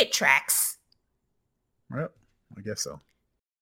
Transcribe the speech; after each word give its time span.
It 0.00 0.12
tracks. 0.12 0.78
Well, 1.90 2.08
I 2.56 2.62
guess 2.62 2.84
so. 2.84 3.00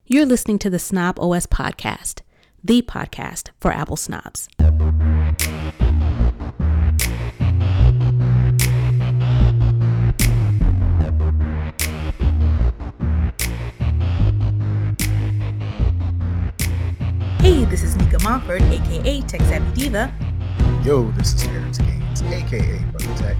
You're 0.06 0.24
listening 0.24 0.60
to 0.60 0.70
the 0.70 0.78
Snob 0.78 1.18
OS 1.18 1.46
podcast, 1.48 2.20
the 2.62 2.80
podcast 2.80 3.48
for 3.58 3.72
Apple 3.72 3.96
snobs. 3.96 4.48
Hey, 17.40 17.64
this 17.64 17.82
is 17.82 17.96
Nika 17.96 18.22
Montford, 18.22 18.62
aka 18.62 19.20
Tech 19.22 19.40
Savvy 19.40 19.72
Diva, 19.74 20.14
Yo, 20.84 21.10
this 21.16 21.34
is 21.34 21.42
Terrence 21.42 21.78
Gaines, 21.78 22.22
aka 22.22 22.78
Brother 22.92 23.18
Tech. 23.18 23.36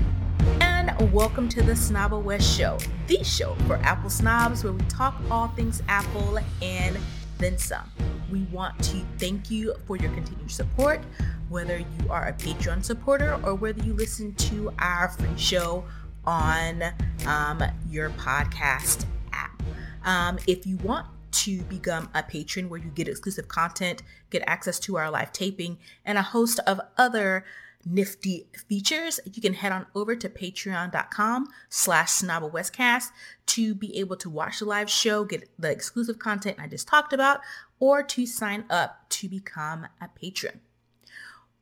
Welcome 0.96 1.48
to 1.50 1.62
the 1.62 1.76
Snob 1.76 2.12
OS 2.12 2.56
Show, 2.56 2.78
the 3.06 3.22
show 3.22 3.54
for 3.66 3.76
Apple 3.76 4.10
snobs 4.10 4.64
where 4.64 4.72
we 4.72 4.80
talk 4.86 5.14
all 5.30 5.48
things 5.48 5.82
Apple 5.86 6.38
and 6.62 6.98
then 7.38 7.58
some. 7.58 7.90
We 8.30 8.42
want 8.44 8.82
to 8.84 9.02
thank 9.18 9.50
you 9.50 9.74
for 9.86 9.96
your 9.96 10.10
continued 10.12 10.50
support, 10.50 11.00
whether 11.48 11.78
you 11.78 12.10
are 12.10 12.28
a 12.28 12.32
Patreon 12.32 12.84
supporter 12.84 13.38
or 13.44 13.54
whether 13.54 13.82
you 13.82 13.92
listen 13.94 14.34
to 14.34 14.72
our 14.78 15.08
free 15.08 15.36
show 15.36 15.84
on 16.24 16.82
um, 17.26 17.62
your 17.88 18.10
podcast 18.10 19.04
app. 19.32 19.62
Um, 20.04 20.38
if 20.46 20.66
you 20.66 20.78
want 20.78 21.06
to 21.30 21.62
become 21.62 22.08
a 22.14 22.22
patron 22.22 22.68
where 22.68 22.80
you 22.80 22.90
get 22.90 23.08
exclusive 23.08 23.46
content, 23.46 24.02
get 24.30 24.42
access 24.46 24.80
to 24.80 24.96
our 24.96 25.10
live 25.10 25.32
taping, 25.32 25.78
and 26.04 26.18
a 26.18 26.22
host 26.22 26.58
of 26.66 26.80
other 26.96 27.44
nifty 27.84 28.46
features, 28.68 29.20
you 29.24 29.40
can 29.40 29.54
head 29.54 29.72
on 29.72 29.86
over 29.94 30.16
to 30.16 30.28
patreon.com 30.28 31.46
slash 31.68 32.10
snobblewestcast 32.10 33.06
to 33.46 33.74
be 33.74 33.98
able 33.98 34.16
to 34.16 34.30
watch 34.30 34.58
the 34.58 34.64
live 34.64 34.90
show, 34.90 35.24
get 35.24 35.48
the 35.58 35.70
exclusive 35.70 36.18
content 36.18 36.58
I 36.60 36.66
just 36.66 36.88
talked 36.88 37.12
about, 37.12 37.40
or 37.80 38.02
to 38.02 38.26
sign 38.26 38.64
up 38.70 39.08
to 39.10 39.28
become 39.28 39.86
a 40.00 40.08
patron. 40.08 40.60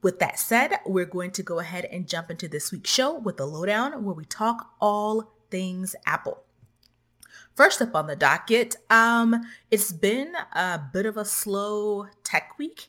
With 0.02 0.18
that 0.20 0.38
said, 0.38 0.78
we're 0.86 1.04
going 1.04 1.32
to 1.32 1.42
go 1.42 1.58
ahead 1.58 1.84
and 1.86 2.08
jump 2.08 2.30
into 2.30 2.48
this 2.48 2.70
week's 2.70 2.90
show 2.90 3.18
with 3.18 3.36
the 3.36 3.46
lowdown 3.46 4.04
where 4.04 4.14
we 4.14 4.24
talk 4.24 4.72
all 4.80 5.32
things 5.50 5.96
Apple. 6.06 6.42
First 7.54 7.80
up 7.80 7.94
on 7.94 8.06
the 8.06 8.16
docket, 8.16 8.76
um, 8.90 9.46
it's 9.70 9.90
been 9.90 10.34
a 10.52 10.78
bit 10.92 11.06
of 11.06 11.16
a 11.16 11.24
slow 11.24 12.06
tech 12.22 12.58
week. 12.58 12.88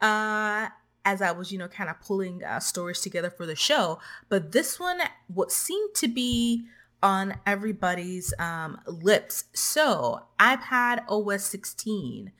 Uh, 0.00 0.68
as 1.06 1.22
I 1.22 1.30
was, 1.30 1.52
you 1.52 1.58
know, 1.58 1.68
kind 1.68 1.88
of 1.88 2.00
pulling 2.00 2.44
uh, 2.44 2.58
stories 2.58 3.00
together 3.00 3.30
for 3.30 3.46
the 3.46 3.54
show, 3.54 4.00
but 4.28 4.52
this 4.52 4.78
one 4.78 4.98
what 5.28 5.52
seemed 5.52 5.94
to 5.94 6.08
be 6.08 6.66
on 7.02 7.36
everybody's 7.46 8.34
um, 8.38 8.80
lips. 8.86 9.44
So, 9.54 10.24
iPad 10.40 11.04
OS 11.08 11.44
16. 11.44 12.32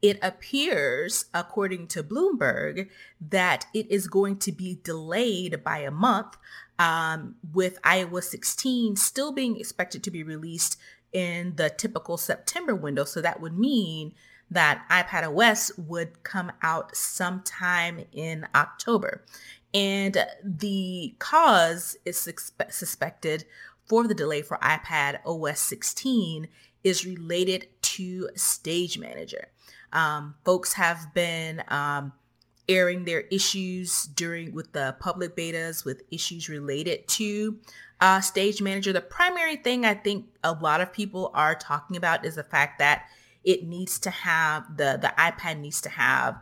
It 0.00 0.18
appears, 0.22 1.26
according 1.32 1.88
to 1.88 2.02
Bloomberg, 2.02 2.88
that 3.20 3.66
it 3.72 3.90
is 3.90 4.08
going 4.08 4.38
to 4.38 4.52
be 4.52 4.78
delayed 4.82 5.62
by 5.62 5.78
a 5.78 5.90
month, 5.90 6.36
um, 6.78 7.36
with 7.52 7.82
iOS 7.82 8.24
16 8.24 8.96
still 8.96 9.32
being 9.32 9.58
expected 9.58 10.02
to 10.04 10.10
be 10.10 10.22
released 10.22 10.78
in 11.12 11.56
the 11.56 11.70
typical 11.70 12.16
September 12.16 12.74
window. 12.74 13.04
So 13.04 13.20
that 13.20 13.40
would 13.40 13.58
mean 13.58 14.14
that 14.50 14.84
iPad 14.90 15.36
OS 15.36 15.70
would 15.76 16.22
come 16.22 16.52
out 16.62 16.96
sometime 16.96 18.04
in 18.12 18.46
October. 18.54 19.24
And 19.74 20.26
the 20.42 21.14
cause 21.18 21.96
is 22.04 22.16
suspe- 22.16 22.72
suspected 22.72 23.44
for 23.86 24.06
the 24.06 24.14
delay 24.14 24.42
for 24.42 24.58
iPad 24.58 25.20
OS 25.26 25.60
16 25.60 26.48
is 26.84 27.04
related 27.04 27.68
to 27.82 28.28
Stage 28.34 28.98
Manager. 28.98 29.48
Um, 29.92 30.34
folks 30.44 30.74
have 30.74 31.12
been 31.14 31.62
um, 31.68 32.12
airing 32.68 33.04
their 33.04 33.22
issues 33.22 34.04
during 34.04 34.54
with 34.54 34.72
the 34.72 34.96
public 35.00 35.36
betas 35.36 35.84
with 35.84 36.02
issues 36.10 36.48
related 36.48 37.08
to 37.08 37.58
uh, 38.00 38.20
Stage 38.20 38.62
Manager. 38.62 38.92
The 38.92 39.00
primary 39.00 39.56
thing 39.56 39.84
I 39.84 39.94
think 39.94 40.26
a 40.44 40.52
lot 40.52 40.80
of 40.80 40.92
people 40.92 41.30
are 41.34 41.54
talking 41.54 41.96
about 41.96 42.24
is 42.24 42.36
the 42.36 42.44
fact 42.44 42.78
that 42.78 43.08
it 43.48 43.66
needs 43.66 43.98
to 43.98 44.10
have 44.10 44.76
the 44.76 44.98
the 45.00 45.12
iPad 45.18 45.58
needs 45.58 45.80
to 45.80 45.88
have 45.88 46.38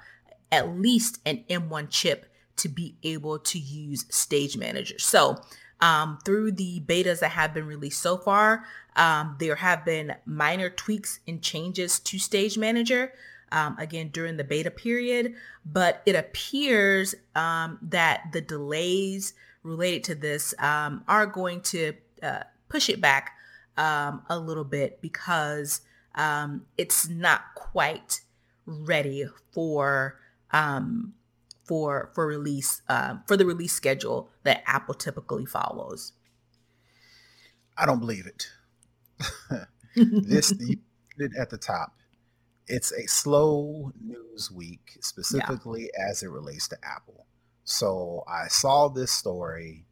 at 0.50 0.76
least 0.76 1.20
an 1.24 1.44
M1 1.48 1.88
chip 1.88 2.26
to 2.56 2.68
be 2.68 2.96
able 3.04 3.38
to 3.38 3.58
use 3.58 4.06
Stage 4.10 4.56
Manager. 4.56 4.98
So 4.98 5.36
um, 5.80 6.18
through 6.24 6.52
the 6.52 6.80
betas 6.80 7.20
that 7.20 7.30
have 7.30 7.54
been 7.54 7.66
released 7.66 8.02
so 8.02 8.16
far, 8.16 8.64
um, 8.96 9.36
there 9.38 9.54
have 9.54 9.84
been 9.84 10.16
minor 10.24 10.68
tweaks 10.68 11.20
and 11.28 11.40
changes 11.40 12.00
to 12.00 12.18
Stage 12.18 12.58
Manager. 12.58 13.12
Um, 13.52 13.78
again, 13.78 14.08
during 14.08 14.36
the 14.36 14.42
beta 14.42 14.72
period, 14.72 15.34
but 15.64 16.02
it 16.06 16.16
appears 16.16 17.14
um, 17.36 17.78
that 17.82 18.32
the 18.32 18.40
delays 18.40 19.34
related 19.62 20.02
to 20.04 20.14
this 20.16 20.52
um, 20.58 21.04
are 21.06 21.26
going 21.26 21.60
to 21.60 21.92
uh, 22.24 22.42
push 22.68 22.88
it 22.88 23.00
back 23.00 23.36
um, 23.76 24.22
a 24.28 24.36
little 24.36 24.64
bit 24.64 25.00
because 25.00 25.82
um, 26.16 26.66
it's 26.76 27.08
not 27.08 27.42
quite 27.54 28.20
ready 28.64 29.26
for 29.52 30.18
um, 30.50 31.14
for 31.64 32.10
for 32.14 32.26
release 32.26 32.82
uh, 32.88 33.16
for 33.26 33.36
the 33.36 33.46
release 33.46 33.72
schedule 33.72 34.30
that 34.44 34.62
Apple 34.66 34.94
typically 34.94 35.46
follows. 35.46 36.12
I 37.76 37.86
don't 37.86 38.00
believe 38.00 38.26
it. 38.26 38.48
this 39.96 40.52
you 40.58 40.78
at 41.38 41.50
the 41.50 41.58
top. 41.58 41.92
It's 42.68 42.92
a 42.92 43.06
slow 43.06 43.92
news 44.02 44.50
week, 44.50 44.98
specifically 45.00 45.90
as 45.96 46.22
it 46.22 46.28
relates 46.28 46.66
to 46.68 46.76
Apple. 46.82 47.26
So 47.64 48.24
I 48.26 48.48
saw 48.48 48.88
this 48.88 49.12
story 49.12 49.84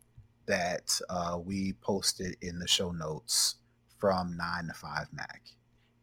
that 0.46 0.98
uh, 1.08 1.38
we 1.44 1.74
posted 1.80 2.36
in 2.40 2.58
the 2.58 2.66
show 2.66 2.90
notes 2.90 3.56
from 3.98 4.36
9 4.36 4.66
to 4.66 4.74
5 4.74 5.06
Mac. 5.12 5.42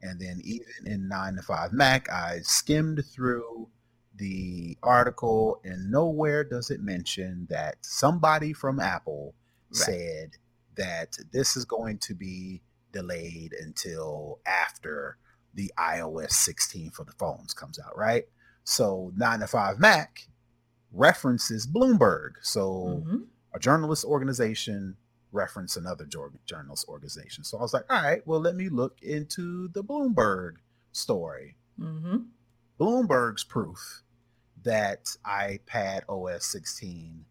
And 0.01 0.19
then 0.19 0.41
even 0.43 0.65
in 0.85 1.07
9 1.07 1.35
to 1.35 1.41
5 1.41 1.73
Mac, 1.73 2.09
I 2.09 2.39
skimmed 2.41 3.03
through 3.05 3.69
the 4.15 4.77
article 4.83 5.61
and 5.63 5.89
nowhere 5.91 6.43
does 6.43 6.69
it 6.69 6.81
mention 6.81 7.47
that 7.49 7.75
somebody 7.81 8.53
from 8.53 8.79
Apple 8.79 9.35
Right. 9.69 9.77
said 9.77 10.31
that 10.75 11.17
this 11.31 11.55
is 11.55 11.63
going 11.65 11.97
to 11.99 12.13
be 12.13 12.61
delayed 12.91 13.53
until 13.53 14.39
after 14.45 15.17
the 15.53 15.71
iOS 15.77 16.31
16 16.31 16.91
for 16.91 17.05
the 17.05 17.13
phones 17.13 17.53
comes 17.53 17.79
out, 17.79 17.97
right? 17.97 18.25
So 18.65 19.13
9 19.15 19.39
to 19.39 19.47
5 19.47 19.79
Mac 19.79 20.27
references 20.91 21.67
Bloomberg. 21.67 22.31
So 22.41 23.05
Mhm. 23.05 23.27
a 23.53 23.59
journalist 23.59 24.03
organization 24.03 24.97
reference 25.31 25.77
another 25.77 26.05
jour- 26.05 26.33
journalist 26.45 26.87
organization. 26.87 27.43
So 27.43 27.57
I 27.57 27.61
was 27.61 27.73
like, 27.73 27.85
all 27.91 28.01
right, 28.03 28.25
well, 28.27 28.39
let 28.39 28.55
me 28.55 28.69
look 28.69 29.01
into 29.01 29.67
the 29.69 29.83
Bloomberg 29.83 30.55
story. 30.91 31.55
Mhm. 31.79 32.27
Bloomberg's 32.79 33.43
proof 33.43 34.03
that 34.63 35.05
iPad 35.25 36.01
OS 36.09 36.45
16 36.45 37.25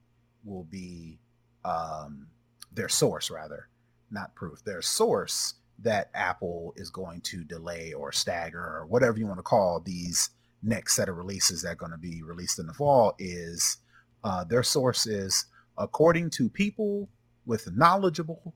will 0.45 0.65
be 0.65 1.19
um, 1.65 2.29
their 2.73 2.89
source, 2.89 3.31
rather, 3.31 3.69
not 4.11 4.35
proof, 4.35 4.65
their 4.65 4.81
source 4.83 5.55
that 5.79 6.11
Apple 6.15 6.73
is 6.77 6.91
going 6.91 7.21
to 7.23 7.45
delay 7.45 7.93
or 7.93 8.13
stagger 8.13 8.63
or 8.63 8.87
whatever 8.87 9.19
you 9.19 9.27
want 9.27 9.39
to 9.39 9.43
call 9.43 9.81
these 9.81 10.31
next 10.63 10.95
set 10.95 11.09
of 11.09 11.17
releases 11.17 11.63
that 11.63 11.73
are 11.73 11.75
going 11.77 11.93
to 11.93 11.99
be 11.99 12.23
released 12.23 12.59
in 12.59 12.67
the 12.67 12.73
fall 12.75 13.15
is 13.19 13.79
uh, 14.25 14.45
their 14.45 14.63
source 14.63 15.07
is 15.07 15.47
according 15.79 16.29
to 16.31 16.49
people 16.51 17.09
with 17.51 17.71
knowledgeable 17.77 18.55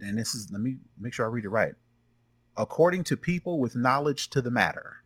and 0.00 0.18
this 0.18 0.34
is 0.34 0.50
let 0.52 0.60
me 0.60 0.76
make 0.98 1.12
sure 1.14 1.24
I 1.26 1.28
read 1.30 1.44
it 1.44 1.48
right 1.48 1.74
according 2.56 3.02
to 3.04 3.16
people 3.16 3.58
with 3.60 3.74
knowledge 3.74 4.28
to 4.30 4.40
the 4.42 4.50
matter 4.50 4.96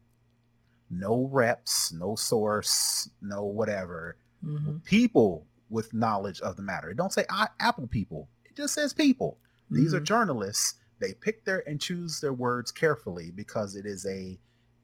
no 0.94 1.26
reps, 1.32 1.90
no 1.94 2.16
source, 2.16 3.08
no 3.22 3.44
whatever. 3.44 4.18
Mhm. 4.44 4.84
People 4.84 5.46
with 5.70 5.94
knowledge 5.94 6.38
of 6.42 6.56
the 6.56 6.62
matter. 6.62 6.90
It 6.90 6.98
don't 6.98 7.10
say 7.14 7.24
I, 7.30 7.48
Apple 7.60 7.86
people. 7.86 8.28
It 8.44 8.54
just 8.56 8.74
says 8.74 8.92
people. 8.92 9.38
These 9.70 9.94
are 9.94 10.00
Mhm. 10.02 10.04
journalists. 10.04 10.74
They 10.98 11.14
pick 11.14 11.46
their 11.46 11.66
and 11.66 11.80
choose 11.80 12.20
their 12.20 12.34
words 12.34 12.70
carefully 12.70 13.30
because 13.30 13.74
it 13.74 13.86
is 13.86 14.04
a 14.04 14.38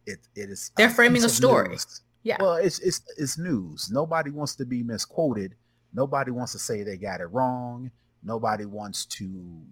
it 0.06 0.20
it 0.34 0.48
is 0.48 0.70
They're 0.78 0.88
framing 0.88 1.22
a 1.24 1.28
story. 1.28 1.68
news. 1.68 2.00
Yeah. 2.22 2.38
Well, 2.40 2.54
it's 2.54 2.78
it's 2.78 3.02
it's 3.18 3.36
news. 3.36 3.90
Nobody 3.90 4.30
wants 4.30 4.56
to 4.56 4.64
be 4.64 4.82
misquoted. 4.82 5.56
Nobody 5.92 6.30
wants 6.30 6.52
to 6.52 6.58
say 6.58 6.82
they 6.82 6.96
got 6.96 7.20
it 7.20 7.26
wrong. 7.26 7.90
Nobody 8.22 8.64
wants 8.66 9.06
to, 9.06 9.24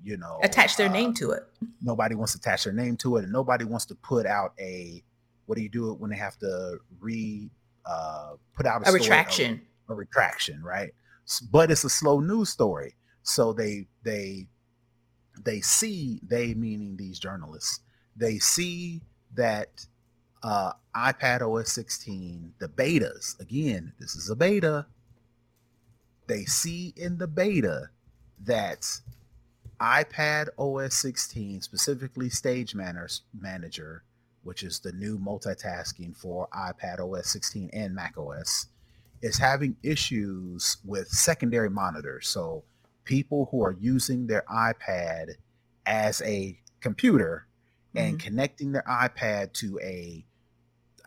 you 0.05 0.17
know, 0.17 0.39
Attach 0.43 0.77
their 0.77 0.89
uh, 0.89 0.93
name 0.93 1.13
to 1.15 1.33
it. 1.33 1.43
nobody 1.83 2.15
wants 2.15 2.33
to 2.33 2.39
attach 2.39 2.65
their 2.65 2.73
name 2.73 2.97
to 2.99 3.17
it 3.17 3.25
and 3.25 3.33
nobody 3.33 3.65
wants 3.65 3.87
to 3.87 3.95
put 3.97 4.25
out 4.27 4.53
a 4.59 5.03
what 5.47 5.57
do 5.57 5.63
you 5.63 5.69
do 5.69 5.91
it 5.93 5.99
when 6.01 6.11
they 6.11 6.17
have 6.17 6.37
to 6.39 6.79
re 7.01 7.51
uh 7.85 8.33
put 8.57 8.67
out 8.67 8.81
a, 8.81 8.83
A 8.83 8.87
story- 8.87 9.01
retraction. 9.01 9.61
a, 9.89 9.93
a 9.93 9.97
retraction 9.97 10.63
right 10.63 10.93
but 11.51 11.71
it's 11.73 11.85
a 11.85 11.89
slow 11.91 12.21
news 12.21 12.49
story 12.51 12.95
so 13.23 13.53
they 13.53 13.87
they 14.05 14.47
they 15.45 15.61
see 15.61 16.21
they 16.27 16.55
meaning 16.55 16.97
these 16.97 17.19
journalists 17.19 17.81
they 18.17 18.39
see 18.39 19.03
that 19.35 19.85
uh, 20.43 20.73
iPad 20.95 21.43
OS 21.43 21.73
16, 21.73 22.55
the 22.61 22.69
betas, 22.69 23.39
again, 23.41 23.93
this 23.99 24.15
is 24.15 24.31
a 24.31 24.37
beta. 24.37 24.87
They 26.26 26.44
see 26.44 26.93
in 26.96 27.19
the 27.19 27.26
beta 27.26 27.90
that 28.44 29.00
iPad 29.81 30.49
OS 30.58 30.94
16, 30.94 31.62
specifically 31.62 32.31
Stage 32.31 32.75
Manager, 32.75 34.02
which 34.43 34.62
is 34.62 34.78
the 34.78 34.93
new 34.93 35.19
multitasking 35.19 36.17
for 36.17 36.49
iPad 36.49 37.00
OS 37.00 37.31
16 37.31 37.70
and 37.73 37.94
Mac 37.94 38.17
OS, 38.17 38.67
is 39.23 39.38
having 39.38 39.76
issues 39.82 40.78
with 40.84 41.08
secondary 41.08 41.70
monitors. 41.70 42.29
So 42.29 42.64
people 43.05 43.49
who 43.50 43.62
are 43.62 43.76
using 43.81 44.26
their 44.26 44.44
iPad 44.50 45.34
as 45.87 46.22
a 46.22 46.58
computer 46.81 47.46
mm-hmm. 47.94 48.06
and 48.06 48.20
connecting 48.20 48.72
their 48.72 48.84
iPad 48.88 49.52
to 49.55 49.79
a 49.82 50.25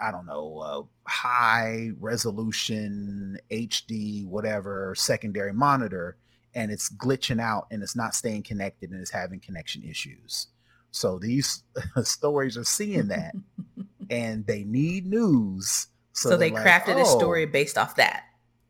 I 0.02 0.12
don't 0.12 0.26
know, 0.26 0.62
a 1.06 1.10
high 1.10 1.92
resolution 2.00 3.38
HD, 3.52 4.26
whatever 4.26 4.96
secondary 4.96 5.54
monitor, 5.54 6.18
and 6.56 6.72
it's 6.72 6.90
glitching 6.90 7.42
out 7.42 7.68
and 7.72 7.84
it's 7.84 7.96
not 7.96 8.16
staying 8.16 8.44
connected 8.44 8.92
and 8.92 9.02
it's 9.02 9.12
having 9.12 9.40
connection 9.40 9.84
issues. 9.84 10.48
So 10.92 11.20
these 11.20 11.64
stories 12.04 12.58
are 12.58 12.64
seeing 12.64 13.08
that 13.10 13.36
and 14.10 14.46
they 14.46 14.64
need 14.64 15.06
news. 15.06 15.88
So, 16.14 16.32
so 16.32 16.38
they 16.38 16.52
crafted 16.52 16.96
like, 16.96 16.98
oh, 16.98 17.02
a 17.04 17.06
story 17.06 17.44
oh. 17.44 17.48
based 17.48 17.78
off 17.78 17.96
that. 17.96 18.24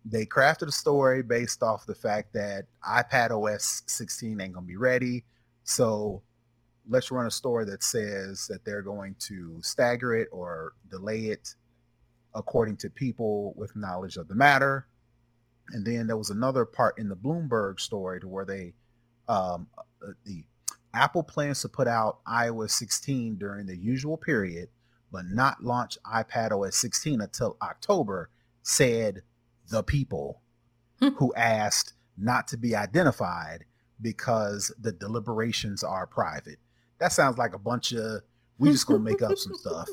They 0.05 0.25
crafted 0.25 0.67
a 0.67 0.71
story 0.71 1.21
based 1.21 1.61
off 1.61 1.85
the 1.85 1.95
fact 1.95 2.33
that 2.33 2.65
iPad 2.87 3.31
OS 3.31 3.83
16 3.87 4.39
ain't 4.39 4.53
gonna 4.53 4.65
be 4.65 4.77
ready. 4.77 5.23
So 5.63 6.21
let's 6.89 7.11
run 7.11 7.27
a 7.27 7.31
story 7.31 7.65
that 7.65 7.83
says 7.83 8.47
that 8.47 8.65
they're 8.65 8.81
going 8.81 9.15
to 9.19 9.59
stagger 9.61 10.15
it 10.15 10.27
or 10.31 10.73
delay 10.89 11.25
it 11.25 11.53
according 12.33 12.77
to 12.77 12.89
people 12.89 13.53
with 13.55 13.75
knowledge 13.75 14.17
of 14.17 14.27
the 14.27 14.35
matter. 14.35 14.87
And 15.69 15.85
then 15.85 16.07
there 16.07 16.17
was 16.17 16.31
another 16.31 16.65
part 16.65 16.97
in 16.97 17.07
the 17.07 17.15
Bloomberg 17.15 17.79
story 17.79 18.19
to 18.19 18.27
where 18.27 18.45
they, 18.45 18.73
um, 19.27 19.67
uh, 19.77 20.11
the 20.25 20.43
Apple 20.93 21.21
plans 21.21 21.61
to 21.61 21.69
put 21.69 21.87
out 21.87 22.23
iOS 22.25 22.71
16 22.71 23.35
during 23.35 23.67
the 23.67 23.77
usual 23.77 24.17
period, 24.17 24.69
but 25.11 25.25
not 25.25 25.63
launch 25.63 25.97
iPad 26.03 26.51
OS 26.51 26.75
16 26.75 27.21
until 27.21 27.57
October, 27.61 28.29
said 28.63 29.21
the 29.69 29.83
people 29.83 30.41
hmm. 30.99 31.09
who 31.09 31.31
asked 31.35 31.93
not 32.17 32.47
to 32.47 32.57
be 32.57 32.75
identified 32.75 33.65
because 34.01 34.73
the 34.79 34.91
deliberations 34.91 35.83
are 35.83 36.07
private 36.07 36.57
that 36.99 37.11
sounds 37.13 37.37
like 37.37 37.53
a 37.53 37.59
bunch 37.59 37.93
of 37.93 38.21
we 38.59 38.71
just 38.71 38.87
gonna 38.87 38.99
make 38.99 39.21
up 39.21 39.37
some 39.37 39.55
stuff. 39.55 39.87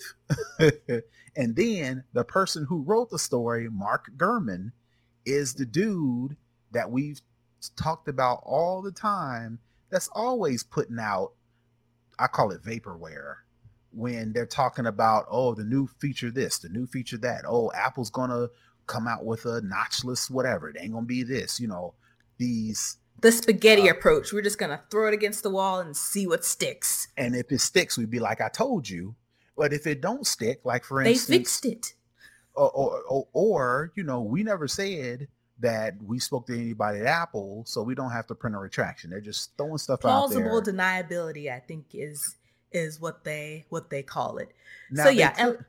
and 1.37 1.55
then 1.55 2.05
the 2.13 2.25
person 2.25 2.67
who 2.69 2.83
wrote 2.83 3.11
the 3.11 3.19
story, 3.19 3.69
Mark 3.71 4.11
Gurman, 4.17 4.73
is 5.25 5.55
the 5.55 5.65
dude 5.65 6.37
that 6.73 6.91
we've 6.91 7.21
talked 7.77 8.09
about 8.09 8.41
all 8.45 8.83
the 8.83 8.93
time 8.93 9.61
that's 9.89 10.09
always 10.09 10.65
putting 10.65 10.99
out, 10.99 11.33
I 12.19 12.27
call 12.27 12.51
it 12.51 12.63
vaporware, 12.63 13.37
when 13.93 14.33
they're 14.33 14.47
talking 14.47 14.87
about, 14.87 15.27
oh, 15.31 15.55
the 15.55 15.65
new 15.65 15.87
feature 16.01 16.31
this, 16.31 16.59
the 16.59 16.69
new 16.69 16.87
feature 16.87 17.19
that, 17.19 17.45
oh, 17.47 17.71
Apple's 17.73 18.11
gonna 18.11 18.49
come 18.87 19.07
out 19.07 19.25
with 19.25 19.47
a 19.47 19.61
notchless 19.63 20.29
whatever. 20.31 20.69
It 20.69 20.77
ain't 20.81 20.93
gonna 20.93 21.07
be 21.07 21.23
this, 21.23 21.61
you 21.61 21.69
know, 21.69 21.95
these 22.37 22.99
the 23.21 23.33
spaghetti 23.33 23.89
uh, 23.89 23.93
approach. 23.93 24.33
We're 24.33 24.43
just 24.43 24.59
gonna 24.59 24.83
throw 24.91 25.09
it 25.09 25.15
against 25.15 25.43
the 25.43 25.51
wall 25.51 25.81
and 25.81 25.97
see 25.97 26.27
what 26.27 26.45
sticks. 26.45 27.09
And 27.17 27.35
if 27.35 27.51
it 27.51 27.61
sticks, 27.61 27.97
we'd 27.97 28.11
be 28.11 28.21
like, 28.21 28.41
"I 28.41 28.49
told 28.49 28.89
you." 28.89 29.15
But 29.57 29.73
if 29.73 29.87
it 29.87 30.01
don't 30.01 30.27
stick, 30.27 30.61
like 30.65 30.85
for 30.85 31.01
instance, 31.01 31.27
they 31.27 31.39
fixed 31.39 31.65
it. 31.65 31.95
Or, 32.55 32.71
or, 32.71 33.03
or, 33.09 33.29
or, 33.33 33.93
you 33.97 34.03
know, 34.03 34.23
we 34.23 34.43
never 34.43 34.67
said 34.67 35.29
that 35.61 35.95
we 36.03 36.19
spoke 36.19 36.47
to 36.47 36.55
anybody 36.55 37.01
at 37.01 37.07
Apple, 37.07 37.65
so 37.67 37.83
we 37.83 37.95
don't 37.95 38.11
have 38.11 38.27
to 38.29 38.35
print 38.35 38.57
a 38.57 38.59
retraction. 38.59 39.11
They're 39.11 39.21
just 39.21 39.57
throwing 39.57 39.79
stuff 39.79 40.01
Plausible 40.01 40.39
out 40.39 40.43
there. 40.43 40.51
Plausible 40.51 40.73
deniability, 40.73 41.53
I 41.53 41.61
think, 41.61 41.87
is 41.93 42.37
is 42.73 43.01
what 43.01 43.25
they 43.25 43.65
what 43.71 43.91
they 43.91 44.03
call 44.03 44.39
it. 44.39 44.53
Now 44.91 45.05
so 45.05 45.11
yeah, 45.11 45.31
could, 45.31 45.65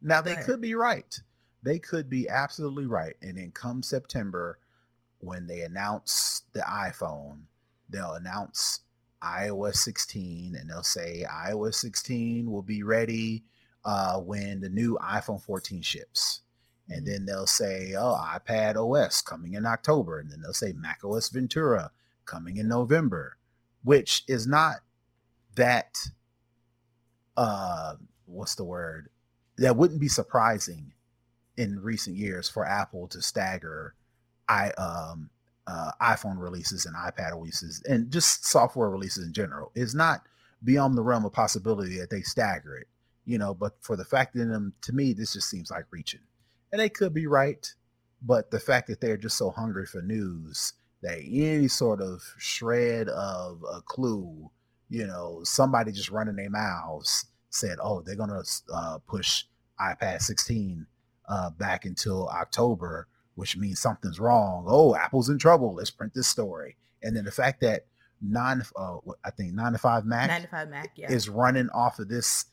now 0.00 0.20
they 0.22 0.36
could 0.36 0.60
be 0.60 0.74
right. 0.74 1.18
They 1.62 1.78
could 1.78 2.08
be 2.08 2.28
absolutely 2.28 2.86
right. 2.86 3.16
And 3.20 3.36
then 3.36 3.50
come 3.52 3.82
September, 3.82 4.58
when 5.20 5.46
they 5.46 5.62
announce 5.62 6.42
the 6.52 6.60
iPhone, 6.60 7.40
they'll 7.88 8.14
announce 8.14 8.80
iOS 9.22 9.76
16 9.76 10.54
and 10.54 10.70
they'll 10.70 10.82
say 10.82 11.24
iOS 11.28 11.74
16 11.74 12.50
will 12.50 12.62
be 12.62 12.82
ready 12.82 13.42
uh, 13.84 14.18
when 14.18 14.60
the 14.60 14.68
new 14.68 14.98
iPhone 15.02 15.42
14 15.42 15.82
ships. 15.82 16.42
And 16.88 17.02
mm-hmm. 17.02 17.10
then 17.10 17.26
they'll 17.26 17.46
say, 17.46 17.94
oh, 17.96 18.16
iPad 18.16 18.76
OS 18.76 19.20
coming 19.22 19.54
in 19.54 19.66
October. 19.66 20.20
And 20.20 20.30
then 20.30 20.40
they'll 20.40 20.52
say 20.52 20.72
Mac 20.72 21.00
OS 21.04 21.30
Ventura 21.30 21.90
coming 22.24 22.56
in 22.58 22.68
November, 22.68 23.36
which 23.82 24.24
is 24.28 24.46
not 24.46 24.76
that, 25.56 25.98
uh, 27.36 27.94
what's 28.26 28.54
the 28.54 28.64
word? 28.64 29.08
That 29.56 29.76
wouldn't 29.76 30.00
be 30.00 30.08
surprising 30.08 30.92
in 31.56 31.82
recent 31.82 32.16
years 32.16 32.48
for 32.48 32.64
Apple 32.64 33.08
to 33.08 33.20
stagger 33.20 33.94
i 34.48 34.70
um, 34.72 35.30
uh, 35.66 35.92
iPhone 36.00 36.38
releases 36.38 36.86
and 36.86 36.96
iPad 36.96 37.32
releases 37.32 37.82
and 37.88 38.10
just 38.10 38.46
software 38.46 38.88
releases 38.88 39.26
in 39.26 39.32
general 39.32 39.70
is 39.74 39.94
not 39.94 40.22
beyond 40.64 40.96
the 40.96 41.02
realm 41.02 41.24
of 41.24 41.32
possibility 41.32 41.98
that 41.98 42.10
they 42.10 42.22
stagger 42.22 42.76
it, 42.76 42.88
you 43.26 43.38
know. 43.38 43.54
But 43.54 43.74
for 43.80 43.96
the 43.96 44.04
fact 44.04 44.34
in 44.34 44.50
them, 44.50 44.72
to 44.82 44.92
me, 44.92 45.12
this 45.12 45.34
just 45.34 45.50
seems 45.50 45.70
like 45.70 45.84
reaching, 45.90 46.20
and 46.72 46.80
they 46.80 46.88
could 46.88 47.12
be 47.12 47.26
right, 47.26 47.70
but 48.22 48.50
the 48.50 48.58
fact 48.58 48.88
that 48.88 49.00
they're 49.00 49.16
just 49.16 49.36
so 49.36 49.50
hungry 49.50 49.86
for 49.86 50.02
news 50.02 50.72
that 51.02 51.18
any 51.18 51.68
sort 51.68 52.00
of 52.00 52.22
shred 52.38 53.08
of 53.08 53.62
a 53.72 53.80
clue, 53.82 54.50
you 54.88 55.06
know, 55.06 55.40
somebody 55.44 55.92
just 55.92 56.10
running 56.10 56.36
their 56.36 56.50
mouths 56.50 57.26
said, 57.50 57.78
"Oh, 57.80 58.00
they're 58.00 58.16
gonna 58.16 58.42
uh, 58.72 58.98
push 59.06 59.44
iPad 59.80 60.22
16 60.22 60.86
uh, 61.28 61.50
back 61.50 61.84
until 61.84 62.28
October." 62.28 63.06
Which 63.38 63.56
means 63.56 63.78
something's 63.78 64.18
wrong. 64.18 64.64
Oh, 64.66 64.96
Apple's 64.96 65.28
in 65.28 65.38
trouble. 65.38 65.74
Let's 65.74 65.90
print 65.90 66.12
this 66.12 66.26
story. 66.26 66.74
And 67.04 67.16
then 67.16 67.24
the 67.24 67.30
fact 67.30 67.60
that 67.60 67.86
nine, 68.20 68.64
uh, 68.74 68.96
I 69.24 69.30
think 69.30 69.52
nine 69.52 69.72
to 69.72 69.78
five 69.78 70.04
Mac, 70.04 70.28
nine 70.28 70.42
to 70.42 70.48
five 70.48 70.68
Mac, 70.68 70.90
yeah, 70.96 71.08
is 71.08 71.28
running 71.28 71.70
off 71.70 72.00
of 72.00 72.08
this 72.08 72.46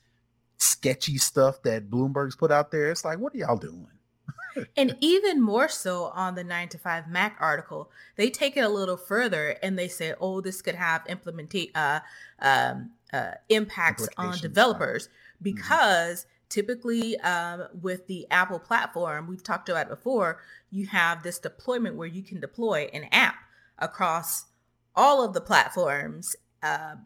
sketchy 0.58 1.18
stuff 1.18 1.60
that 1.64 1.90
Bloomberg's 1.90 2.36
put 2.36 2.52
out 2.52 2.70
there. 2.70 2.92
It's 2.92 3.04
like, 3.04 3.18
what 3.18 3.34
are 3.34 3.38
y'all 3.38 3.56
doing? 3.56 3.88
and 4.76 4.96
even 5.00 5.42
more 5.42 5.68
so 5.68 6.04
on 6.14 6.36
the 6.36 6.44
9 6.44 6.68
to 6.68 6.78
5 6.78 7.08
Mac 7.08 7.36
article, 7.40 7.90
they 8.14 8.30
take 8.30 8.56
it 8.56 8.60
a 8.60 8.68
little 8.68 8.96
further 8.96 9.56
and 9.62 9.76
they 9.76 9.88
say, 9.88 10.14
oh, 10.20 10.40
this 10.40 10.62
could 10.62 10.76
have 10.76 11.04
implementate 11.08 11.72
uh, 11.74 12.00
um, 12.40 12.92
uh, 13.12 13.32
impacts 13.48 14.08
on 14.16 14.38
developers 14.38 15.08
mm-hmm. 15.08 15.42
because 15.42 16.20
mm-hmm 16.20 16.30
typically 16.48 17.18
um, 17.20 17.66
with 17.80 18.06
the 18.06 18.26
apple 18.30 18.58
platform 18.58 19.26
we've 19.26 19.42
talked 19.42 19.68
about 19.68 19.86
it 19.86 19.88
before 19.88 20.38
you 20.76 20.86
have 20.86 21.22
this 21.22 21.38
deployment 21.38 21.96
where 21.96 22.06
you 22.06 22.22
can 22.22 22.40
deploy 22.40 22.88
an 22.92 23.06
app 23.10 23.36
across 23.78 24.46
all 24.94 25.24
of 25.24 25.32
the 25.32 25.40
platforms 25.40 26.36
uh, 26.62 26.96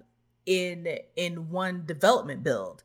in 0.44 0.98
in 1.16 1.50
one 1.50 1.84
development 1.86 2.42
build. 2.42 2.82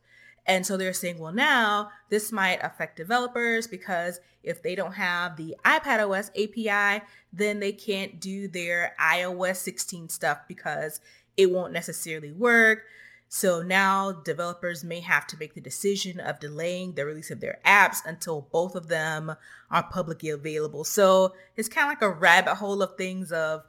And 0.48 0.64
so 0.64 0.76
they're 0.76 0.92
saying 0.92 1.18
well 1.18 1.32
now 1.32 1.90
this 2.08 2.30
might 2.30 2.62
affect 2.62 2.96
developers 2.96 3.66
because 3.66 4.20
if 4.44 4.62
they 4.62 4.76
don't 4.76 4.94
have 4.94 5.36
the 5.36 5.56
ipad 5.64 5.98
os 6.08 6.30
api 6.30 7.04
then 7.32 7.58
they 7.58 7.72
can't 7.72 8.20
do 8.20 8.46
their 8.46 8.94
ios 9.00 9.56
16 9.56 10.08
stuff 10.08 10.38
because 10.46 11.00
it 11.36 11.50
won't 11.50 11.72
necessarily 11.72 12.30
work 12.30 12.84
so 13.28 13.62
now 13.62 14.12
developers 14.12 14.84
may 14.84 15.00
have 15.00 15.26
to 15.28 15.36
make 15.38 15.54
the 15.54 15.60
decision 15.60 16.20
of 16.20 16.40
delaying 16.40 16.94
the 16.94 17.04
release 17.04 17.30
of 17.30 17.40
their 17.40 17.58
apps 17.66 17.98
until 18.04 18.48
both 18.52 18.74
of 18.76 18.88
them 18.88 19.34
are 19.70 19.82
publicly 19.82 20.30
available. 20.30 20.84
So 20.84 21.34
it's 21.56 21.68
kind 21.68 21.86
of 21.86 21.90
like 21.90 22.02
a 22.02 22.14
rabbit 22.14 22.54
hole 22.54 22.82
of 22.82 22.96
things 22.96 23.32
of 23.32 23.64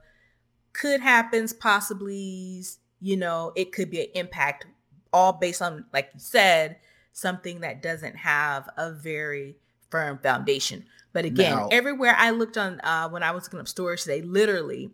could 0.73 1.01
happens, 1.01 1.53
possibly, 1.53 2.63
you 3.01 3.17
know, 3.17 3.51
it 3.55 3.71
could 3.71 3.89
be 3.89 4.01
an 4.01 4.11
impact 4.13 4.67
all 5.11 5.33
based 5.33 5.61
on, 5.61 5.85
like 5.91 6.11
you 6.13 6.19
said, 6.19 6.77
something 7.13 7.61
that 7.61 7.81
doesn't 7.81 8.17
have 8.17 8.69
a 8.77 8.91
very 8.91 9.55
firm 9.89 10.19
foundation. 10.19 10.85
But 11.13 11.25
again, 11.25 11.55
now, 11.55 11.67
everywhere 11.71 12.15
I 12.15 12.29
looked 12.29 12.57
on 12.57 12.79
uh, 12.81 13.09
when 13.09 13.23
I 13.23 13.31
was 13.31 13.45
looking 13.45 13.59
up 13.59 13.67
storage 13.67 14.03
today, 14.03 14.21
literally 14.21 14.91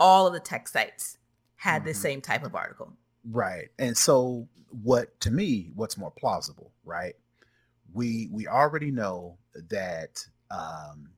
all 0.00 0.26
of 0.26 0.32
the 0.32 0.40
tech 0.40 0.66
sites 0.66 1.18
had 1.56 1.80
mm-hmm. 1.80 1.88
the 1.88 1.94
same 1.94 2.20
type 2.22 2.42
of 2.42 2.54
article. 2.54 2.94
Right. 3.24 3.68
And 3.78 3.96
so 3.96 4.48
what 4.70 5.18
to 5.20 5.30
me, 5.30 5.70
what's 5.74 5.96
more 5.96 6.10
plausible, 6.10 6.72
right? 6.84 7.14
We 7.92 8.28
we 8.30 8.46
already 8.46 8.90
know 8.90 9.38
that 9.70 10.24
um, 10.50 11.10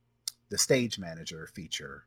the 0.50 0.59
stage 0.59 0.99
manager 0.99 1.49
feature 1.54 2.04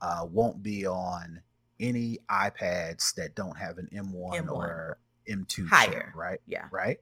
uh, 0.00 0.26
won't 0.30 0.62
be 0.62 0.86
on 0.86 1.40
any 1.80 2.18
iPads 2.30 3.14
that 3.14 3.34
don't 3.34 3.56
have 3.56 3.78
an 3.78 3.88
M1, 3.92 4.44
M1. 4.46 4.50
or 4.50 4.98
M2 5.28 5.68
chip, 5.92 6.04
right? 6.14 6.40
Yeah. 6.46 6.66
Right? 6.70 6.98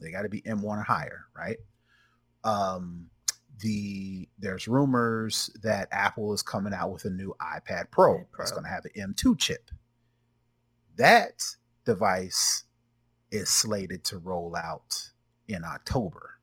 They 0.00 0.10
got 0.10 0.22
to 0.22 0.28
be 0.28 0.40
M1 0.42 0.64
or 0.64 0.82
higher, 0.82 1.26
right? 1.36 1.58
Um 2.44 3.10
the 3.60 4.26
there's 4.38 4.66
rumors 4.66 5.50
that 5.62 5.88
Apple 5.92 6.32
is 6.32 6.42
coming 6.42 6.72
out 6.72 6.90
with 6.92 7.04
a 7.04 7.10
new 7.10 7.34
iPad 7.40 7.90
Pro, 7.90 8.14
iPad 8.14 8.26
that's 8.38 8.50
Pro. 8.52 8.60
going 8.60 8.64
to 8.64 8.70
have 8.70 8.84
an 8.86 9.12
M2 9.14 9.38
chip. 9.38 9.70
That 10.96 11.42
device 11.90 12.64
is 13.32 13.48
slated 13.48 14.04
to 14.04 14.18
roll 14.18 14.54
out 14.54 15.10
in 15.48 15.64
October. 15.64 16.38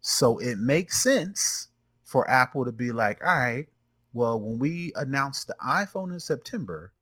So 0.00 0.38
it 0.38 0.58
makes 0.58 1.00
sense 1.00 1.68
for 2.02 2.28
Apple 2.28 2.64
to 2.64 2.72
be 2.72 2.90
like, 2.90 3.22
all 3.24 3.36
right, 3.38 3.68
well, 4.12 4.40
when 4.40 4.58
we 4.58 4.92
announce 4.96 5.44
the 5.44 5.54
iPhone 5.64 6.12
in 6.12 6.18
September, 6.18 6.92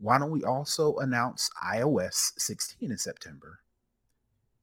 why 0.00 0.18
don't 0.18 0.30
we 0.30 0.44
also 0.44 0.96
announce 0.98 1.50
iOS 1.64 2.32
16 2.38 2.92
in 2.92 2.98
September? 2.98 3.58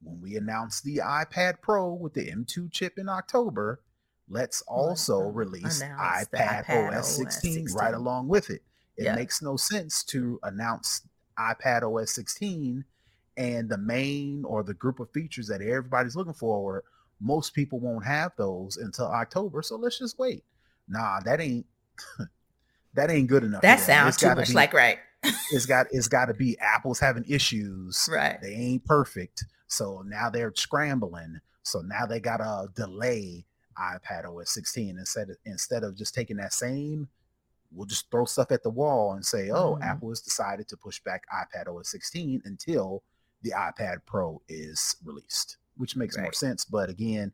When 0.02 0.22
we 0.22 0.36
announce 0.36 0.80
the 0.80 0.98
iPad 1.04 1.60
Pro 1.60 1.92
with 1.92 2.14
the 2.14 2.30
M2 2.30 2.72
chip 2.72 2.98
in 2.98 3.10
October, 3.10 3.80
let's 4.28 4.62
also 4.62 5.28
release 5.28 5.82
iPad, 5.82 6.64
iPad 6.64 6.88
OS 6.92 6.96
OS 6.96 7.16
16, 7.16 7.52
16. 7.68 7.78
right 7.78 7.94
along 7.94 8.28
with 8.28 8.48
it. 8.48 8.62
It 8.96 9.04
Yeah. 9.04 9.16
makes 9.16 9.42
no 9.42 9.56
sense 9.56 10.02
to 10.04 10.38
announce 10.42 11.02
iPad 11.38 11.82
OS 11.82 12.12
16 12.12 12.84
and 13.36 13.68
the 13.68 13.78
main 13.78 14.44
or 14.44 14.62
the 14.62 14.74
group 14.74 15.00
of 15.00 15.10
features 15.10 15.48
that 15.48 15.60
everybody's 15.60 16.16
looking 16.16 16.34
for. 16.34 16.84
Most 17.20 17.54
people 17.54 17.80
won't 17.80 18.04
have 18.04 18.32
those 18.36 18.76
until 18.76 19.06
October, 19.06 19.62
so 19.62 19.76
let's 19.76 19.98
just 19.98 20.18
wait. 20.18 20.44
Nah, 20.88 21.20
that 21.20 21.40
ain't 21.40 21.66
that 22.94 23.10
ain't 23.10 23.28
good 23.28 23.44
enough. 23.44 23.62
That 23.62 23.80
sounds 23.80 24.16
too 24.16 24.34
much 24.34 24.48
be- 24.48 24.54
like 24.54 24.72
right. 24.72 24.98
it's 25.52 25.66
got 25.66 25.86
it's 25.90 26.08
got 26.08 26.26
to 26.26 26.34
be 26.34 26.58
Apple's 26.58 27.00
having 27.00 27.24
issues. 27.26 28.08
Right. 28.12 28.38
They 28.42 28.52
ain't 28.52 28.84
perfect, 28.84 29.44
so 29.68 30.02
now 30.06 30.28
they're 30.30 30.52
scrambling. 30.54 31.40
So 31.62 31.80
now 31.80 32.04
they 32.04 32.20
gotta 32.20 32.68
delay 32.74 33.46
iPad 33.78 34.26
OS 34.26 34.50
16 34.50 34.98
instead 34.98 35.30
of, 35.30 35.36
instead 35.44 35.82
of 35.82 35.96
just 35.96 36.14
taking 36.14 36.36
that 36.36 36.52
same. 36.52 37.08
We'll 37.74 37.86
just 37.86 38.10
throw 38.10 38.24
stuff 38.24 38.52
at 38.52 38.62
the 38.62 38.70
wall 38.70 39.12
and 39.14 39.24
say, 39.24 39.50
"Oh, 39.50 39.76
Mhm. 39.76 39.82
Apple 39.82 40.08
has 40.10 40.20
decided 40.20 40.68
to 40.68 40.76
push 40.76 41.00
back 41.00 41.24
iPad 41.32 41.66
OS 41.68 41.88
16 41.90 42.42
until 42.44 43.02
the 43.42 43.50
iPad 43.50 44.04
Pro 44.06 44.40
is 44.48 44.96
released," 45.04 45.56
which 45.76 45.96
makes 45.96 46.16
more 46.16 46.32
sense. 46.32 46.64
But 46.64 46.88
again, 46.90 47.32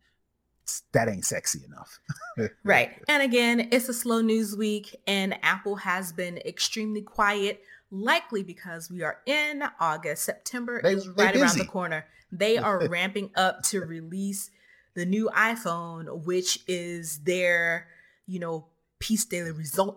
that 0.92 1.08
ain't 1.08 1.24
sexy 1.24 1.64
enough. 1.64 2.00
Right. 2.64 3.02
And 3.08 3.22
again, 3.22 3.68
it's 3.72 3.88
a 3.88 3.94
slow 3.94 4.20
news 4.22 4.56
week, 4.56 5.00
and 5.06 5.38
Apple 5.44 5.76
has 5.76 6.12
been 6.12 6.38
extremely 6.38 7.02
quiet, 7.02 7.62
likely 7.90 8.42
because 8.42 8.90
we 8.90 9.02
are 9.02 9.20
in 9.26 9.62
August. 9.78 10.22
September 10.24 10.80
They- 10.82 10.94
is 10.94 11.08
right 11.08 11.36
around 11.36 11.58
the 11.58 11.66
corner. 11.66 12.06
They 12.32 12.56
are 12.68 12.88
ramping 12.88 13.30
up 13.34 13.62
to 13.64 13.80
release 13.84 14.50
the 14.94 15.04
new 15.04 15.28
iPhone, 15.34 16.24
which 16.24 16.60
is 16.66 17.18
their, 17.24 17.88
you 18.26 18.38
know, 18.38 18.66
piece 19.00 19.24
de 19.24 19.40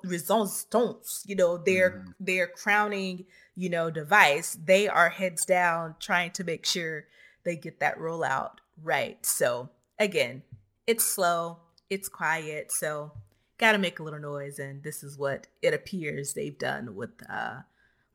resistance, 0.04 1.24
you 1.28 1.36
know, 1.36 1.58
their 1.58 1.92
Mhm. 1.92 2.16
their 2.20 2.48
crowning, 2.48 3.26
you 3.56 3.70
know, 3.70 3.90
device. 3.92 4.58
They 4.64 4.88
are 4.88 5.10
heads 5.10 5.46
down 5.46 5.96
trying 6.00 6.32
to 6.32 6.44
make 6.44 6.66
sure 6.66 7.06
they 7.44 7.56
get 7.56 7.80
that 7.80 7.98
rollout 7.98 8.58
right. 8.82 9.24
So 9.26 9.70
again, 10.00 10.44
it's 10.88 11.04
slow, 11.04 11.60
it's 11.90 12.08
quiet, 12.10 12.72
so 12.72 13.12
got 13.58 13.74
to 13.74 13.78
make 13.78 14.00
a 14.00 14.04
little 14.04 14.20
noise, 14.20 14.58
and 14.58 14.82
this 14.84 15.04
is 15.04 15.18
what 15.18 15.48
it 15.62 15.74
appears 15.74 16.34
they've 16.34 16.58
done 16.58 16.96
with 16.96 17.12
uh 17.30 17.62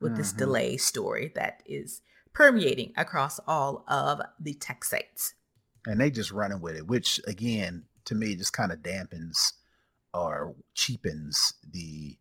with 0.01 0.15
this 0.17 0.33
Mhm. 0.33 0.37
delay 0.37 0.77
story 0.77 1.31
that 1.35 1.61
is 1.65 2.01
permeating 2.33 2.93
across 2.95 3.39
all 3.47 3.83
of 3.87 4.21
the 4.39 4.53
tech 4.53 4.83
sites. 4.83 5.33
and 5.87 5.99
they 6.01 6.11
just 6.11 6.31
running 6.31 6.59
with 6.61 6.75
it, 6.75 6.85
which 6.87 7.21
again 7.25 7.85
to 8.05 8.13
me 8.13 8.35
just 8.35 8.51
kind 8.53 8.71
of 8.71 8.79
dampens 8.79 9.53
or 10.13 10.55
cheapens 10.73 11.53
the 11.71 12.17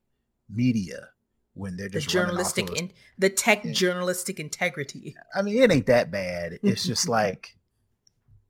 media 0.48 1.08
when 1.54 1.76
they're 1.76 1.88
The 1.88 2.00
just 2.00 2.08
off 2.08 2.12
journalistic 2.12 2.70
of- 2.70 2.76
in 2.76 2.92
the 3.18 3.30
tech 3.30 3.64
Yeah. 3.64 3.72
journalistic 3.72 4.38
integrity. 4.38 5.16
I 5.34 5.42
mean, 5.42 5.62
it 5.62 5.72
ain't 5.72 5.86
that 5.86 6.10
bad. 6.10 6.58
It's 6.62 6.84
just 6.84 7.08
like 7.08 7.56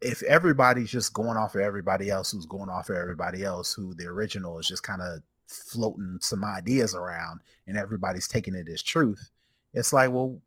if 0.00 0.22
everybody's 0.24 0.90
just 0.90 1.12
going 1.12 1.36
off 1.36 1.54
of 1.54 1.60
everybody 1.60 2.08
else 2.10 2.30
who's 2.30 2.46
going 2.46 2.68
off 2.68 2.88
of 2.90 2.96
everybody 2.96 3.42
else, 3.44 3.72
who 3.72 3.94
the 3.94 4.06
original 4.06 4.58
is 4.58 4.68
just 4.68 4.82
kind 4.82 5.02
of 5.02 5.22
floating 5.48 6.18
some 6.20 6.44
ideas 6.44 6.94
around 6.94 7.40
and 7.66 7.76
everybody's 7.76 8.28
taking 8.28 8.54
it 8.54 8.68
as 8.68 8.82
truth, 8.82 9.30
it's 9.72 9.92
like, 9.92 10.10
well, 10.12 10.40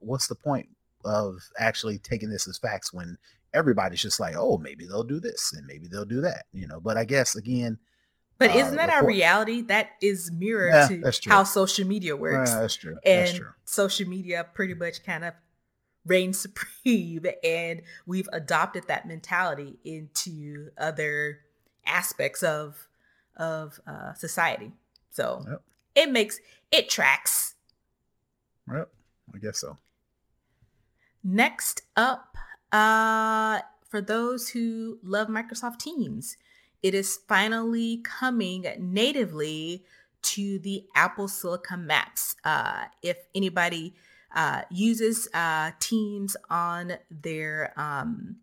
what's 0.00 0.26
the 0.28 0.34
point 0.34 0.68
of 1.04 1.36
actually 1.58 1.98
taking 1.98 2.30
this 2.30 2.48
as 2.48 2.56
facts 2.58 2.92
when 2.92 3.18
everybody's 3.52 4.00
just 4.02 4.20
like, 4.20 4.34
oh, 4.36 4.56
maybe 4.58 4.86
they'll 4.86 5.02
do 5.04 5.20
this 5.20 5.52
and 5.52 5.66
maybe 5.66 5.86
they'll 5.86 6.04
do 6.04 6.20
that, 6.22 6.46
you 6.52 6.66
know? 6.66 6.80
But 6.80 6.96
I 6.96 7.04
guess 7.04 7.34
again, 7.36 7.78
But 8.38 8.50
Uh, 8.50 8.58
isn't 8.58 8.76
that 8.76 8.90
our 8.90 9.04
reality? 9.04 9.62
That 9.62 9.90
is 10.00 10.30
mirrored 10.30 10.72
Yeah, 10.72 10.88
to 10.88 11.12
how 11.28 11.44
social 11.44 11.86
media 11.86 12.16
works. 12.16 12.50
uh, 12.52 12.60
that's 12.60 12.74
true. 12.76 12.94
that's 12.94 13.30
and 13.30 13.36
true. 13.38 13.52
social 13.64 14.08
media 14.08 14.46
pretty 14.54 14.74
much 14.74 15.02
kind 15.04 15.24
of 15.24 15.34
reigns 16.06 16.38
supreme 16.38 17.26
and 17.44 17.82
we've 18.06 18.28
adopted 18.32 18.84
that 18.88 19.06
mentality 19.06 19.78
into 19.84 20.70
other 20.78 21.40
aspects 21.86 22.42
of 22.42 22.88
of 23.36 23.78
uh, 23.86 24.14
society 24.14 24.72
so 25.10 25.44
Yep. 25.46 25.62
it 25.96 26.10
makes 26.10 26.38
it 26.72 26.88
tracks 26.88 27.56
Yep, 28.72 28.88
I 29.34 29.38
guess 29.38 29.58
so. 29.58 29.76
next 31.22 31.82
up 31.96 32.36
uh 32.72 33.60
for 33.86 34.00
those 34.00 34.50
who 34.50 34.98
love 35.02 35.28
microsoft 35.28 35.78
teams 35.78 36.36
it 36.82 36.94
is 36.94 37.18
finally 37.28 37.98
coming 37.98 38.66
natively 38.78 39.84
to 40.22 40.58
the 40.60 40.84
apple 40.94 41.28
silicon 41.28 41.86
macs 41.86 42.36
uh 42.44 42.84
if 43.02 43.16
anybody 43.34 43.94
uh 44.34 44.62
uses 44.70 45.28
uh 45.34 45.70
teams 45.78 46.36
on 46.50 46.94
their 47.10 47.72
um 47.76 48.36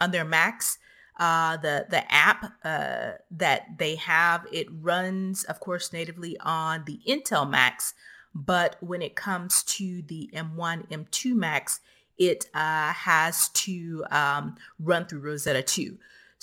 on 0.00 0.10
their 0.10 0.24
macs 0.24 0.78
uh 1.18 1.56
the 1.56 1.86
the 1.90 2.12
app 2.12 2.52
uh 2.64 3.12
that 3.30 3.78
they 3.78 3.96
have 3.96 4.46
it 4.52 4.66
runs 4.70 5.44
of 5.44 5.60
course 5.60 5.92
natively 5.92 6.36
on 6.40 6.84
the 6.86 7.00
intel 7.08 7.48
macs 7.48 7.94
but 8.34 8.76
when 8.80 9.02
it 9.02 9.16
comes 9.16 9.62
to 9.62 10.02
the 10.02 10.30
m1 10.34 10.88
m2 10.88 11.34
macs 11.34 11.80
it 12.18 12.48
uh, 12.54 12.92
has 12.92 13.48
to 13.50 14.04
um, 14.10 14.56
run 14.78 15.06
through 15.06 15.20
Rosetta 15.20 15.62
2. 15.62 15.98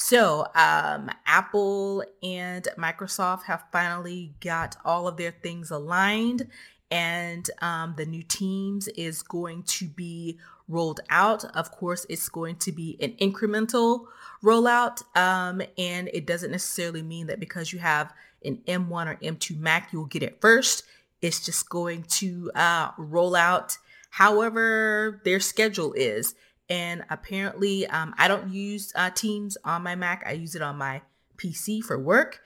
So 0.06 0.48
um, 0.54 1.10
Apple 1.26 2.04
and 2.22 2.68
Microsoft 2.78 3.44
have 3.44 3.64
finally 3.72 4.34
got 4.42 4.76
all 4.84 5.08
of 5.08 5.16
their 5.16 5.32
things 5.32 5.72
aligned, 5.72 6.50
and 6.92 7.50
um, 7.62 7.94
the 7.96 8.06
new 8.06 8.22
Teams 8.22 8.90
is 8.90 9.24
going 9.24 9.64
to 9.64 9.86
be 9.86 10.40
rolled 10.68 11.00
out. 11.10 11.46
Of 11.56 11.72
course, 11.72 12.06
it's 12.10 12.28
going 12.28 12.58
to 12.58 12.74
be 12.74 12.98
an 13.00 13.14
incremental 13.14 14.08
rollout, 14.44 15.04
um, 15.16 15.62
and 15.78 16.10
it 16.14 16.28
doesn't 16.28 16.52
necessarily 16.52 17.02
mean 17.02 17.28
that 17.28 17.40
because 17.40 17.72
you 17.72 17.80
have 17.80 18.12
an 18.44 18.58
M1 18.68 19.08
or 19.08 19.16
M2 19.24 19.58
Mac, 19.58 19.94
you'll 19.94 20.04
get 20.08 20.22
it 20.22 20.42
first. 20.42 20.84
It's 21.22 21.46
just 21.46 21.70
going 21.70 22.04
to 22.04 22.52
uh, 22.56 22.92
roll 22.98 23.38
out 23.38 23.78
however 24.10 25.22
their 25.24 25.40
schedule 25.40 25.94
is. 25.94 26.36
And 26.70 27.04
apparently, 27.10 27.86
um, 27.88 28.14
I 28.18 28.28
don't 28.28 28.52
use 28.52 28.92
uh, 28.96 29.10
Teams 29.10 29.58
on 29.64 29.84
my 29.84 29.96
Mac. 29.96 30.24
I 30.26 30.32
use 30.32 30.56
it 30.56 30.62
on 30.62 30.78
my 30.78 31.02
PC 31.38 31.84
for 31.84 32.00
work. 32.00 32.42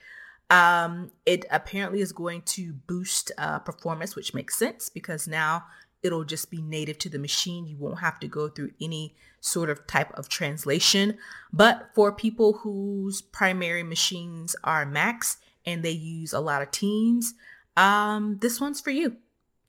Um, 0.50 1.10
it 1.26 1.44
apparently 1.50 2.00
is 2.00 2.12
going 2.12 2.42
to 2.42 2.72
boost 2.72 3.32
uh, 3.38 3.58
performance, 3.60 4.16
which 4.16 4.34
makes 4.34 4.56
sense 4.56 4.88
because 4.88 5.28
now 5.28 5.64
it'll 6.02 6.24
just 6.24 6.50
be 6.50 6.62
native 6.62 6.98
to 6.98 7.08
the 7.08 7.18
machine. 7.18 7.66
You 7.66 7.76
won't 7.76 8.00
have 8.00 8.18
to 8.20 8.28
go 8.28 8.48
through 8.48 8.70
any 8.80 9.14
sort 9.40 9.70
of 9.70 9.86
type 9.86 10.12
of 10.14 10.28
translation. 10.28 11.18
But 11.52 11.90
for 11.94 12.12
people 12.12 12.54
whose 12.54 13.20
primary 13.20 13.82
machines 13.82 14.56
are 14.64 14.86
Macs 14.86 15.38
and 15.66 15.82
they 15.82 15.90
use 15.90 16.32
a 16.32 16.40
lot 16.40 16.62
of 16.62 16.70
Teams, 16.70 17.34
um, 17.76 18.38
this 18.40 18.60
one's 18.60 18.80
for 18.80 18.90
you. 18.90 19.16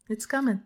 It's 0.09 0.25
coming. 0.25 0.61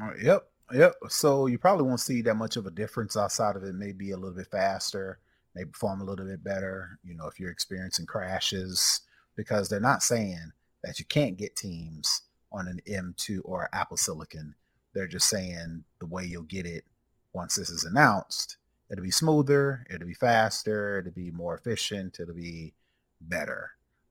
Uh, 0.00 0.12
yep, 0.20 0.48
yep. 0.72 0.94
So 1.08 1.46
you 1.46 1.58
probably 1.58 1.86
won't 1.86 2.00
see 2.00 2.22
that 2.22 2.34
much 2.34 2.56
of 2.56 2.66
a 2.66 2.70
difference 2.70 3.16
outside 3.16 3.56
of 3.56 3.64
it. 3.64 3.74
Maybe 3.74 4.10
a 4.12 4.16
little 4.16 4.36
bit 4.36 4.48
faster, 4.48 5.18
maybe 5.54 5.70
perform 5.70 6.00
a 6.00 6.04
little 6.04 6.26
bit 6.26 6.42
better. 6.44 6.98
You 7.04 7.14
know, 7.14 7.26
if 7.26 7.38
you're 7.38 7.50
experiencing 7.50 8.06
crashes, 8.06 9.00
because 9.36 9.68
they're 9.68 9.80
not 9.80 10.02
saying 10.02 10.52
that 10.82 10.98
you 10.98 11.04
can't 11.04 11.36
get 11.36 11.56
Teams 11.56 12.22
on 12.52 12.68
an 12.68 12.80
M2 12.88 13.40
or 13.44 13.68
Apple 13.72 13.96
Silicon. 13.96 14.54
They're 14.94 15.06
just 15.08 15.28
saying 15.28 15.84
the 16.00 16.06
way 16.06 16.24
you'll 16.24 16.42
get 16.42 16.66
it 16.66 16.84
once 17.32 17.54
this 17.54 17.70
is 17.70 17.84
announced, 17.84 18.58
it'll 18.90 19.04
be 19.04 19.10
smoother, 19.10 19.86
it'll 19.88 20.06
be 20.06 20.14
faster, 20.14 20.98
it'll 20.98 21.12
be 21.12 21.30
more 21.30 21.56
efficient, 21.56 22.20
it'll 22.20 22.34
be 22.34 22.74
better. 23.20 23.70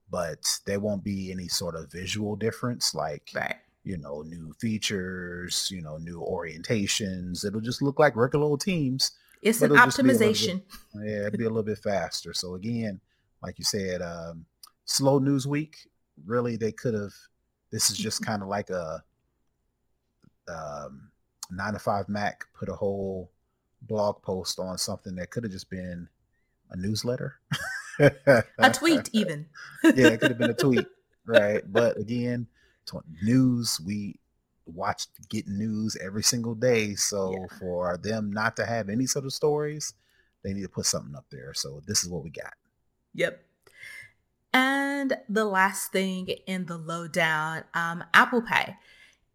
But 0.10 0.60
there 0.66 0.80
won't 0.80 1.04
be 1.04 1.32
any 1.32 1.48
sort 1.48 1.76
of 1.76 1.92
visual 1.92 2.36
difference 2.36 2.96
like 2.96 3.30
Right. 3.34 3.58
You 3.84 3.98
know, 3.98 4.22
new 4.22 4.54
features, 4.60 5.70
you 5.72 5.82
know, 5.82 5.98
new 5.98 6.20
orientations. 6.20 7.46
It'll 7.46 7.62
just 7.62 7.82
look 7.82 8.00
like 8.00 8.16
regular 8.16 8.46
old 8.46 8.62
teams. 8.62 9.12
It's 9.42 9.62
an 9.62 9.72
optimization. 9.72 10.62
Bit, 10.94 11.04
yeah, 11.06 11.28
it'd 11.28 11.40
be 11.40 11.46
a 11.46 11.50
little 11.50 11.64
bit 11.64 11.80
faster. 11.80 12.34
So 12.34 12.56
again, 12.56 13.00
like 13.42 13.58
you 13.58 13.66
said, 13.66 14.02
um, 14.02 14.46
slow 14.86 15.18
news 15.20 15.48
week. 15.48 15.78
Really, 16.26 16.58
they 16.58 16.72
could 16.72 16.94
have. 16.94 17.14
This 17.72 17.90
is 17.90 17.98
just 17.98 18.22
kind 18.26 18.42
of 18.42 18.48
like 18.48 18.70
a 18.70 19.04
um, 20.48 21.10
nine 21.50 21.74
to 21.74 21.80
five 21.80 22.08
Mac 22.08 22.46
put 22.54 22.70
a 22.70 22.74
whole 22.74 23.32
blog 23.82 24.22
post 24.22 24.60
on 24.60 24.78
something 24.78 25.16
that 25.16 25.32
could 25.32 25.44
have 25.44 25.52
just 25.52 25.70
been 25.70 26.08
a 26.70 26.78
newsletter, 26.78 27.36
a 28.00 28.72
tweet, 28.74 29.10
even. 29.14 29.48
yeah, 29.84 30.10
it 30.10 30.20
could 30.20 30.32
have 30.32 30.38
been 30.38 30.52
a 30.52 30.56
tweet, 30.56 30.86
right? 31.26 31.64
But 31.66 31.98
again, 31.98 32.48
news 33.22 33.80
we 33.86 34.20
watch 34.66 35.08
get 35.30 35.48
news 35.48 35.98
every 36.02 36.24
single 36.24 36.56
day. 36.56 36.96
So 36.96 37.34
yeah. 37.34 37.58
for 37.60 37.98
them 37.98 38.32
not 38.32 38.56
to 38.58 38.66
have 38.66 38.90
any 38.90 39.06
sort 39.06 39.26
of 39.26 39.34
stories, 39.34 39.94
they 40.44 40.54
need 40.54 40.64
to 40.64 40.70
put 40.70 40.86
something 40.86 41.16
up 41.16 41.26
there. 41.32 41.54
So 41.54 41.82
this 41.86 42.04
is 42.04 42.10
what 42.10 42.24
we 42.24 42.30
got. 42.30 42.54
Yep. 43.14 43.44
And 44.54 45.14
the 45.30 45.46
last 45.46 45.92
thing 45.92 46.28
in 46.46 46.66
the 46.66 46.78
lowdown, 46.78 47.64
um, 47.74 48.04
Apple 48.14 48.42
Pay 48.42 48.76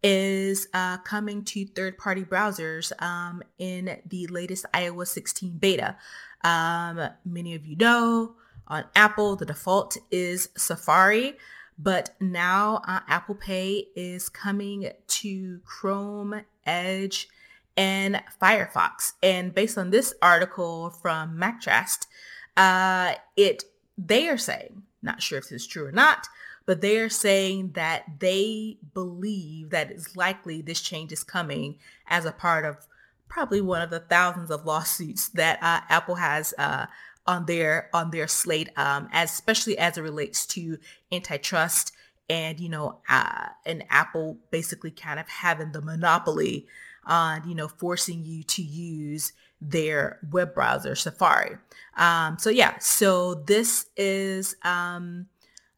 is 0.03 0.67
uh, 0.73 0.97
coming 0.99 1.43
to 1.43 1.65
third-party 1.65 2.23
browsers 2.23 2.91
um, 3.01 3.41
in 3.57 3.97
the 4.05 4.27
latest 4.27 4.65
iOS 4.73 5.07
16 5.07 5.57
beta. 5.57 5.97
Um, 6.43 7.09
many 7.25 7.55
of 7.55 7.65
you 7.65 7.75
know 7.75 8.35
on 8.67 8.85
Apple, 8.95 9.35
the 9.35 9.45
default 9.45 9.97
is 10.11 10.49
Safari. 10.55 11.37
But 11.77 12.15
now 12.19 12.81
uh, 12.87 13.01
Apple 13.07 13.35
Pay 13.35 13.87
is 13.95 14.29
coming 14.29 14.91
to 15.07 15.59
Chrome, 15.63 16.41
Edge, 16.65 17.29
and 17.75 18.21
Firefox. 18.41 19.13
And 19.21 19.53
based 19.53 19.77
on 19.77 19.91
this 19.91 20.13
article 20.21 20.89
from 20.89 21.37
MacTrast, 21.37 22.07
uh, 22.55 23.13
it 23.35 23.63
they 23.97 24.27
are 24.27 24.37
saying, 24.37 24.83
not 25.01 25.21
sure 25.21 25.37
if 25.37 25.45
this 25.45 25.63
is 25.63 25.67
true 25.67 25.85
or 25.85 25.91
not, 25.91 26.27
but 26.65 26.81
they 26.81 26.97
are 26.97 27.09
saying 27.09 27.71
that 27.73 28.03
they 28.19 28.77
believe 28.93 29.69
that 29.69 29.89
it's 29.89 30.15
likely 30.15 30.61
this 30.61 30.81
change 30.81 31.11
is 31.11 31.23
coming 31.23 31.77
as 32.07 32.25
a 32.25 32.31
part 32.31 32.65
of 32.65 32.87
probably 33.29 33.61
one 33.61 33.81
of 33.81 33.89
the 33.89 33.99
thousands 33.99 34.51
of 34.51 34.65
lawsuits 34.65 35.29
that 35.29 35.59
uh, 35.61 35.81
Apple 35.89 36.15
has 36.15 36.53
uh, 36.57 36.85
on 37.27 37.45
their 37.45 37.89
on 37.93 38.11
their 38.11 38.27
slate, 38.27 38.69
um, 38.77 39.09
as, 39.11 39.31
especially 39.31 39.77
as 39.77 39.97
it 39.97 40.01
relates 40.01 40.45
to 40.47 40.79
antitrust 41.11 41.91
and 42.29 42.59
you 42.59 42.69
know, 42.69 42.99
uh, 43.09 43.47
and 43.65 43.83
Apple 43.89 44.37
basically 44.51 44.91
kind 44.91 45.19
of 45.19 45.27
having 45.27 45.71
the 45.71 45.81
monopoly 45.81 46.67
on 47.05 47.47
you 47.47 47.55
know 47.55 47.67
forcing 47.67 48.23
you 48.25 48.43
to 48.43 48.61
use 48.61 49.33
their 49.61 50.19
web 50.31 50.53
browser 50.53 50.95
Safari. 50.95 51.57
Um, 51.95 52.37
so 52.37 52.49
yeah, 52.49 52.79
so 52.79 53.33
this 53.35 53.87
is. 53.95 54.55
Um, 54.63 55.27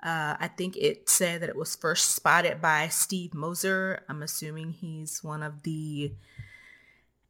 uh, 0.02 0.38
I 0.40 0.48
think 0.48 0.78
it 0.78 1.10
said 1.10 1.42
that 1.42 1.50
it 1.50 1.58
was 1.58 1.76
first 1.76 2.16
spotted 2.16 2.62
by 2.62 2.88
Steve 2.88 3.34
Moser. 3.34 4.02
I'm 4.08 4.24
assuming 4.24 4.72
he's 4.72 5.22
one 5.22 5.44
of 5.44 5.64
the 5.64 6.14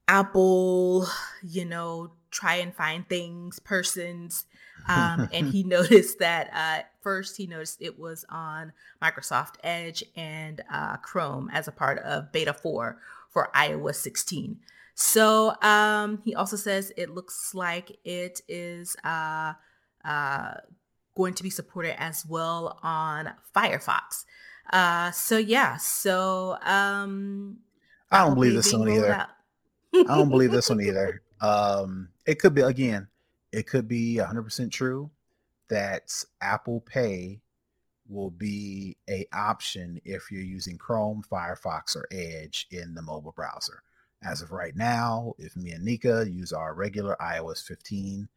Apple, 0.10 1.08
you 1.44 1.66
know, 1.66 2.12
try 2.32 2.56
and 2.56 2.74
find 2.74 3.08
things 3.08 3.60
persons. 3.60 4.46
Um, 4.88 5.30
and 5.32 5.48
he 5.51 5.63
noticed 5.78 6.18
that 6.18 6.50
uh, 6.51 6.84
first 7.01 7.38
he 7.38 7.46
noticed 7.46 7.78
it 7.80 8.00
was 8.00 8.25
on 8.28 8.74
Microsoft 9.01 9.56
Edge 9.63 10.04
and 10.16 10.62
uh, 10.74 10.98
Chrome 10.98 11.50
as 11.54 11.68
a 11.68 11.72
part 11.72 12.00
of 12.00 12.32
beta 12.32 12.54
4 12.54 13.00
for 13.30 13.51
iOS 13.56 13.96
16. 13.96 14.58
So 14.96 15.54
um, 15.62 16.22
he 16.25 16.34
also 16.34 16.58
says 16.58 16.92
it 16.98 17.12
looks 17.12 17.54
like 17.54 17.98
it 18.04 18.42
is 18.50 18.98
uh, 19.03 19.53
uh 20.03 20.53
going 21.16 21.33
to 21.36 21.44
be 21.44 21.50
supported 21.50 22.01
as 22.01 22.25
well 22.25 22.79
on 22.81 23.29
Firefox. 23.55 24.25
Uh, 24.72 25.12
so 25.12 25.38
yeah, 25.38 25.77
so 25.77 26.57
um, 26.64 27.57
I 28.12 28.25
don't 28.25 28.33
believe 28.36 28.53
this 28.53 28.74
one 28.74 28.90
either. 28.90 29.27
I 29.94 30.04
don't 30.04 30.30
believe 30.30 30.52
this 30.52 30.70
one 30.70 30.82
either. 30.86 31.22
Um, 31.42 32.10
it 32.25 32.40
could 32.40 32.54
be 32.54 32.62
again, 32.62 33.08
it 33.52 33.68
could 33.68 33.88
be 33.88 34.20
100% 34.22 34.72
true 34.72 35.10
that 35.70 36.12
Apple 36.42 36.82
Pay 36.82 37.42
will 38.08 38.32
be 38.32 38.98
a 39.10 39.25
option 39.32 40.02
if 40.04 40.32
you're 40.32 40.42
using 40.42 40.78
Chrome, 40.78 41.24
Firefox, 41.32 41.96
or 41.96 42.08
Edge 42.12 42.68
in 42.72 42.96
the 42.96 43.02
mobile 43.02 43.32
browser. 43.32 43.84
As 44.24 44.42
of 44.42 44.52
right 44.52 44.75
now, 44.75 45.34
if 45.38 45.56
me 45.56 45.72
and 45.72 45.86
Nika 45.86 46.25
use 46.30 46.52
our 46.52 46.74
regular 46.74 47.16
iOS 47.22 47.64
15 47.64 48.28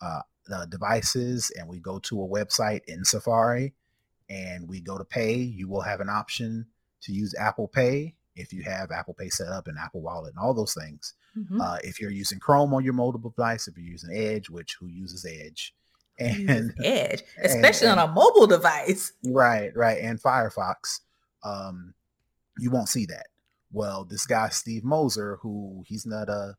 uh, 0.00 0.20
uh, 0.52 0.66
devices 0.66 1.50
and 1.58 1.68
we 1.68 1.78
go 1.78 1.98
to 1.98 2.22
a 2.22 2.28
website 2.28 2.82
in 2.86 3.04
Safari 3.04 3.74
and 4.30 4.68
we 4.68 4.80
go 4.80 4.96
to 4.96 5.04
pay, 5.04 5.34
you 5.34 5.68
will 5.68 5.82
have 5.82 6.00
an 6.00 6.08
option 6.08 6.66
to 7.02 7.12
use 7.12 7.34
Apple 7.38 7.68
Pay 7.68 8.14
if 8.36 8.52
you 8.52 8.62
have 8.62 8.90
Apple 8.90 9.14
Pay 9.14 9.28
set 9.28 9.48
up 9.48 9.66
and 9.66 9.78
Apple 9.78 10.02
Wallet 10.02 10.34
and 10.34 10.38
all 10.38 10.54
those 10.54 10.74
things. 10.74 11.14
Mm-hmm. 11.36 11.60
Uh, 11.60 11.78
if 11.82 12.00
you're 12.00 12.10
using 12.10 12.38
Chrome 12.38 12.72
on 12.74 12.84
your 12.84 12.92
mobile 12.92 13.18
device, 13.18 13.66
if 13.66 13.76
you're 13.76 13.86
using 13.86 14.14
Edge, 14.14 14.48
which 14.48 14.76
who 14.78 14.86
uses 14.86 15.26
Edge, 15.26 15.74
and 16.18 16.72
Edge, 16.82 17.22
especially 17.42 17.88
and, 17.88 17.98
and, 17.98 18.00
on 18.00 18.10
a 18.10 18.12
mobile 18.12 18.46
device, 18.46 19.12
right, 19.24 19.74
right, 19.76 20.00
and 20.00 20.22
Firefox, 20.22 21.00
um, 21.44 21.94
you 22.58 22.70
won't 22.70 22.88
see 22.88 23.06
that. 23.06 23.26
Well, 23.72 24.04
this 24.04 24.26
guy 24.26 24.48
Steve 24.48 24.84
Moser, 24.84 25.38
who 25.42 25.84
he's 25.86 26.06
not 26.06 26.28
a, 26.28 26.56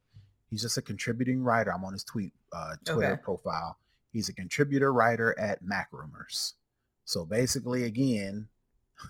he's 0.50 0.62
just 0.62 0.78
a 0.78 0.82
contributing 0.82 1.42
writer. 1.42 1.74
I'm 1.74 1.86
on 1.86 1.94
his 1.94 2.04
tweet 2.04 2.34
uh, 2.54 2.76
Twitter 2.86 3.14
okay. 3.14 3.22
profile. 3.24 3.78
He's 4.12 4.30
a 4.30 4.34
contributor 4.34 4.94
writer 4.94 5.38
at 5.40 5.64
Mac 5.64 5.88
Rumors. 5.92 6.54
So 7.06 7.26
basically, 7.26 7.84
again, 7.84 8.48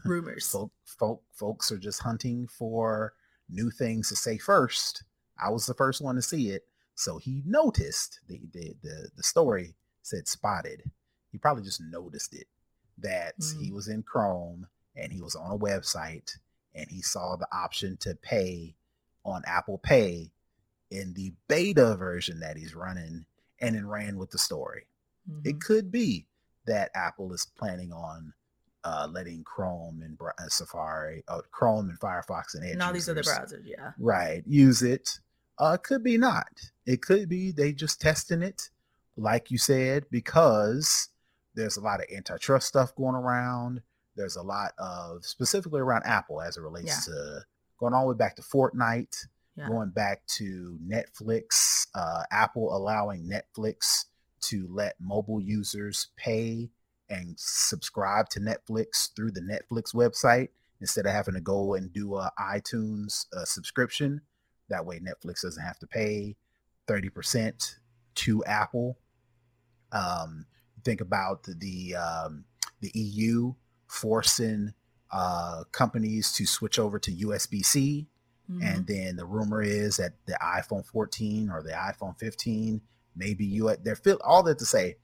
rumors. 0.06 0.50
folk, 0.50 0.72
folk, 0.86 1.22
folks 1.34 1.72
are 1.72 1.78
just 1.78 2.02
hunting 2.02 2.48
for 2.48 3.14
new 3.50 3.70
things 3.70 4.10
to 4.10 4.16
say 4.16 4.38
first. 4.38 5.04
I 5.42 5.50
was 5.50 5.66
the 5.66 5.74
first 5.74 6.02
one 6.02 6.16
to 6.16 6.22
see 6.22 6.50
it, 6.50 6.66
so 6.96 7.18
he 7.18 7.44
noticed 7.46 8.20
the 8.28 8.42
the 8.54 8.76
the, 8.82 9.10
the 9.16 9.24
story 9.24 9.76
said 10.02 10.28
spotted. 10.28 10.84
He 11.32 11.38
probably 11.38 11.64
just 11.64 11.82
noticed 11.82 12.34
it 12.34 12.48
that 12.98 13.38
mm. 13.40 13.62
he 13.62 13.72
was 13.72 13.88
in 13.88 14.04
Chrome 14.04 14.68
and 14.96 15.12
he 15.12 15.22
was 15.22 15.36
on 15.36 15.52
a 15.52 15.58
website 15.60 16.38
and 16.74 16.90
he 16.90 17.02
saw 17.02 17.36
the 17.36 17.48
option 17.52 17.98
to 17.98 18.16
pay 18.16 18.76
on 19.24 19.44
Apple 19.46 19.78
Pay 19.78 20.32
in 20.90 21.14
the 21.14 21.34
beta 21.48 21.96
version 21.96 22.40
that 22.40 22.58
he's 22.58 22.74
running 22.74 23.26
and 23.60 23.76
then 23.76 23.88
ran 23.88 24.18
with 24.18 24.32
the 24.32 24.38
story. 24.38 24.88
Mm-hmm. 25.30 25.50
It 25.50 25.62
could 25.62 25.92
be 25.92 26.26
that 26.66 26.92
Apple 26.96 27.34
is 27.34 27.48
planning 27.58 27.92
on 27.92 28.34
uh, 28.84 29.08
letting 29.12 29.44
Chrome 29.44 30.02
and 30.04 30.18
uh, 30.22 30.48
Safari, 30.48 31.24
uh, 31.28 31.42
Chrome 31.52 31.90
and 31.90 32.00
Firefox 32.00 32.56
and 32.56 32.64
Edge, 32.64 32.74
and 32.74 32.82
all 32.82 32.94
these 32.94 33.10
other 33.10 33.24
browsers, 33.24 33.64
yeah, 33.66 33.92
right, 33.98 34.44
use 34.46 34.82
it. 34.82 35.20
Uh, 35.60 35.78
could 35.78 36.04
be 36.04 36.18
not. 36.18 36.72
It 36.86 37.02
could 37.02 37.28
be 37.30 37.52
they 37.52 37.74
just 37.74 38.00
testing 38.00 38.42
it, 38.42 38.70
like 39.16 39.50
you 39.52 39.58
said, 39.58 40.06
because 40.12 41.10
there's 41.56 41.78
a 41.78 41.82
lot 41.82 42.00
of 42.00 42.06
antitrust 42.16 42.68
stuff 42.68 42.96
going 42.96 43.16
around. 43.16 43.82
There's 44.16 44.36
a 44.36 44.44
lot 44.44 44.72
of 44.78 45.26
specifically 45.26 45.82
around 45.82 46.04
Apple 46.06 46.42
as 46.42 46.58
it 46.58 46.62
relates 46.62 47.08
yeah. 47.08 47.14
to 47.14 47.42
going 47.80 47.94
all 47.94 48.04
the 48.04 48.14
way 48.14 48.18
back 48.18 48.36
to 48.36 48.42
Fortnite, 48.42 49.26
yeah. 49.56 49.68
going 49.68 49.90
back 49.90 50.26
to 50.28 50.80
Netflix, 50.88 51.88
uh, 51.96 52.24
Apple 52.32 52.76
allowing 52.76 53.30
Netflix 53.30 54.06
to 54.42 54.68
let 54.72 54.96
mobile 55.00 55.42
users 55.42 56.08
pay 56.16 56.70
and 57.10 57.36
subscribe 57.38 58.30
to 58.30 58.40
Netflix 58.40 59.14
through 59.16 59.32
the 59.32 59.42
Netflix 59.42 59.94
website 59.94 60.50
instead 60.82 61.06
of 61.06 61.12
having 61.12 61.34
to 61.34 61.42
go 61.42 61.74
and 61.74 61.92
do 61.92 62.16
a 62.16 62.32
iTunes 62.40 63.26
uh, 63.36 63.46
subscription. 63.46 64.22
That 64.70 64.86
way, 64.86 65.00
Netflix 65.00 65.42
doesn't 65.42 65.64
have 65.64 65.80
to 65.80 65.88
pay 65.88 66.36
30% 66.88 67.76
to 68.16 68.44
Apple. 68.46 68.98
Um, 69.92 70.46
think 70.84 71.02
about 71.02 71.44
the 71.44 71.54
the, 71.54 71.96
um, 71.96 72.46
the 72.82 72.92
EU 72.94 73.54
forcing 73.88 74.74
uh, 75.12 75.64
companies 75.72 76.34
to 76.34 76.46
switch 76.46 76.78
over 76.78 77.00
to 77.00 77.12
USB-C, 77.12 78.08
mm-hmm. 78.52 78.62
and 78.62 78.86
then 78.86 79.16
the 79.16 79.26
rumor 79.26 79.62
is 79.62 79.98
that 79.98 80.14
the 80.26 80.38
iPhone 80.44 80.86
14 80.86 81.50
or 81.50 81.64
the 81.64 81.72
iPhone 81.72 82.20
15, 82.20 82.82
maybe 83.16 83.46
you 83.46 83.74
they're 83.84 83.96
feel 83.96 84.20
all 84.24 84.44
that 84.44 84.60
to 84.60 84.66
say 84.66 84.98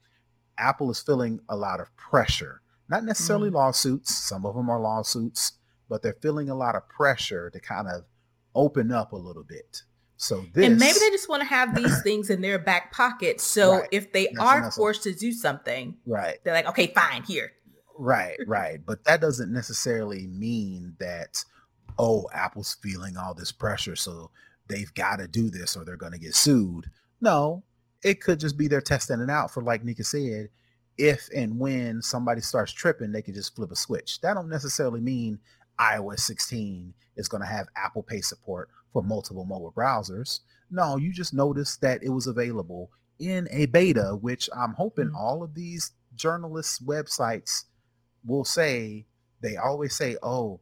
Apple 0.58 0.90
is 0.90 1.00
feeling 1.00 1.40
a 1.48 1.56
lot 1.56 1.80
of 1.80 1.94
pressure, 1.96 2.60
not 2.88 3.04
necessarily 3.04 3.50
mm 3.50 3.54
lawsuits. 3.54 4.14
Some 4.14 4.44
of 4.46 4.54
them 4.54 4.70
are 4.70 4.80
lawsuits, 4.80 5.52
but 5.88 6.02
they're 6.02 6.16
feeling 6.20 6.48
a 6.48 6.54
lot 6.54 6.74
of 6.74 6.88
pressure 6.88 7.50
to 7.50 7.60
kind 7.60 7.88
of 7.88 8.04
open 8.54 8.92
up 8.92 9.12
a 9.12 9.16
little 9.16 9.44
bit. 9.44 9.82
So 10.16 10.44
this, 10.54 10.66
and 10.66 10.78
maybe 10.78 10.98
they 10.98 11.10
just 11.10 11.28
want 11.28 11.42
to 11.42 11.48
have 11.48 11.74
these 11.74 12.00
things 12.02 12.30
in 12.30 12.40
their 12.40 12.58
back 12.58 12.92
pocket. 12.92 13.40
So 13.40 13.78
right. 13.78 13.88
if 13.90 14.12
they 14.12 14.26
That's 14.26 14.38
are 14.38 14.70
forced 14.70 15.02
to 15.04 15.12
do 15.12 15.32
something, 15.32 15.96
right, 16.06 16.38
they're 16.44 16.54
like, 16.54 16.68
okay, 16.68 16.88
fine, 16.88 17.24
here. 17.24 17.52
Right, 17.98 18.38
right. 18.46 18.80
But 18.84 19.04
that 19.04 19.20
doesn't 19.20 19.52
necessarily 19.52 20.26
mean 20.26 20.94
that 20.98 21.44
oh, 21.98 22.28
Apple's 22.32 22.76
feeling 22.82 23.16
all 23.16 23.34
this 23.34 23.52
pressure, 23.52 23.96
so 23.96 24.30
they've 24.68 24.92
got 24.94 25.16
to 25.16 25.28
do 25.28 25.50
this 25.50 25.76
or 25.76 25.84
they're 25.84 25.96
going 25.96 26.12
to 26.12 26.18
get 26.18 26.34
sued. 26.34 26.90
No, 27.20 27.62
it 28.04 28.20
could 28.20 28.38
just 28.38 28.56
be 28.56 28.68
they're 28.68 28.80
testing 28.80 29.20
it 29.20 29.30
out 29.30 29.50
for, 29.50 29.62
like 29.62 29.84
Nika 29.84 30.04
said, 30.04 30.48
if 30.96 31.28
and 31.34 31.58
when 31.58 32.02
somebody 32.02 32.40
starts 32.40 32.72
tripping, 32.72 33.10
they 33.10 33.22
can 33.22 33.34
just 33.34 33.56
flip 33.56 33.72
a 33.72 33.76
switch. 33.76 34.20
That 34.20 34.34
don't 34.34 34.48
necessarily 34.48 35.00
mean 35.00 35.40
iOS 35.80 36.20
16 36.20 36.94
is 37.16 37.28
going 37.28 37.40
to 37.40 37.48
have 37.48 37.66
Apple 37.76 38.02
Pay 38.02 38.20
support 38.20 38.68
for 38.92 39.02
multiple 39.02 39.44
mobile 39.44 39.72
browsers. 39.76 40.40
No, 40.70 40.96
you 40.96 41.12
just 41.12 41.34
noticed 41.34 41.80
that 41.80 42.02
it 42.02 42.10
was 42.10 42.26
available 42.26 42.90
in 43.18 43.48
a 43.50 43.66
beta, 43.66 44.16
which 44.20 44.48
I'm 44.56 44.74
hoping 44.74 45.06
mm-hmm. 45.06 45.16
all 45.16 45.42
of 45.42 45.54
these 45.54 45.92
journalists' 46.14 46.80
websites 46.80 47.64
will 48.24 48.44
say, 48.44 49.06
they 49.40 49.56
always 49.56 49.96
say, 49.96 50.16
oh, 50.22 50.60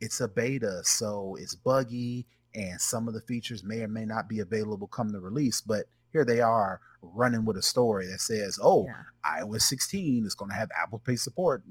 it's 0.00 0.20
a 0.20 0.28
beta, 0.28 0.80
so 0.84 1.36
it's 1.38 1.54
buggy 1.54 2.26
and 2.54 2.80
some 2.80 3.06
of 3.06 3.14
the 3.14 3.20
features 3.20 3.62
may 3.62 3.80
or 3.80 3.88
may 3.88 4.04
not 4.04 4.28
be 4.28 4.40
available 4.40 4.86
come 4.88 5.10
the 5.10 5.20
release. 5.20 5.60
But 5.60 5.86
here 6.12 6.24
they 6.24 6.40
are 6.40 6.80
running 7.02 7.44
with 7.44 7.56
a 7.56 7.62
story 7.62 8.06
that 8.06 8.20
says, 8.20 8.58
oh, 8.62 8.86
yeah. 8.86 9.42
iOS 9.42 9.62
16 9.62 10.26
is 10.26 10.34
going 10.34 10.50
to 10.50 10.56
have 10.56 10.68
Apple 10.80 10.98
Pay 10.98 11.16
support. 11.16 11.62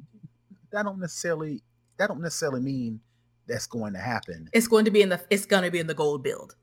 That 0.72 0.84
don't 0.84 1.00
necessarily 1.00 1.62
that 1.98 2.08
don't 2.08 2.22
necessarily 2.22 2.62
mean 2.62 3.02
that's 3.48 3.68
going 3.68 3.94
to 3.94 4.00
happen. 4.00 4.50
It's 4.54 4.68
going 4.68 4.86
to 4.86 4.92
be 4.92 5.02
in 5.02 5.10
the 5.10 5.22
it's 5.30 5.46
going 5.46 5.64
to 5.64 5.72
be 5.72 5.80
in 5.80 5.88
the 5.88 5.94
gold 5.94 6.24
build. 6.24 6.56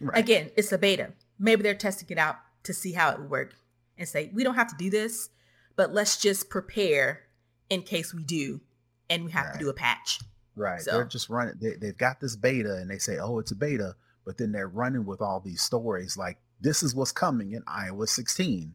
Right. 0.00 0.18
Again, 0.18 0.50
it's 0.56 0.72
a 0.72 0.78
beta. 0.78 1.12
Maybe 1.38 1.62
they're 1.62 1.74
testing 1.74 2.08
it 2.10 2.18
out 2.18 2.36
to 2.64 2.72
see 2.72 2.92
how 2.92 3.10
it 3.10 3.18
would 3.18 3.30
work 3.30 3.54
and 3.98 4.08
say, 4.08 4.30
we 4.32 4.44
don't 4.44 4.54
have 4.54 4.68
to 4.68 4.76
do 4.76 4.90
this, 4.90 5.30
but 5.76 5.92
let's 5.92 6.16
just 6.16 6.48
prepare 6.50 7.22
in 7.70 7.82
case 7.82 8.14
we 8.14 8.22
do 8.22 8.60
and 9.08 9.24
we 9.24 9.30
have 9.32 9.46
right. 9.46 9.52
to 9.54 9.58
do 9.58 9.68
a 9.68 9.74
patch. 9.74 10.20
Right. 10.56 10.80
So. 10.80 10.92
They're 10.92 11.04
just 11.04 11.28
running. 11.28 11.54
They, 11.60 11.74
they've 11.74 11.96
got 11.96 12.20
this 12.20 12.36
beta 12.36 12.76
and 12.76 12.90
they 12.90 12.98
say, 12.98 13.18
oh, 13.18 13.38
it's 13.38 13.50
a 13.50 13.56
beta, 13.56 13.94
but 14.24 14.38
then 14.38 14.52
they're 14.52 14.68
running 14.68 15.04
with 15.04 15.20
all 15.20 15.40
these 15.40 15.62
stories 15.62 16.16
like 16.16 16.38
this 16.64 16.82
is 16.82 16.94
what's 16.94 17.12
coming 17.12 17.52
in 17.52 17.62
iOS 17.62 18.08
16. 18.08 18.74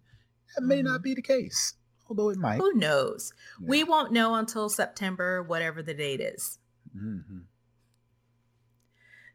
That 0.55 0.63
may 0.63 0.77
mm-hmm. 0.77 0.87
not 0.87 1.03
be 1.03 1.15
the 1.15 1.21
case, 1.21 1.73
although 2.07 2.29
it 2.29 2.37
might. 2.37 2.59
Who 2.59 2.73
knows? 2.73 3.33
Yeah. 3.59 3.67
We 3.67 3.83
won't 3.83 4.13
know 4.13 4.35
until 4.35 4.69
September, 4.69 5.43
whatever 5.43 5.81
the 5.81 5.95
date 5.95 6.21
is. 6.21 6.59
Mm-hmm. 6.95 7.39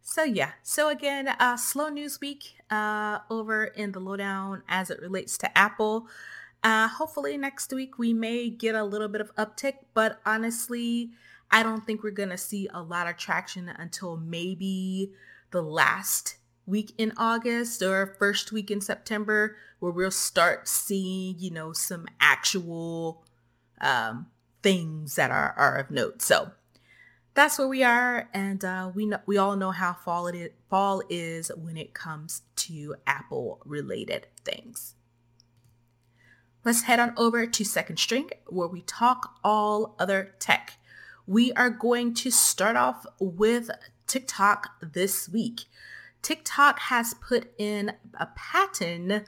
So 0.06 0.22
yeah, 0.22 0.52
so 0.62 0.88
again, 0.88 1.28
uh, 1.28 1.56
slow 1.56 1.88
news 1.88 2.20
week 2.20 2.54
uh, 2.70 3.20
over 3.30 3.64
in 3.64 3.92
the 3.92 4.00
lowdown 4.00 4.62
as 4.68 4.90
it 4.90 5.00
relates 5.00 5.36
to 5.38 5.58
Apple. 5.58 6.06
Uh, 6.62 6.88
hopefully 6.88 7.36
next 7.36 7.72
week 7.72 7.98
we 7.98 8.12
may 8.12 8.50
get 8.50 8.74
a 8.74 8.84
little 8.84 9.08
bit 9.08 9.20
of 9.20 9.34
uptick, 9.34 9.74
but 9.94 10.20
honestly, 10.24 11.10
I 11.50 11.62
don't 11.62 11.84
think 11.84 12.02
we're 12.02 12.10
gonna 12.10 12.38
see 12.38 12.68
a 12.72 12.82
lot 12.82 13.08
of 13.08 13.16
traction 13.16 13.68
until 13.68 14.16
maybe 14.16 15.12
the 15.50 15.62
last 15.62 16.36
week 16.66 16.92
in 16.98 17.12
August 17.16 17.82
or 17.82 18.14
first 18.18 18.52
week 18.52 18.70
in 18.70 18.80
September, 18.80 19.56
where 19.78 19.92
we'll 19.92 20.10
start 20.10 20.68
seeing, 20.68 21.36
you 21.38 21.50
know, 21.50 21.72
some 21.72 22.06
actual 22.20 23.24
um, 23.80 24.26
things 24.62 25.16
that 25.16 25.30
are, 25.30 25.54
are 25.56 25.76
of 25.76 25.90
note. 25.90 26.22
So 26.22 26.52
that's 27.34 27.58
where 27.58 27.68
we 27.68 27.82
are, 27.82 28.28
and 28.32 28.64
uh, 28.64 28.92
we 28.94 29.06
know 29.06 29.18
we 29.26 29.36
all 29.36 29.56
know 29.56 29.72
how 29.72 29.92
fall 29.92 30.28
it 30.28 30.54
fall 30.70 31.02
is 31.08 31.50
when 31.56 31.76
it 31.76 31.92
comes 31.92 32.42
to 32.56 32.94
Apple 33.06 33.60
related 33.64 34.28
things. 34.44 34.94
Let's 36.64 36.82
head 36.82 37.00
on 37.00 37.12
over 37.16 37.46
to 37.46 37.64
Second 37.64 37.98
String, 37.98 38.30
where 38.46 38.68
we 38.68 38.82
talk 38.82 39.34
all 39.42 39.96
other 39.98 40.34
tech. 40.38 40.78
We 41.26 41.52
are 41.54 41.70
going 41.70 42.14
to 42.14 42.30
start 42.30 42.76
off 42.76 43.04
with 43.18 43.70
TikTok 44.06 44.68
this 44.80 45.28
week. 45.28 45.62
TikTok 46.24 46.80
has 46.80 47.14
put 47.14 47.52
in 47.58 47.92
a 48.18 48.28
patent 48.34 49.24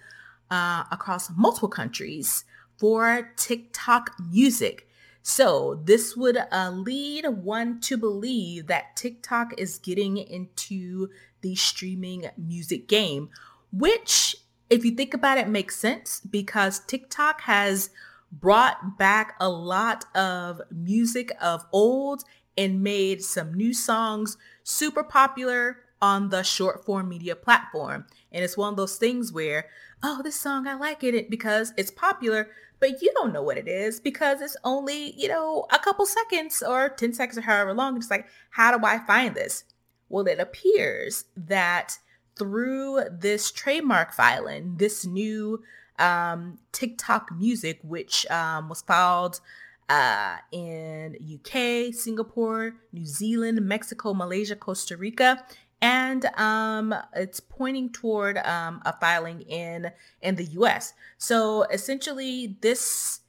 uh, 0.50 0.85
across 0.90 1.30
multiple 1.37 1.68
countries 1.68 2.44
for 2.78 3.32
TikTok 3.37 4.12
music. 4.30 4.88
So 5.22 5.80
this 5.85 6.16
would 6.16 6.38
uh, 6.50 6.70
lead 6.70 7.26
one 7.28 7.80
to 7.80 7.98
believe 7.98 8.68
that 8.68 8.96
TikTok 8.96 9.59
is 9.59 9.78
getting 9.78 10.16
into 10.16 11.11
the 11.42 11.54
streaming 11.54 12.30
music 12.38 12.88
game, 12.88 13.28
which, 13.72 14.37
if 14.70 14.85
you 14.85 14.92
think 14.92 15.12
about 15.12 15.37
it, 15.37 15.48
makes 15.48 15.76
sense 15.76 16.20
because 16.20 16.78
TikTok 16.78 17.42
has 17.42 17.90
brought 18.32 18.96
back 18.98 19.35
a 19.38 19.50
lot 19.50 20.04
of 20.16 20.62
music 20.70 21.30
of 21.42 21.66
old 21.72 22.24
and 22.56 22.82
made 22.82 23.22
some 23.22 23.52
new 23.52 23.74
songs 23.74 24.38
super 24.62 25.04
popular 25.04 25.78
on 26.00 26.28
the 26.28 26.42
short 26.42 26.85
form 26.85 27.09
media 27.09 27.37
platform. 27.37 28.06
And 28.32 28.44
it's 28.44 28.56
one 28.56 28.70
of 28.70 28.76
those 28.76 28.96
things 28.96 29.32
where, 29.32 29.66
oh, 30.02 30.20
this 30.22 30.38
song, 30.38 30.66
I 30.66 30.74
like 30.74 31.02
it 31.02 31.30
because 31.30 31.72
it's 31.76 31.90
popular, 31.90 32.48
but 32.78 33.00
you 33.00 33.12
don't 33.14 33.32
know 33.32 33.42
what 33.42 33.59
it 33.59 33.68
is 33.68 34.00
because 34.00 34.40
it's 34.40 34.56
only, 34.64 35.12
you 35.18 35.28
know, 35.28 35.66
a 35.72 35.78
couple 35.78 36.06
seconds 36.06 36.62
or 36.62 36.90
10 36.90 37.14
seconds 37.14 37.38
or 37.38 37.42
however 37.42 37.72
long. 37.72 37.96
It's 37.96 38.11
like, 38.11 38.26
how 38.50 38.76
do 38.76 38.85
I 38.85 38.98
find 38.98 39.35
this? 39.35 39.64
Well, 40.09 40.26
it 40.26 40.38
appears 40.38 41.24
that 41.37 41.98
through 42.38 43.04
this 43.11 43.50
trademark 43.50 44.12
filing, 44.12 44.76
this 44.76 45.06
new 45.06 45.62
um, 45.98 46.59
TikTok 46.72 47.30
music, 47.35 47.78
which 47.82 48.26
um, 48.30 48.68
was 48.68 48.82
filed 48.82 49.40
uh, 49.88 50.37
in 50.52 51.16
UK, 51.35 51.94
Singapore, 51.94 52.74
New 52.92 53.06
Zealand, 53.06 53.61
Mexico, 53.62 54.12
Malaysia, 54.12 54.56
Costa 54.56 54.96
Rica, 54.96 55.44
and 55.83 56.25
um, 56.37 56.95
it's 57.15 57.41
pointing 57.41 57.91
toward 57.91 58.39
um, 58.39 58.81
a 58.85 58.99
filing 58.99 59.43
in 59.43 59.93
in 60.23 60.37
the 60.37 60.45
U.S. 60.45 60.95
So 61.19 61.65
essentially, 61.65 62.57
this 62.61 63.21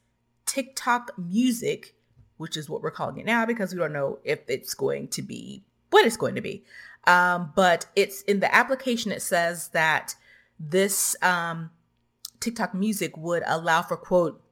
TikTok 0.46 1.12
music, 1.18 1.94
which 2.38 2.56
is 2.56 2.68
what 2.70 2.82
we're 2.82 2.90
calling 2.90 3.18
it 3.18 3.26
now, 3.26 3.44
because 3.44 3.72
we 3.72 3.78
don't 3.78 3.92
know 3.92 4.18
if 4.24 4.40
it's 4.48 4.74
going 4.74 5.08
to 5.08 5.22
be 5.22 5.64
what 5.90 6.06
it's 6.06 6.16
going 6.16 6.34
to 6.34 6.40
be, 6.40 6.64
um, 7.06 7.52
but 7.54 7.86
it's 7.96 8.22
in 8.22 8.40
the 8.40 8.54
application. 8.54 9.12
It 9.12 9.22
says 9.22 9.68
that 9.68 10.14
this 10.58 11.16
um, 11.22 11.70
TikTok 12.40 12.74
music 12.74 13.16
would 13.16 13.42
allow 13.46 13.82
for 13.82 13.96
quote 13.96 14.42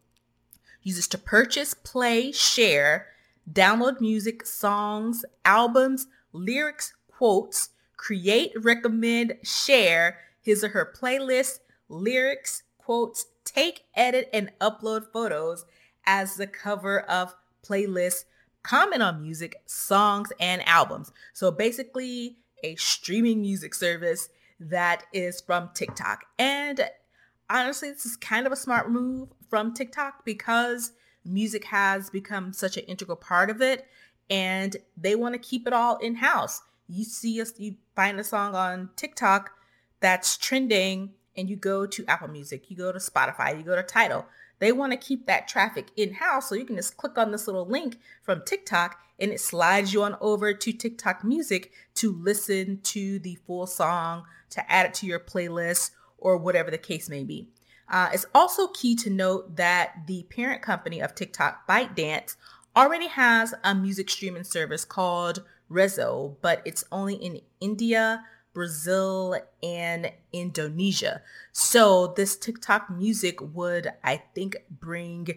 users 0.83 1.09
to 1.09 1.19
purchase, 1.19 1.73
play, 1.73 2.31
share, 2.31 3.09
download 3.51 4.01
music, 4.01 4.45
songs, 4.45 5.25
albums, 5.45 6.07
lyrics, 6.33 6.95
quotes 7.11 7.71
create, 8.07 8.53
recommend, 8.63 9.37
share 9.43 10.17
his 10.41 10.63
or 10.63 10.69
her 10.69 10.95
playlist, 10.97 11.59
lyrics, 11.89 12.63
quotes, 12.79 13.27
take, 13.45 13.83
edit, 13.97 14.31
and 14.33 14.53
upload 14.61 15.11
photos 15.13 15.65
as 16.07 16.37
the 16.37 16.47
cover 16.47 17.01
of 17.01 17.35
playlists, 17.67 18.25
comment 18.63 19.03
on 19.03 19.21
music, 19.21 19.57
songs, 19.67 20.33
and 20.39 20.63
albums. 20.69 21.11
So 21.33 21.51
basically, 21.51 22.37
a 22.63 22.77
streaming 22.77 23.41
music 23.41 23.75
service 23.75 24.29
that 24.61 25.03
is 25.13 25.41
from 25.41 25.71
TikTok. 25.75 26.27
And 26.39 26.89
honestly, 27.51 27.91
this 27.91 28.07
is 28.07 28.17
kind 28.17 28.47
of 28.47 28.53
a 28.53 28.57
smart 28.57 28.89
move 28.89 29.31
from 29.51 29.75
TikTok 29.75 30.25
because 30.25 30.93
music 31.25 31.65
has 31.65 32.09
become 32.09 32.53
such 32.53 32.77
an 32.77 32.85
integral 32.85 33.17
part 33.17 33.51
of 33.51 33.61
it 33.61 33.85
and 34.31 34.77
they 34.97 35.17
want 35.17 35.35
to 35.35 35.41
keep 35.41 35.67
it 35.67 35.73
all 35.73 35.97
in 35.99 36.15
house 36.15 36.63
you 36.89 37.05
see 37.05 37.41
us, 37.41 37.53
you 37.59 37.75
find 37.97 38.21
a 38.21 38.25
song 38.25 38.55
on 38.55 38.91
TikTok 38.95 39.51
that's 40.01 40.37
trending 40.37 41.15
and 41.37 41.51
you 41.51 41.57
go 41.57 41.87
to 41.87 42.05
Apple 42.07 42.29
Music, 42.29 42.71
you 42.71 42.77
go 42.77 42.93
to 42.93 42.99
Spotify, 42.99 43.57
you 43.57 43.65
go 43.65 43.75
to 43.75 43.83
Tidal. 43.83 44.27
They 44.59 44.73
want 44.73 44.93
to 44.93 44.99
keep 44.99 45.27
that 45.27 45.49
traffic 45.49 45.89
in 45.97 46.15
house. 46.15 46.49
So 46.49 46.55
you 46.55 46.65
can 46.65 46.77
just 46.77 46.97
click 46.97 47.19
on 47.19 47.31
this 47.31 47.47
little 47.47 47.67
link 47.67 47.99
from 48.23 48.43
TikTok 48.47 48.99
and 49.19 49.33
it 49.33 49.41
slides 49.41 49.93
you 49.93 50.03
on 50.03 50.17
over 50.21 50.55
to 50.55 50.73
TikTok 50.73 51.25
Music 51.25 51.73
to 51.97 52.13
listen 52.13 52.81
to 52.85 53.19
the 53.19 53.37
full 53.47 53.67
song, 53.67 54.25
to 54.51 54.71
add 54.71 54.87
it 54.87 54.95
to 54.95 55.07
your 55.07 55.21
playlist, 55.21 55.91
or 56.19 56.37
whatever 56.37 56.71
the 56.71 56.79
case 56.79 57.09
may 57.09 57.25
be. 57.25 57.49
Uh, 57.89 58.11
it's 58.13 58.27
also 58.35 58.69
key 58.69 58.95
to 58.97 59.11
note 59.11 59.57
that 59.57 60.07
the 60.07 60.25
parent 60.25 60.61
company 60.61 61.01
of 61.01 61.15
TikTok, 61.15 61.67
ByteDance, 61.69 62.37
already 62.75 63.09
has 63.09 63.55
a 63.65 63.75
music 63.75 64.11
streaming 64.11 64.45
service 64.45 64.85
called 64.85 65.45
Resso, 65.71 66.37
but 66.41 66.63
it's 66.65 66.85
only 66.93 67.15
in 67.15 67.41
India, 67.61 68.25
Brazil, 68.53 69.37
and 69.63 70.13
Indonesia. 70.33 71.23
So 71.53 72.15
this 72.17 72.37
TikTok 72.37 72.91
music 72.91 73.39
would, 73.41 73.93
I 74.03 74.23
think, 74.35 74.57
bring 74.71 75.29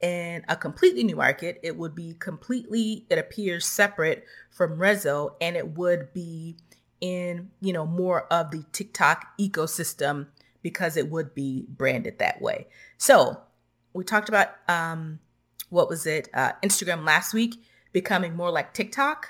in 0.00 0.44
a 0.48 0.56
completely 0.56 1.04
new 1.04 1.16
market. 1.16 1.60
It 1.62 1.76
would 1.76 1.94
be 1.94 2.14
completely, 2.14 3.06
it 3.10 3.18
appears 3.18 3.66
separate 3.66 4.24
from 4.50 4.78
Resso, 4.78 5.34
and 5.40 5.56
it 5.56 5.76
would 5.76 6.12
be 6.12 6.56
in, 7.00 7.50
you 7.60 7.72
know, 7.72 7.86
more 7.86 8.32
of 8.32 8.50
the 8.50 8.64
TikTok 8.72 9.38
ecosystem 9.38 10.28
because 10.62 10.96
it 10.96 11.10
would 11.10 11.34
be 11.34 11.66
branded 11.68 12.18
that 12.18 12.40
way. 12.40 12.68
So 12.96 13.40
we 13.92 14.04
talked 14.04 14.28
about 14.28 14.48
um 14.68 15.18
what 15.68 15.88
was 15.88 16.06
it, 16.06 16.28
uh, 16.34 16.52
Instagram 16.62 17.04
last 17.06 17.32
week 17.32 17.62
becoming 17.92 18.36
more 18.36 18.50
like 18.50 18.74
TikTok 18.74 19.28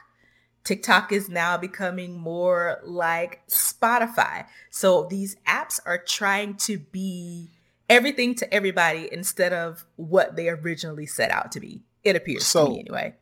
TikTok 0.65 1.13
is 1.13 1.29
now 1.29 1.57
becoming 1.57 2.19
more 2.19 2.81
like 2.85 3.47
Spotify. 3.49 4.47
So 4.71 5.07
these 5.11 5.37
apps 5.47 5.81
are 5.85 5.99
trying 5.99 6.55
to 6.59 6.79
be 6.79 7.51
everything 7.89 8.35
to 8.37 8.55
everybody 8.55 9.09
instead 9.13 9.53
of 9.53 9.85
what 9.97 10.37
they 10.37 10.49
originally 10.49 11.07
set 11.07 11.31
out 11.31 11.53
to 11.53 11.61
be. 11.61 11.83
It 12.05 12.17
appears 12.17 12.47
so, 12.47 12.67
to 12.67 12.73
me 12.73 12.81
anyway. 12.81 13.15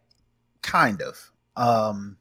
Kind 0.62 1.02
of. 1.02 1.32
Um, 1.56 2.18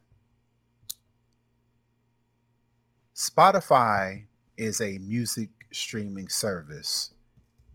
Spotify 3.13 4.23
is 4.57 4.79
a 4.79 4.97
music 4.99 5.49
streaming 5.71 6.29
service 6.29 7.13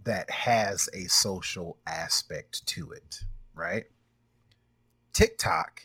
that 0.04 0.30
has 0.30 0.88
a 0.92 1.04
social 1.04 1.78
aspect 1.86 2.66
to 2.66 2.90
it, 2.92 3.20
right? 3.54 3.84
TikTok 5.12 5.82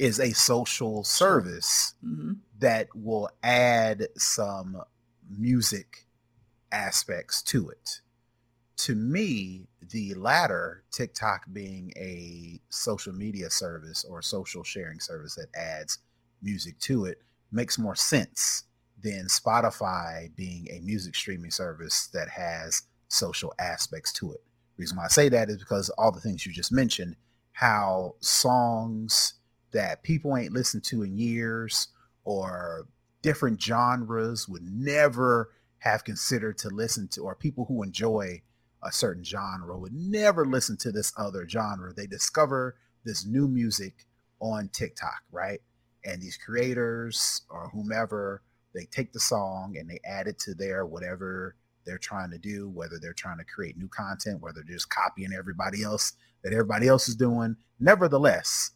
is 0.00 0.18
a 0.18 0.32
social 0.32 1.04
service 1.04 1.92
mm-hmm. 2.02 2.32
that 2.58 2.88
will 2.94 3.28
add 3.42 4.08
some 4.16 4.82
music 5.28 6.06
aspects 6.72 7.42
to 7.42 7.68
it. 7.68 8.00
To 8.78 8.94
me, 8.94 9.68
the 9.90 10.14
latter, 10.14 10.84
TikTok 10.90 11.44
being 11.52 11.92
a 11.98 12.58
social 12.70 13.12
media 13.12 13.50
service 13.50 14.06
or 14.08 14.22
social 14.22 14.64
sharing 14.64 15.00
service 15.00 15.34
that 15.34 15.54
adds 15.54 15.98
music 16.40 16.78
to 16.78 17.04
it, 17.04 17.20
makes 17.52 17.78
more 17.78 17.94
sense 17.94 18.64
than 19.02 19.26
Spotify 19.26 20.34
being 20.34 20.66
a 20.70 20.80
music 20.80 21.14
streaming 21.14 21.50
service 21.50 22.06
that 22.14 22.30
has 22.30 22.84
social 23.08 23.52
aspects 23.58 24.14
to 24.14 24.32
it. 24.32 24.42
The 24.76 24.82
reason 24.82 24.96
why 24.96 25.04
I 25.04 25.08
say 25.08 25.28
that 25.28 25.50
is 25.50 25.58
because 25.58 25.90
all 25.90 26.10
the 26.10 26.20
things 26.20 26.46
you 26.46 26.54
just 26.54 26.72
mentioned, 26.72 27.16
how 27.52 28.14
songs 28.20 29.34
that 29.72 30.02
people 30.02 30.36
ain't 30.36 30.52
listened 30.52 30.84
to 30.84 31.02
in 31.02 31.18
years 31.18 31.88
or 32.24 32.86
different 33.22 33.60
genres 33.60 34.48
would 34.48 34.62
never 34.62 35.50
have 35.78 36.04
considered 36.04 36.58
to 36.58 36.68
listen 36.68 37.08
to, 37.08 37.22
or 37.22 37.34
people 37.34 37.64
who 37.64 37.82
enjoy 37.82 38.40
a 38.82 38.92
certain 38.92 39.24
genre 39.24 39.78
would 39.78 39.92
never 39.92 40.46
listen 40.46 40.76
to 40.76 40.92
this 40.92 41.12
other 41.16 41.48
genre. 41.48 41.92
They 41.92 42.06
discover 42.06 42.76
this 43.04 43.26
new 43.26 43.48
music 43.48 44.06
on 44.40 44.68
TikTok, 44.68 45.22
right? 45.30 45.60
And 46.04 46.20
these 46.20 46.36
creators 46.36 47.42
or 47.50 47.70
whomever, 47.70 48.42
they 48.74 48.84
take 48.84 49.12
the 49.12 49.20
song 49.20 49.76
and 49.78 49.88
they 49.88 50.00
add 50.04 50.26
it 50.26 50.38
to 50.40 50.54
their 50.54 50.86
whatever 50.86 51.56
they're 51.84 51.98
trying 51.98 52.30
to 52.30 52.38
do, 52.38 52.68
whether 52.68 52.98
they're 53.00 53.12
trying 53.12 53.38
to 53.38 53.44
create 53.44 53.76
new 53.76 53.88
content, 53.88 54.40
whether 54.40 54.62
they're 54.66 54.76
just 54.76 54.90
copying 54.90 55.32
everybody 55.32 55.82
else 55.82 56.12
that 56.42 56.52
everybody 56.52 56.88
else 56.88 57.08
is 57.08 57.16
doing. 57.16 57.56
Nevertheless, 57.78 58.70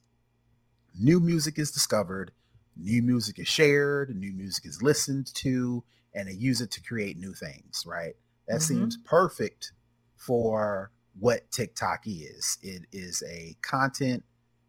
new 0.98 1.20
music 1.20 1.59
is 1.59 1.70
discovered, 1.70 2.33
new 2.76 3.02
music 3.02 3.38
is 3.38 3.48
shared, 3.48 4.14
new 4.16 4.33
music 4.33 4.66
is 4.66 4.83
listened 4.83 5.33
to, 5.35 5.85
and 6.14 6.28
they 6.28 6.33
use 6.33 6.61
it 6.61 6.70
to 6.72 6.83
create 6.83 7.18
new 7.18 7.35
things, 7.35 7.85
right? 7.87 8.14
That 8.48 8.57
mm-hmm. 8.57 8.74
seems 8.74 8.96
perfect 8.98 9.72
for 10.16 10.90
what 11.18 11.50
TikTok 11.50 12.04
is. 12.07 12.59
It 12.62 12.83
is 12.92 13.22
a 13.28 13.57
content, 13.62 14.24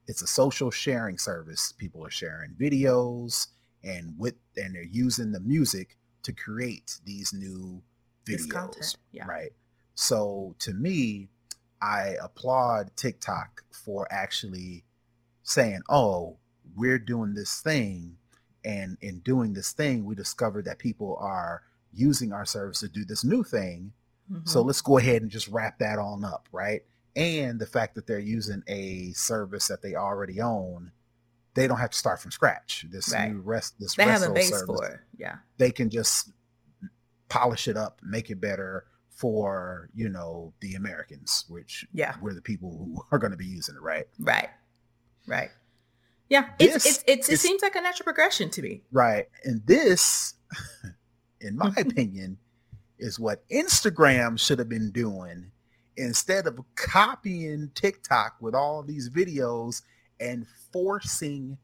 it's 0.07 0.21
a 0.21 0.27
social 0.27 0.71
sharing 0.71 1.17
service. 1.17 1.71
People 1.71 2.05
are 2.05 2.11
sharing 2.11 2.51
videos 2.51 3.47
and 3.83 4.13
with 4.17 4.35
and 4.57 4.75
they're 4.75 4.83
using 4.83 5.31
the 5.31 5.39
music 5.39 5.97
to 6.23 6.33
create 6.33 6.99
these 7.05 7.33
new 7.33 7.81
videos. 8.27 8.95
Yeah. 9.11 9.25
Right. 9.27 9.51
So 9.95 10.55
to 10.59 10.73
me, 10.73 11.29
I 11.81 12.15
applaud 12.21 12.91
TikTok 12.95 13.63
for 13.71 14.07
actually 14.11 14.83
saying, 15.45 15.81
oh, 15.89 16.35
we're 16.75 16.99
doing 16.99 17.33
this 17.33 17.61
thing. 17.61 18.17
And 18.65 18.97
in 19.01 19.19
doing 19.19 19.53
this 19.53 19.71
thing, 19.71 20.03
we 20.03 20.15
discovered 20.15 20.65
that 20.65 20.79
people 20.79 21.17
are 21.21 21.61
using 21.93 22.33
our 22.33 22.45
service 22.45 22.79
to 22.81 22.89
do 22.89 23.05
this 23.05 23.23
new 23.23 23.43
thing. 23.43 23.93
Mm-hmm. 24.29 24.47
So 24.47 24.61
let's 24.61 24.81
go 24.81 24.97
ahead 24.97 25.21
and 25.21 25.31
just 25.31 25.47
wrap 25.47 25.79
that 25.79 25.99
on 25.99 26.25
up, 26.25 26.49
right? 26.51 26.81
And 27.15 27.59
the 27.59 27.67
fact 27.67 27.95
that 27.95 28.07
they're 28.07 28.19
using 28.19 28.63
a 28.67 29.11
service 29.13 29.67
that 29.67 29.81
they 29.81 29.95
already 29.95 30.41
own, 30.41 30.91
they 31.53 31.67
don't 31.67 31.77
have 31.77 31.91
to 31.91 31.97
start 31.97 32.19
from 32.19 32.31
scratch. 32.31 32.85
This 32.89 33.13
right. 33.13 33.31
new 33.31 33.39
rest, 33.39 33.75
this 33.79 33.95
they 33.95 34.03
have 34.03 34.23
a 34.23 34.31
base 34.31 34.49
service, 34.49 34.65
for 34.65 34.85
it. 34.85 34.99
Yeah, 35.17 35.35
they 35.57 35.71
can 35.71 35.89
just 35.89 36.31
polish 37.29 37.67
it 37.69 37.77
up, 37.77 38.01
make 38.03 38.29
it 38.29 38.41
better 38.41 38.85
for 39.09 39.89
you 39.93 40.09
know 40.09 40.51
the 40.59 40.73
Americans, 40.73 41.45
which 41.47 41.87
yeah, 41.93 42.15
we're 42.21 42.33
the 42.33 42.41
people 42.41 42.71
who 42.71 43.05
are 43.11 43.19
going 43.19 43.31
to 43.31 43.37
be 43.37 43.45
using 43.45 43.75
it, 43.75 43.81
right? 43.81 44.07
Right. 44.19 44.49
Right. 45.27 45.49
Yeah, 46.29 46.49
it's, 46.59 46.85
it's, 46.85 47.03
it's, 47.07 47.29
it 47.29 47.39
seems 47.39 47.61
like 47.61 47.75
a 47.75 47.81
natural 47.81 48.05
progression 48.05 48.49
to 48.51 48.61
me. 48.61 48.81
Right. 48.91 49.27
And 49.43 49.61
this, 49.65 50.33
in 51.41 51.55
my 51.55 51.69
mm-hmm. 51.69 51.89
opinion, 51.89 52.37
is 52.97 53.19
what 53.19 53.47
Instagram 53.49 54.39
should 54.39 54.59
have 54.59 54.69
been 54.69 54.91
doing 54.91 55.51
instead 55.97 56.47
of 56.47 56.59
copying 56.75 57.71
TikTok 57.75 58.35
with 58.39 58.55
all 58.55 58.83
these 58.83 59.09
videos 59.09 59.81
and 60.19 60.45
forcing 60.71 61.57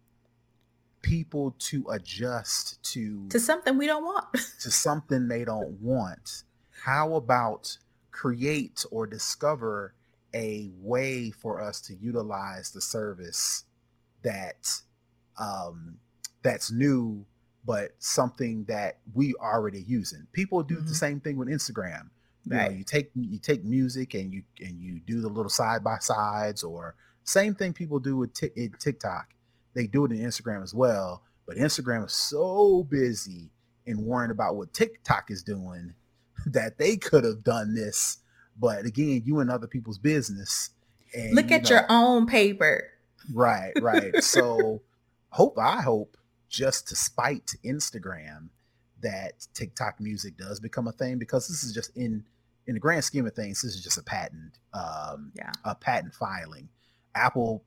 people 1.02 1.56
to 1.58 1.84
adjust 1.90 2.82
to 2.84 3.28
to 3.30 3.40
something 3.40 3.78
we 3.78 3.88
don't 3.88 4.04
want 4.04 4.26
to 4.62 4.70
something 4.70 5.28
they 5.28 5.44
don't 5.44 5.72
want 5.82 6.44
how 6.84 7.16
about 7.16 7.76
create 8.12 8.86
or 8.92 9.08
discover 9.08 9.96
a 10.34 10.70
way 10.78 11.32
for 11.32 11.62
us 11.62 11.82
to 11.82 11.96
utilize 11.96 12.72
the 12.72 12.82
service 12.82 13.66
that 14.24 14.68
um, 15.38 15.98
that's 16.44 16.72
new, 16.72 17.26
but 17.66 17.92
something 18.00 18.66
that 18.66 19.00
we 19.14 19.34
already 19.36 19.84
using. 19.88 20.28
People 20.32 20.64
do 20.64 20.76
mm-hmm. 20.76 20.88
the 20.88 20.96
same 20.96 21.20
thing 21.20 21.38
with 21.38 21.48
Instagram. 21.48 22.10
You 22.46 22.56
know, 22.56 22.70
you 22.70 22.84
take 22.84 23.12
you 23.14 23.38
take 23.38 23.64
music 23.64 24.16
and 24.16 24.34
you 24.34 24.42
and 24.60 24.82
you 24.82 25.00
do 25.06 25.22
the 25.22 25.28
little 25.28 25.50
side 25.50 25.84
by 25.84 25.98
sides, 26.00 26.64
or 26.64 26.96
same 27.24 27.54
thing 27.54 27.72
people 27.72 28.00
do 28.00 28.18
with 28.18 28.34
t- 28.34 28.70
TikTok. 28.80 29.28
They 29.76 29.86
do 29.86 30.06
it 30.06 30.12
in 30.12 30.18
Instagram 30.18 30.64
as 30.64 30.74
well, 30.74 31.22
but 31.46 31.58
Instagram 31.58 32.06
is 32.06 32.14
so 32.14 32.84
busy 32.90 33.52
and 33.86 34.00
worrying 34.00 34.32
about 34.32 34.56
what 34.56 34.74
TikTok 34.74 35.30
is 35.30 35.44
doing 35.44 35.94
that 36.48 36.80
they 36.80 36.98
could 36.98 37.24
have 37.24 37.44
done 37.44 37.76
this 37.76 38.18
but 38.60 38.86
again, 38.86 39.24
you 39.26 39.40
in 39.40 39.50
other 39.50 39.68
people's 39.68 39.98
business. 39.98 40.72
And, 41.14 41.36
Look 41.36 41.52
at 41.52 41.70
you 41.70 41.76
know, 41.76 41.82
your 41.82 41.86
own 41.90 42.26
paper. 42.26 42.86
Right, 43.34 43.74
right. 43.82 44.16
so 44.24 44.82
hope 45.30 45.58
I 45.58 45.82
hope 45.82 46.18
just 46.50 46.88
to 46.90 46.96
spite 46.96 47.54
Instagram 47.66 48.50
that 49.02 49.48
TikTok 49.54 50.00
music 50.00 50.38
does 50.38 50.60
become 50.60 50.88
a 50.88 50.92
thing 50.92 51.18
because 51.18 51.48
this 51.48 51.64
is 51.64 51.74
just 51.74 51.96
in 51.96 52.24
in 52.68 52.76
the 52.76 52.80
grand 52.80 53.04
scheme 53.04 53.26
of 53.26 53.34
things, 53.34 53.62
this 53.62 53.76
is 53.76 53.84
just 53.84 53.98
a 53.98 54.04
patent, 54.04 54.60
um, 54.74 55.32
yeah, 55.36 55.52
a 55.66 55.74
patent 55.74 56.14
filing. 56.14 56.70
Apple 57.16 57.64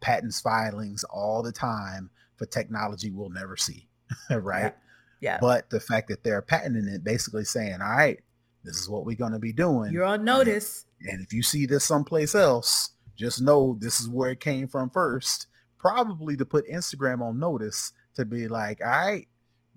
patents 0.00 0.40
filings 0.40 1.04
all 1.04 1.42
the 1.42 1.52
time 1.52 2.10
for 2.36 2.46
technology 2.46 3.10
we'll 3.10 3.28
never 3.28 3.56
see, 3.56 3.86
right? 4.30 4.74
Yeah. 5.20 5.34
yeah. 5.34 5.38
But 5.40 5.68
the 5.70 5.80
fact 5.80 6.08
that 6.08 6.24
they're 6.24 6.42
patenting 6.42 6.88
it, 6.88 7.04
basically 7.04 7.44
saying, 7.44 7.80
all 7.82 7.90
right, 7.90 8.18
this 8.64 8.76
is 8.76 8.88
what 8.88 9.04
we're 9.04 9.16
going 9.16 9.32
to 9.32 9.38
be 9.38 9.52
doing. 9.52 9.92
You're 9.92 10.04
on 10.04 10.24
notice. 10.24 10.84
And, 11.00 11.10
and 11.10 11.22
if 11.22 11.32
you 11.32 11.42
see 11.42 11.66
this 11.66 11.84
someplace 11.84 12.34
else, 12.34 12.90
just 13.16 13.40
know 13.40 13.76
this 13.80 14.00
is 14.00 14.08
where 14.08 14.30
it 14.30 14.40
came 14.40 14.68
from 14.68 14.90
first. 14.90 15.46
Probably 15.78 16.36
to 16.36 16.44
put 16.44 16.68
Instagram 16.68 17.22
on 17.22 17.38
notice 17.38 17.92
to 18.14 18.24
be 18.24 18.48
like, 18.48 18.80
all 18.84 18.90
right, 18.90 19.28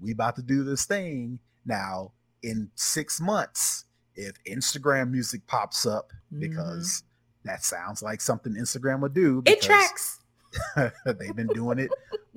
we 0.02 0.12
about 0.12 0.36
to 0.36 0.42
do 0.42 0.64
this 0.64 0.86
thing. 0.86 1.40
Now, 1.66 2.12
in 2.42 2.70
six 2.76 3.22
months, 3.22 3.86
if 4.16 4.34
Instagram 4.44 5.12
music 5.12 5.48
pops 5.48 5.86
up, 5.86 6.12
mm-hmm. 6.32 6.42
because 6.42 7.04
that 7.46 7.64
sounds 7.64 8.04
like 8.04 8.22
something 8.22 8.54
Instagram 8.54 9.02
would 9.02 9.14
do. 9.14 9.42
It 9.46 9.62
tracks. 9.62 10.20
they've 11.06 11.36
been 11.36 11.48
doing 11.48 11.80
it 11.80 11.90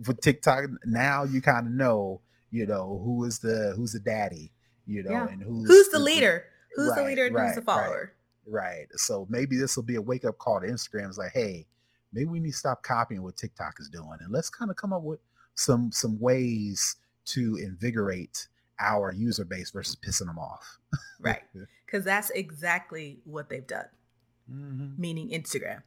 with 0.07 0.21
TikTok. 0.21 0.65
Now 0.85 1.25
you 1.25 1.43
kind 1.43 1.67
of 1.67 1.73
know, 1.73 2.21
you 2.51 2.67
know, 2.67 3.01
who 3.05 3.25
is 3.25 3.41
the 3.41 3.75
who's 3.77 3.93
the 3.93 4.01
daddy 4.01 4.53
you 4.87 5.03
know, 5.03 5.11
yeah. 5.11 5.29
and 5.29 5.43
who's 5.43 5.69
who's 5.69 5.89
the 5.89 5.99
leader? 5.99 6.45
Who's 6.75 6.91
right, 6.91 6.99
the 6.99 7.05
leader 7.05 7.27
and 7.27 7.35
right, 7.35 7.47
who's 7.47 7.57
the 7.57 7.63
follower? 7.63 8.13
Right, 8.47 8.63
right. 8.63 8.87
So 8.93 9.27
maybe 9.29 9.57
this 9.57 9.77
will 9.77 9.83
be 9.83 9.97
a 9.97 10.03
wake 10.03 10.25
up 10.25 10.39
call 10.39 10.61
to 10.61 10.67
Instagram. 10.67 11.09
It's 11.09 11.19
like, 11.19 11.33
hey, 11.33 11.67
maybe 12.13 12.27
we 12.27 12.41
need 12.41 12.53
to 12.53 12.57
stop 12.57 12.83
copying 12.83 13.23
what 13.23 13.37
TikTok 13.37 13.75
is 13.81 13.89
doing, 13.89 14.19
and 14.21 14.33
let's 14.33 14.51
kind 14.51 14.71
of 14.71 14.77
come 14.77 14.93
up 14.93 15.03
with 15.03 15.21
some 15.55 15.91
some 15.93 16.19
ways 16.21 16.97
to 17.27 17.57
invigorate 17.57 18.49
our 18.79 19.13
user 19.13 19.45
base 19.45 19.71
versus 19.71 19.97
pissing 19.97 20.27
them 20.27 20.39
off. 20.39 20.79
right, 21.21 21.43
because 21.87 22.05
that's 22.05 22.31
exactly 22.31 23.21
what 23.25 23.49
they've 23.49 23.67
done. 23.67 23.87
Mm-hmm. 24.51 25.01
Meaning 25.01 25.31
Instagram. 25.31 25.83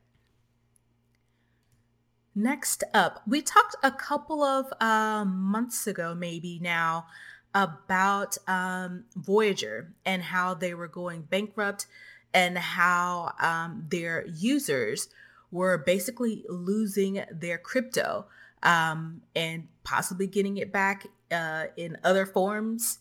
Next 2.35 2.83
up, 2.93 3.21
we 3.27 3.41
talked 3.41 3.75
a 3.83 3.91
couple 3.91 4.43
of 4.43 4.71
uh, 4.79 5.25
months 5.25 5.88
ago, 5.88 6.15
maybe 6.15 6.59
now, 6.62 7.05
about 7.53 8.38
um, 8.47 9.05
Voyager 9.15 9.93
and 10.05 10.21
how 10.21 10.53
they 10.53 10.73
were 10.73 10.88
going 10.88 11.23
bankrupt 11.23 11.88
and 12.33 12.57
how 12.57 13.33
um, 13.39 13.85
their 13.89 14.25
users 14.27 15.09
were 15.51 15.77
basically 15.77 16.45
losing 16.47 17.23
their 17.31 17.57
crypto 17.57 18.27
um, 18.62 19.21
and 19.35 19.67
possibly 19.83 20.27
getting 20.27 20.57
it 20.57 20.71
back 20.71 21.07
uh, 21.31 21.65
in 21.75 21.97
other 22.03 22.25
forms. 22.25 22.99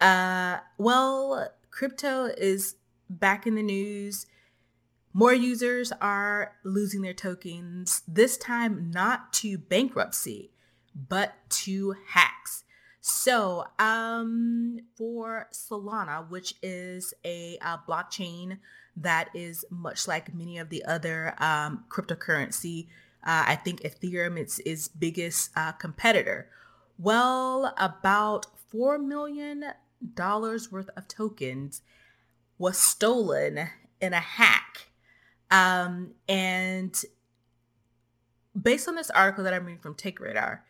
Uh, 0.00 0.58
well, 0.76 1.48
crypto 1.70 2.26
is 2.26 2.76
back 3.10 3.46
in 3.46 3.54
the 3.56 3.62
news. 3.62 4.26
More 5.12 5.34
users 5.34 5.92
are 6.00 6.52
losing 6.62 7.02
their 7.02 7.14
tokens, 7.14 8.02
this 8.06 8.36
time 8.36 8.90
not 8.92 9.32
to 9.34 9.58
bankruptcy, 9.58 10.52
but 10.94 11.34
to 11.50 11.96
hacks. 12.08 12.64
So, 13.08 13.64
um, 13.78 14.80
for 14.94 15.48
Solana, 15.50 16.28
which 16.28 16.56
is 16.62 17.14
a, 17.24 17.56
a 17.62 17.80
blockchain 17.88 18.58
that 18.96 19.30
is 19.34 19.64
much 19.70 20.06
like 20.06 20.34
many 20.34 20.58
of 20.58 20.68
the 20.68 20.84
other 20.84 21.34
um, 21.38 21.84
cryptocurrency, 21.88 22.86
uh, 23.24 23.44
I 23.46 23.56
think 23.56 23.80
Ethereum 23.80 24.38
is 24.38 24.60
its 24.66 24.88
biggest 24.88 25.52
uh, 25.56 25.72
competitor. 25.72 26.50
Well, 26.98 27.72
about 27.78 28.44
four 28.68 28.98
million 28.98 29.64
dollars 30.14 30.70
worth 30.70 30.90
of 30.94 31.08
tokens 31.08 31.80
was 32.58 32.76
stolen 32.76 33.70
in 34.02 34.12
a 34.12 34.20
hack, 34.20 34.90
um, 35.50 36.12
and 36.28 37.02
based 38.60 38.86
on 38.86 38.96
this 38.96 39.08
article 39.10 39.44
that 39.44 39.54
I'm 39.54 39.64
reading 39.64 39.80
from 39.80 39.94
TechRadar, 39.94 40.60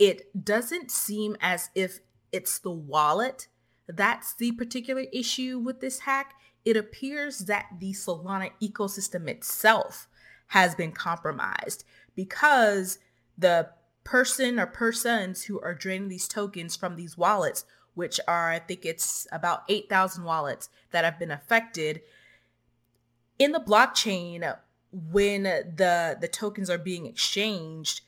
it 0.00 0.44
doesn't 0.44 0.90
seem 0.90 1.36
as 1.40 1.70
if 1.76 2.00
it's 2.32 2.58
the 2.58 2.70
wallet 2.72 3.46
that's 3.92 4.34
the 4.34 4.52
particular 4.52 5.04
issue 5.12 5.58
with 5.58 5.80
this 5.80 6.00
hack. 6.00 6.34
It 6.64 6.76
appears 6.76 7.40
that 7.40 7.66
the 7.78 7.92
Solana 7.92 8.50
ecosystem 8.62 9.28
itself 9.28 10.08
has 10.48 10.74
been 10.74 10.92
compromised 10.92 11.84
because 12.14 12.98
the 13.38 13.70
person 14.04 14.58
or 14.58 14.66
persons 14.66 15.44
who 15.44 15.60
are 15.60 15.74
draining 15.74 16.08
these 16.08 16.28
tokens 16.28 16.76
from 16.76 16.96
these 16.96 17.16
wallets, 17.16 17.64
which 17.94 18.20
are, 18.28 18.50
I 18.50 18.58
think 18.58 18.84
it's 18.84 19.26
about 19.32 19.62
8,000 19.68 20.24
wallets 20.24 20.68
that 20.90 21.04
have 21.04 21.18
been 21.18 21.30
affected 21.30 22.02
in 23.38 23.52
the 23.52 23.60
blockchain 23.60 24.56
when 24.92 25.44
the 25.44 26.18
the 26.20 26.28
tokens 26.28 26.68
are 26.68 26.76
being 26.76 27.06
exchanged 27.06 28.02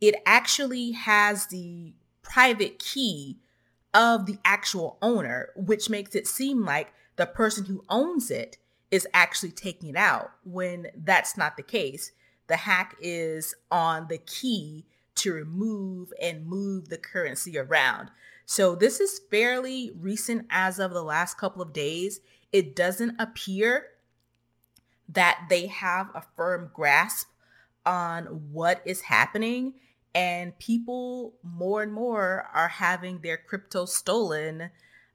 it 0.00 0.16
actually 0.26 0.92
has 0.92 1.46
the 1.46 1.94
private 2.22 2.78
key 2.78 3.38
of 3.94 4.26
the 4.26 4.38
actual 4.44 4.98
owner, 5.00 5.50
which 5.56 5.88
makes 5.88 6.14
it 6.14 6.26
seem 6.26 6.64
like 6.64 6.92
the 7.16 7.26
person 7.26 7.64
who 7.64 7.84
owns 7.88 8.30
it 8.30 8.58
is 8.90 9.06
actually 9.14 9.50
taking 9.50 9.88
it 9.88 9.96
out 9.96 10.30
when 10.44 10.88
that's 10.96 11.36
not 11.36 11.56
the 11.56 11.62
case. 11.62 12.12
The 12.46 12.56
hack 12.56 12.96
is 13.00 13.54
on 13.70 14.06
the 14.08 14.18
key 14.18 14.84
to 15.16 15.32
remove 15.32 16.12
and 16.20 16.46
move 16.46 16.88
the 16.88 16.98
currency 16.98 17.58
around. 17.58 18.10
So 18.44 18.76
this 18.76 19.00
is 19.00 19.20
fairly 19.30 19.90
recent 19.98 20.46
as 20.50 20.78
of 20.78 20.92
the 20.92 21.02
last 21.02 21.38
couple 21.38 21.62
of 21.62 21.72
days. 21.72 22.20
It 22.52 22.76
doesn't 22.76 23.16
appear 23.18 23.86
that 25.08 25.46
they 25.48 25.66
have 25.66 26.10
a 26.14 26.22
firm 26.36 26.70
grasp 26.72 27.28
on 27.84 28.24
what 28.52 28.82
is 28.84 29.02
happening 29.02 29.74
and 30.16 30.58
people 30.58 31.34
more 31.42 31.82
and 31.82 31.92
more 31.92 32.48
are 32.54 32.68
having 32.68 33.18
their 33.18 33.36
crypto 33.36 33.84
stolen 33.84 34.70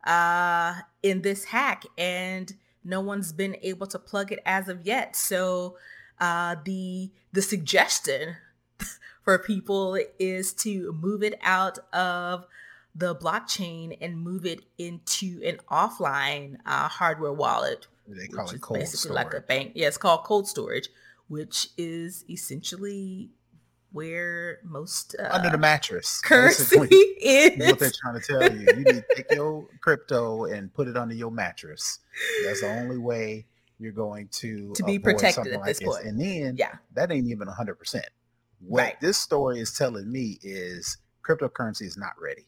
uh, 0.06 0.76
in 1.02 1.24
this 1.24 1.46
hack 1.46 1.86
and 1.98 2.54
no 2.84 3.02
one's 3.02 3.34
been 3.34 3.58
able 3.64 3.88
to 3.88 3.98
plug 3.98 4.32
it 4.32 4.40
as 4.46 4.70
of 4.70 4.86
yet 4.86 5.16
so 5.16 5.76
uh, 6.20 6.56
the 6.66 7.12
the 7.34 7.42
suggestion 7.42 8.36
for 9.24 9.40
people 9.40 9.98
is 10.20 10.54
to 10.54 10.94
move 11.02 11.24
it 11.24 11.38
out 11.42 11.80
of 11.94 12.46
the 12.94 13.16
blockchain 13.16 13.98
and 14.02 14.22
move 14.22 14.46
it 14.46 14.60
into 14.78 15.42
an 15.44 15.58
offline 15.72 16.58
uh, 16.68 16.88
hardware 16.88 17.34
wallet 17.34 17.88
they 18.08 18.28
call 18.28 18.48
it 18.50 18.62
cold 18.62 18.80
basically 18.80 19.16
storage. 19.16 19.16
like 19.16 19.34
a 19.34 19.42
bank 19.42 19.72
yeah 19.74 19.88
it's 19.88 19.98
called 19.98 20.24
cold 20.24 20.48
storage 20.48 20.90
which 21.28 21.70
is 21.78 22.24
essentially 22.30 23.32
where 23.92 24.60
most 24.64 25.16
uh, 25.20 25.30
under 25.32 25.50
the 25.50 25.58
mattress. 25.58 26.20
currency 26.22 26.76
is. 26.96 27.68
what 27.68 27.80
they're 27.80 27.92
trying 28.02 28.20
to 28.20 28.26
tell 28.26 28.52
you. 28.52 28.68
You 28.70 28.86
need 28.86 29.04
to 29.04 29.04
take 29.16 29.32
your 29.32 29.68
crypto 29.82 30.46
and 30.46 30.74
put 30.74 30.88
it 30.88 30.96
under 30.98 31.14
your 31.16 31.32
mattress. 31.32 32.00
That's 32.44 32.62
the 32.62 32.68
only 32.68 32.98
way 32.98 33.46
you're 33.80 33.92
going 33.92 34.28
to 34.34 34.74
To 34.76 34.84
be 34.84 35.00
protected 35.00 35.54
at 35.54 35.60
like 35.60 35.66
this 35.68 35.80
point. 35.82 36.06
And 36.06 36.20
then 36.20 36.56
Yeah. 36.58 36.76
that 36.94 37.12
ain't 37.12 37.28
even 37.28 37.48
hundred 37.48 37.76
percent. 37.76 38.06
What 38.60 38.82
Right. 38.84 39.02
this 39.02 39.18
story 39.18 39.60
is 39.60 39.74
telling 39.74 40.12
me 40.12 40.38
is 40.42 40.98
cryptocurrency 41.28 41.82
is 41.84 41.98
not 41.98 42.14
ready. 42.22 42.48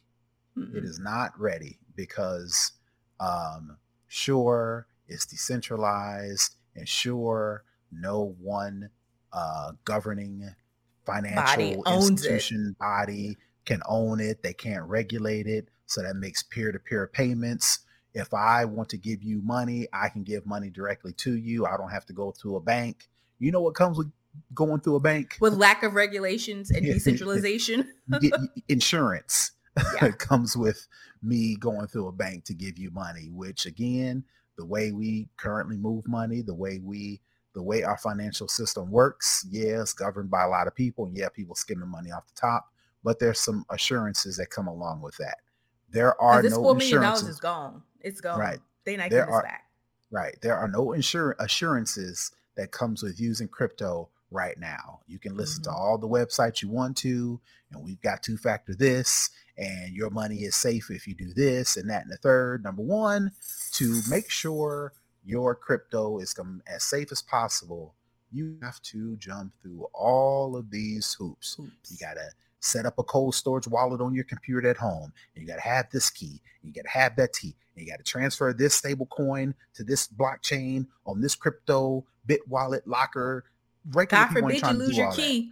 Mhm. 0.58 0.76
It 0.76 0.84
is 0.84 1.00
not 1.00 1.38
ready 1.40 1.80
because 1.96 2.72
um 3.20 3.78
sure 4.08 4.88
it's 5.08 5.26
decentralized 5.26 6.56
and 6.76 6.88
sure 6.88 7.64
no 7.92 8.36
one 8.40 8.90
uh 9.32 9.74
governing 9.86 10.56
financial 11.06 11.84
it. 11.86 11.94
institution 11.94 12.76
body 12.80 13.38
can 13.66 13.82
own 13.88 14.20
it 14.20 14.44
they 14.44 14.54
can't 14.54 14.84
regulate 14.86 15.48
it 15.48 15.68
so 15.86 16.02
that 16.02 16.16
makes 16.16 16.44
peer-to-peer 16.44 17.08
payments 17.08 17.80
if 18.14 18.34
i 18.34 18.64
want 18.66 18.90
to 18.90 18.98
give 18.98 19.24
you 19.24 19.42
money 19.44 19.88
i 19.94 20.10
can 20.10 20.24
give 20.24 20.46
money 20.46 20.70
directly 20.70 21.14
to 21.14 21.36
you 21.36 21.66
i 21.66 21.76
don't 21.78 21.90
have 21.92 22.06
to 22.06 22.14
go 22.14 22.32
through 22.32 22.56
a 22.56 22.62
bank 22.62 23.10
you 23.40 23.52
know 23.52 23.62
what 23.62 23.76
comes 23.76 23.98
with 23.98 24.12
going 24.56 24.80
through 24.80 24.96
a 24.96 25.00
bank 25.00 25.38
With 25.40 25.54
lack 25.54 25.84
of 25.84 25.94
regulations 25.94 26.72
and 26.72 26.82
decentralization. 26.84 27.88
insurance 28.68 29.52
Yeah. 30.02 30.12
comes 30.12 30.56
with 30.56 30.88
me 31.24 31.56
going 31.56 31.88
through 31.88 32.08
a 32.08 32.12
bank 32.12 32.46
to 32.46 32.54
give 32.54 32.78
you 32.78 32.92
money 32.92 33.30
which 33.32 33.66
again 33.66 34.24
the 34.58 34.66
way 34.66 34.92
we 34.92 35.30
currently 35.38 35.78
move 35.78 36.08
money 36.08 36.42
the 36.42 36.54
way 36.54 36.80
we 36.84 37.22
the 37.54 37.62
way 37.64 37.84
our 37.84 37.98
financial 37.98 38.48
system 38.48 38.90
works 38.92 39.46
yeah 39.50 39.82
it's 39.82 39.94
governed 39.94 40.30
by 40.32 40.44
a 40.44 40.50
lot 40.50 40.68
of 40.68 40.76
people 40.76 41.06
and 41.06 41.16
yeah 41.18 41.30
people 41.30 41.56
skimming 41.56 41.88
money 41.90 42.12
off 42.12 42.26
the 42.28 42.40
top 42.40 42.72
but 43.04 43.20
there's 43.20 43.40
some 43.40 43.66
assurances 43.70 44.38
that 44.38 44.50
come 44.50 44.68
along 44.68 45.02
with 45.02 45.16
that 45.18 45.38
there 45.90 46.20
are 46.22 46.42
this 46.42 46.54
no 46.54 46.64
four 46.64 46.76
million 46.76 47.02
dollars 47.02 47.22
is 47.24 47.40
gone. 47.40 47.84
It's 48.02 48.20
gone. 48.20 48.40
Right. 48.40 48.60
They 48.84 48.98
not 48.98 49.12
There 49.12 49.30
are- 49.30 49.44
back. 49.44 49.66
Right. 50.10 50.36
There 50.42 50.58
are 50.58 50.68
no 50.68 50.88
insur- 50.88 51.36
assurances 51.40 52.32
that 52.56 52.72
comes 52.72 53.04
with 53.04 53.20
using 53.20 53.48
crypto 53.48 54.10
right 54.32 54.58
now. 54.60 55.02
You 55.06 55.20
can 55.20 55.38
listen 55.38 55.62
to 55.64 55.70
Mhm. 55.70 55.76
all 55.76 55.98
the 56.00 56.08
websites 56.08 56.64
you 56.64 56.70
want 56.70 56.98
to, 56.98 57.40
and 57.72 57.84
we've 57.84 58.02
got 58.02 58.24
two 58.24 58.38
factor 58.38 58.74
this, 58.74 59.30
and 59.56 59.94
your 59.94 60.10
money 60.10 60.38
is 60.46 60.56
safe 60.56 60.90
if 60.90 61.08
you 61.08 61.14
do 61.14 61.32
this 61.34 61.78
and 61.78 61.88
that 61.92 62.02
and 62.02 62.12
the 62.12 62.18
third. 62.18 62.64
Number 62.64 62.82
one, 62.82 63.32
to 63.74 64.02
make 64.10 64.32
sure 64.32 64.94
your 65.26 65.56
crypto 65.56 66.20
is 66.20 66.36
as 66.68 66.84
safe 66.84 67.12
as 67.12 67.22
possible, 67.22 67.94
you 68.32 68.58
have 68.62 68.82
to 68.82 69.16
jump 69.18 69.54
through 69.62 69.88
all 69.94 70.56
of 70.56 70.70
these 70.72 71.14
hoops. 71.14 71.58
Oops. 71.60 71.92
You 71.92 71.98
gotta 72.00 72.30
set 72.60 72.86
up 72.86 72.98
a 72.98 73.04
cold 73.04 73.36
storage 73.36 73.68
wallet 73.68 74.02
on 74.02 74.14
your 74.16 74.24
computer 74.24 74.70
at 74.70 74.78
home. 74.78 75.14
You 75.36 75.46
gotta 75.46 75.62
have 75.62 75.90
this 75.92 76.10
key. 76.10 76.42
You 76.64 76.72
gotta 76.74 76.90
have 76.90 77.16
that 77.18 77.34
key. 77.34 77.56
You 77.76 77.86
gotta 77.88 78.04
transfer 78.04 78.54
this 78.54 78.74
stable 78.76 79.06
coin 79.08 79.54
to 79.76 79.84
this 79.84 80.08
blockchain 80.08 80.88
on 81.06 81.22
this 81.22 81.36
crypto 81.36 82.06
bit 82.26 82.48
wallet 82.48 82.88
locker. 82.88 83.46
Regular 83.92 84.24
God 84.24 84.28
people 84.30 84.42
forbid 84.44 84.56
you 84.56 84.62
to 84.62 84.74
lose 84.74 84.98
your 84.98 85.06
all 85.08 85.12
that. 85.16 85.22
key. 85.22 85.52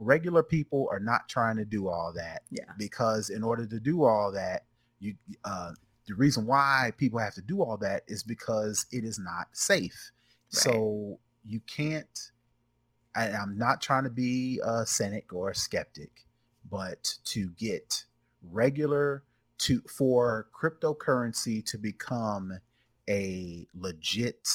Regular 0.00 0.42
people 0.42 0.88
are 0.90 1.00
not 1.00 1.28
trying 1.28 1.56
to 1.56 1.64
do 1.64 1.88
all 1.88 2.12
that 2.14 2.42
Yeah. 2.50 2.64
because 2.78 3.30
in 3.30 3.42
order 3.44 3.66
to 3.66 3.78
do 3.78 4.04
all 4.04 4.32
that, 4.32 4.64
you 4.98 5.14
uh, 5.44 5.72
the 6.06 6.14
reason 6.14 6.46
why 6.46 6.92
people 6.96 7.18
have 7.18 7.34
to 7.34 7.42
do 7.42 7.62
all 7.62 7.76
that 7.78 8.02
is 8.06 8.22
because 8.22 8.86
it 8.90 9.04
is 9.04 9.18
not 9.18 9.48
safe. 9.52 10.12
So 10.48 11.18
you 11.44 11.60
can't. 11.66 12.30
I, 13.16 13.30
I'm 13.30 13.56
not 13.56 13.80
trying 13.80 14.04
to 14.04 14.10
be 14.10 14.60
a 14.64 14.84
cynic 14.86 15.32
or 15.32 15.50
a 15.50 15.54
skeptic, 15.54 16.26
but 16.70 17.14
to 17.24 17.50
get 17.50 18.04
regular 18.42 19.22
to 19.58 19.80
for 19.88 20.48
cryptocurrency 20.54 21.64
to 21.66 21.78
become 21.78 22.58
a 23.08 23.66
legit 23.74 24.48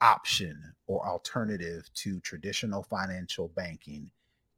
option 0.00 0.74
or 0.86 1.06
alternative 1.06 1.90
to 1.94 2.20
traditional 2.20 2.82
financial 2.82 3.48
banking, 3.48 4.10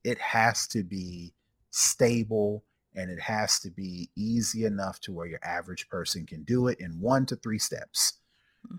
it 0.04 0.18
has 0.18 0.66
to 0.68 0.82
be 0.82 1.32
stable 1.70 2.64
and 2.94 3.10
it 3.10 3.20
has 3.20 3.60
to 3.60 3.70
be 3.70 4.10
easy 4.16 4.64
enough 4.64 5.00
to 5.00 5.12
where 5.12 5.26
your 5.26 5.40
average 5.44 5.88
person 5.88 6.26
can 6.26 6.42
do 6.44 6.68
it 6.68 6.80
in 6.80 7.00
one 7.00 7.26
to 7.26 7.36
three 7.36 7.58
steps. 7.58 8.14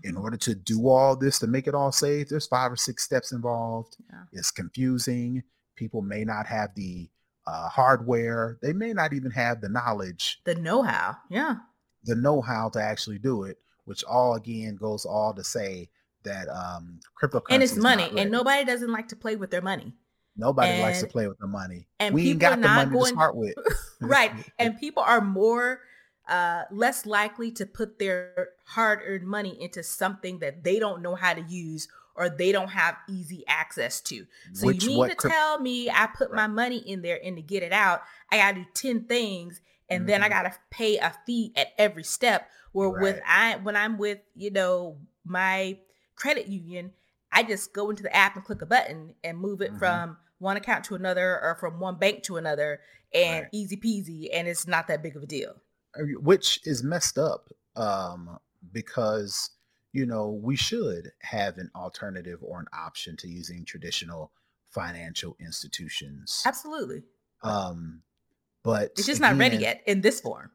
In 0.04 0.14
Mhm. 0.14 0.22
order 0.22 0.36
to 0.36 0.54
do 0.54 0.86
all 0.88 1.16
this 1.16 1.38
to 1.40 1.46
make 1.48 1.66
it 1.66 1.74
all 1.74 1.90
safe, 1.90 2.28
there's 2.28 2.46
five 2.46 2.70
or 2.70 2.76
six 2.76 3.02
steps 3.02 3.32
involved. 3.32 3.96
Yeah. 4.10 4.24
It's 4.32 4.50
confusing. 4.52 5.42
People 5.74 6.02
may 6.02 6.24
not 6.24 6.46
have 6.46 6.74
the 6.74 7.10
uh, 7.44 7.68
hardware. 7.68 8.56
They 8.62 8.72
may 8.72 8.92
not 8.92 9.12
even 9.12 9.32
have 9.32 9.60
the 9.60 9.68
knowledge 9.68 10.40
The 10.44 10.54
know-how. 10.54 11.16
Yeah. 11.28 11.56
the 12.04 12.14
know-how 12.14 12.68
to 12.70 12.80
actually 12.80 13.18
do 13.18 13.42
it, 13.42 13.58
which 13.84 14.04
all 14.04 14.34
again 14.36 14.76
goes 14.76 15.04
all 15.04 15.34
to 15.34 15.42
say 15.42 15.90
that 16.22 16.48
um 16.48 17.00
cryptocurrency 17.20 17.50
And 17.50 17.62
it's 17.64 17.74
money. 17.76 18.08
And 18.16 18.30
nobody 18.30 18.64
doesn't 18.64 18.92
like 18.92 19.08
to 19.08 19.16
play 19.16 19.34
with 19.34 19.50
their 19.50 19.60
money. 19.62 19.92
Nobody 20.36 20.80
likes 20.80 21.00
to 21.00 21.06
play 21.06 21.28
with 21.28 21.38
the 21.38 21.46
money. 21.46 21.86
and 22.00 22.14
we 22.14 22.30
ain't 22.30 22.38
got 22.38 22.60
the 22.60 22.68
money 22.68 22.90
going- 22.90 23.04
to 23.04 23.08
start 23.10 23.36
with. 23.36 23.54
right 24.00 24.32
and 24.58 24.78
people 24.78 25.02
are 25.02 25.20
more 25.20 25.80
uh 26.28 26.62
less 26.70 27.04
likely 27.06 27.50
to 27.50 27.66
put 27.66 27.98
their 27.98 28.50
hard-earned 28.64 29.26
money 29.26 29.60
into 29.60 29.82
something 29.82 30.38
that 30.38 30.62
they 30.64 30.78
don't 30.78 31.02
know 31.02 31.14
how 31.16 31.34
to 31.34 31.40
use 31.42 31.88
or 32.14 32.28
they 32.28 32.52
don't 32.52 32.68
have 32.70 32.96
easy 33.08 33.42
access 33.48 34.00
to 34.00 34.24
so 34.52 34.66
Which 34.66 34.84
you 34.84 34.90
mean 34.90 35.08
to 35.08 35.14
tell 35.16 35.58
me 35.60 35.90
i 35.90 36.06
put 36.06 36.32
my 36.32 36.46
money 36.46 36.78
in 36.78 37.02
there 37.02 37.18
and 37.24 37.34
to 37.36 37.42
get 37.42 37.62
it 37.64 37.72
out 37.72 38.02
i 38.30 38.36
gotta 38.36 38.60
do 38.60 38.66
10 38.72 39.04
things 39.06 39.60
and 39.88 40.08
then 40.08 40.22
i 40.22 40.26
Mhm. 40.28 40.30
gotta 40.30 40.52
pay 40.70 40.96
a 40.98 41.12
fee 41.26 41.52
at 41.56 41.68
every 41.76 42.04
step 42.04 42.48
where 42.70 42.88
with 42.90 43.20
i 43.26 43.56
when 43.56 43.74
i'm 43.74 43.98
with 43.98 44.20
you 44.36 44.52
know 44.52 44.98
my 45.24 45.76
credit 46.14 46.46
union 46.46 46.92
i 47.32 47.42
just 47.42 47.72
go 47.72 47.90
into 47.90 48.02
the 48.02 48.14
app 48.14 48.36
and 48.36 48.44
click 48.44 48.62
a 48.62 48.66
button 48.66 49.14
and 49.24 49.38
move 49.38 49.60
it 49.60 49.72
Mhm. 49.72 49.78
from 49.78 50.16
one 50.38 50.56
account 50.56 50.84
to 50.84 50.94
another 50.94 51.40
or 51.42 51.56
from 51.58 51.78
one 51.80 51.98
bank 51.98 52.22
to 52.24 52.36
another 52.36 52.80
and 53.14 53.42
Right. 53.42 53.48
easy 53.52 53.76
peasy 53.76 54.28
and 54.32 54.48
it's 54.48 54.66
not 54.66 54.88
that 54.88 55.02
big 55.02 55.16
of 55.16 55.22
a 55.22 55.26
deal. 55.26 55.60
Uh, 55.94 56.02
which 56.20 56.66
is 56.66 56.82
messed 56.82 57.18
up 57.18 57.48
um, 57.76 58.38
because 58.72 59.50
you 59.92 60.06
know 60.06 60.30
we 60.30 60.56
should 60.56 61.12
have 61.20 61.58
an 61.58 61.70
alternative 61.74 62.38
or 62.42 62.60
an 62.60 62.66
option 62.72 63.16
to 63.18 63.28
using 63.28 63.64
traditional 63.64 64.32
financial 64.70 65.36
institutions. 65.38 66.42
Absolutely. 66.46 67.02
Um, 67.42 68.02
but 68.62 68.92
it's 68.96 69.06
just 69.06 69.20
not 69.20 69.36
ready 69.36 69.58
yet 69.58 69.82
in 69.86 70.00
this 70.00 70.20
form. 70.20 70.50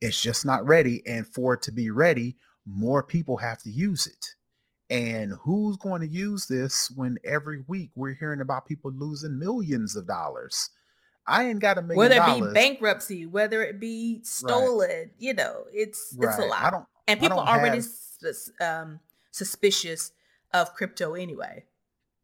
It's 0.00 0.20
just 0.20 0.46
not 0.46 0.66
ready 0.66 1.02
and 1.06 1.26
for 1.26 1.54
it 1.54 1.62
to 1.62 1.72
be 1.72 1.90
ready 1.90 2.36
more 2.64 3.02
people 3.02 3.38
have 3.38 3.60
to 3.62 3.70
use 3.70 4.06
it 4.06 4.34
and 4.90 5.32
who's 5.42 5.76
going 5.76 6.00
to 6.00 6.06
use 6.08 6.46
this 6.46 6.90
when 6.94 7.18
every 7.24 7.64
week 7.68 7.90
we're 7.94 8.14
hearing 8.14 8.40
about 8.40 8.66
people 8.66 8.90
losing 8.92 9.38
millions 9.38 9.96
of 9.96 10.06
dollars? 10.06 10.70
I 11.26 11.44
ain't 11.44 11.60
got 11.60 11.76
a 11.78 11.82
million 11.82 11.98
whether 11.98 12.14
it 12.14 12.18
dollars. 12.26 12.48
be 12.48 12.54
bankruptcy 12.54 13.26
whether 13.26 13.62
it 13.62 13.78
be 13.78 14.20
stolen 14.24 15.10
you 15.18 15.34
know 15.34 15.64
it's 15.74 16.16
it's 16.18 16.38
a 16.38 16.42
lot 16.46 16.62
i 16.62 16.70
don't 16.70 16.86
and 17.06 17.20
people 17.20 17.36
don't 17.36 17.46
are 17.48 17.58
already 17.58 17.76
have- 17.76 17.84
sus- 17.84 18.50
um, 18.62 18.98
suspicious 19.30 20.12
of 20.54 20.72
crypto 20.74 21.12
anyway. 21.14 21.64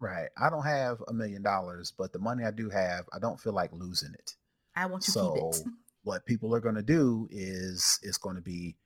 Right. 0.01 0.29
I 0.37 0.49
don't 0.51 0.65
have 0.65 1.03
a 1.07 1.12
million 1.12 1.43
dollars, 1.43 1.93
but 1.97 2.12
the 2.15 2.19
money 2.19 2.45
I 2.45 2.51
do 2.51 2.69
have, 2.71 3.05
I 3.12 3.19
don't 3.19 3.39
feel 3.39 3.53
like 3.53 3.71
losing 3.73 4.12
it. 4.15 4.35
i 4.75 4.87
want 4.87 5.03
to 5.05 5.11
So 5.11 5.35
keep 5.53 5.67
it. 5.67 5.73
What 6.03 6.25
people 6.27 6.55
are 6.55 6.61
going 6.61 6.75
to 6.75 6.83
do 6.83 7.29
is 7.31 8.01
it's 8.03 8.17
going 8.19 8.37
to 8.37 8.43
be 8.43 8.77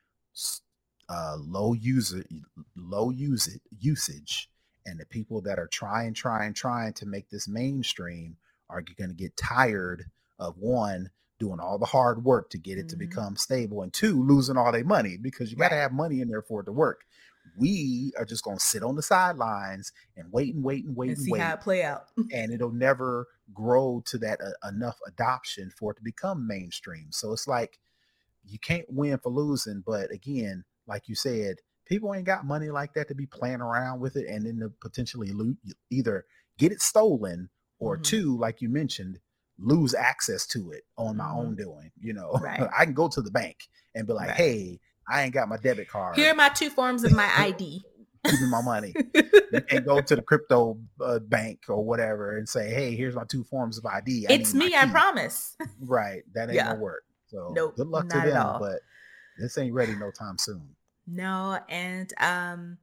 uh, 1.09 1.37
low 1.41 1.73
user, 1.75 2.25
low 2.77 3.11
use 3.11 3.49
it, 3.49 3.63
usage, 3.79 4.51
and 4.87 4.99
the 5.01 5.07
people 5.07 5.41
that 5.43 5.59
are 5.59 5.69
trying, 5.69 6.15
trying, 6.15 6.55
trying 6.55 6.93
to 6.95 7.07
make 7.07 7.29
this 7.31 7.49
mainstream 7.49 8.37
are 8.71 8.83
going 8.83 9.11
to 9.11 9.17
get 9.17 9.37
tired 9.37 10.07
of 10.39 10.57
one 10.59 11.11
doing 11.39 11.61
all 11.61 11.79
the 11.79 11.87
hard 11.87 12.25
work 12.25 12.51
to 12.51 12.59
get 12.59 12.79
it 12.79 12.89
to 12.91 12.97
Mhm. 12.97 13.01
become 13.01 13.37
stable, 13.37 13.83
and 13.83 13.93
two 13.93 14.23
losing 14.25 14.57
all 14.57 14.73
their 14.73 14.85
money 14.85 15.17
because 15.17 15.51
you 15.51 15.57
got 15.57 15.69
to 15.71 15.77
have 15.77 15.93
money 15.93 16.21
in 16.21 16.29
there 16.29 16.43
for 16.43 16.61
it 16.61 16.65
to 16.65 16.73
work. 16.73 17.03
We 17.57 18.13
are 18.19 18.25
just 18.25 18.45
going 18.45 18.59
to 18.59 18.65
sit 18.65 18.83
on 18.83 18.97
the 18.97 19.03
sidelines 19.03 19.93
and 20.17 20.31
wait 20.33 20.55
and 20.55 20.65
wait 20.65 20.85
and 20.85 20.97
wait 20.97 21.09
and 21.09 21.17
and 21.17 21.19
see 21.19 21.31
wait 21.31 21.41
how 21.41 21.55
it 21.55 21.61
play 21.61 21.83
out 21.83 22.09
and 22.33 22.53
it'll 22.53 22.73
never 22.73 23.29
grow 23.55 24.03
to 24.07 24.19
that 24.19 24.41
uh, 24.41 24.69
enough 24.69 24.99
adoption 25.07 25.71
for 25.71 25.93
it 25.93 25.97
to 25.97 26.03
become 26.03 26.47
mainstream. 26.47 27.09
So 27.13 27.33
it's 27.33 27.49
like 27.49 27.79
you 28.45 28.59
can't 28.59 28.91
win 28.93 29.19
for 29.19 29.31
losing, 29.31 29.83
but 29.87 30.11
again, 30.11 30.65
like 30.89 31.09
you 31.09 31.15
said, 31.15 31.57
people 31.87 32.15
ain't 32.15 32.25
got 32.25 32.45
money 32.47 32.71
like 32.71 32.95
that 32.95 33.09
to 33.09 33.15
be 33.15 33.27
playing 33.27 33.61
around 33.61 34.01
with 34.01 34.17
it 34.17 34.27
and 34.29 34.45
then 34.47 34.59
to 34.61 34.71
potentially 34.81 35.31
lo- 35.33 35.55
either 35.91 36.25
get 36.59 36.73
it 36.73 36.83
stolen 36.83 37.49
or 37.79 37.97
Mhm. 37.97 38.03
two, 38.03 38.37
like 38.39 38.61
you 38.61 38.69
mentioned, 38.69 39.21
lose 39.59 39.95
access 39.95 40.47
to 40.49 40.71
it 40.73 40.85
on 40.97 41.17
my 41.17 41.25
Mhm. 41.27 41.37
own 41.37 41.55
doing. 41.57 41.93
You 42.01 42.15
know, 42.15 42.33
Right. 42.43 42.69
I 42.77 42.85
can 42.85 42.95
go 42.95 43.09
to 43.09 43.21
the 43.23 43.31
bank 43.31 43.69
and 43.95 44.07
be 44.07 44.13
like, 44.13 44.29
Right. 44.29 44.37
"Hey, 44.37 44.81
I 45.09 45.23
ain't 45.23 45.35
got 45.35 45.49
my 45.49 45.57
debit 45.59 45.89
card. 45.89 46.17
here 46.17 46.31
are 46.31 46.35
my 46.35 46.49
two 46.49 46.71
forms 46.71 47.05
of 47.05 47.13
my 47.13 47.31
id 47.37 47.85
Give 48.25 48.41
me 48.41 48.47
my 48.47 48.61
money." 48.63 48.95
you 49.51 49.63
can't 49.63 49.87
go 49.87 50.01
to 50.03 50.15
the 50.17 50.21
crypto 50.23 50.79
uh, 51.01 51.19
bank 51.21 51.61
or 51.69 51.83
whatever 51.85 52.37
and 52.37 52.49
say, 52.49 52.71
"Hey, 52.71 52.95
here's 52.97 53.15
my 53.15 53.25
two 53.25 53.45
forms 53.45 53.79
of 53.79 53.87
ID." 53.87 54.27
I 54.29 54.33
it's 54.35 54.53
me 54.55 54.75
i 54.75 54.87
promise 54.87 55.57
Right, 55.81 56.23
that 56.35 56.49
ain't 56.49 56.57
Yeah. 56.57 56.69
gonna 56.71 56.81
work. 56.81 57.05
So 57.29 57.53
Nope, 57.55 57.77
good 57.77 57.87
luck 57.87 58.09
to 58.09 58.21
them, 58.21 58.57
but 58.59 58.81
this 59.39 59.57
ain't 59.59 59.73
ready 59.73 59.95
no 59.97 60.11
time 60.11 60.39
soon. 60.39 60.75
No, 61.11 61.59
and 61.69 62.13
um 62.19 62.79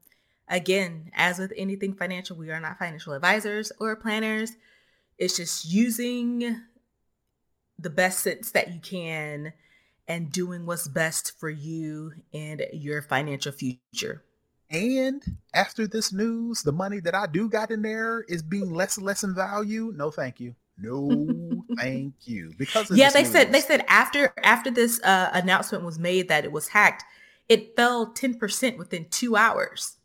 again, 0.47 1.11
as 1.13 1.39
with 1.39 1.53
anything 1.55 1.93
financial, 1.93 2.35
we 2.35 2.51
are 2.51 2.59
not 2.59 2.79
financial 2.79 3.13
advisors 3.13 3.71
or 3.79 3.95
planners. 3.95 4.53
It's 5.17 5.37
just 5.37 5.65
using 5.65 6.61
the 7.77 7.89
best 7.89 8.19
sense 8.19 8.51
that 8.51 8.73
you 8.73 8.79
can 8.79 9.53
and 10.07 10.31
doing 10.31 10.65
what's 10.65 10.87
best 10.87 11.37
for 11.39 11.49
you 11.49 12.13
and 12.33 12.65
your 12.73 13.01
financial 13.01 13.51
future. 13.51 14.23
And 14.69 15.23
after 15.53 15.87
this 15.87 16.11
news, 16.11 16.63
the 16.63 16.71
money 16.71 16.99
that 17.01 17.15
I 17.15 17.27
do 17.27 17.49
got 17.49 17.71
in 17.71 17.81
there 17.81 18.21
is 18.27 18.41
being 18.41 18.73
less 18.73 18.97
and 18.97 19.05
less 19.05 19.23
in 19.23 19.35
value. 19.35 19.93
No, 19.95 20.11
thank 20.11 20.39
you. 20.39 20.55
No, 20.77 21.63
thank 21.77 22.13
you. 22.25 22.53
Because 22.57 22.89
of 22.89 22.97
yeah, 22.97 23.09
this 23.09 23.13
they 23.13 23.23
said 23.23 23.53
they 23.53 23.61
said 23.61 23.85
after 23.87 24.33
after 24.43 24.71
this 24.71 24.99
uh, 25.03 25.29
announcement 25.33 25.83
was 25.83 25.99
made 25.99 26.27
that 26.29 26.45
it 26.45 26.51
was 26.51 26.67
hacked, 26.67 27.03
it 27.49 27.75
fell 27.75 28.13
10% 28.13 28.77
within 28.77 29.05
2 29.09 29.35
hours 29.35 29.97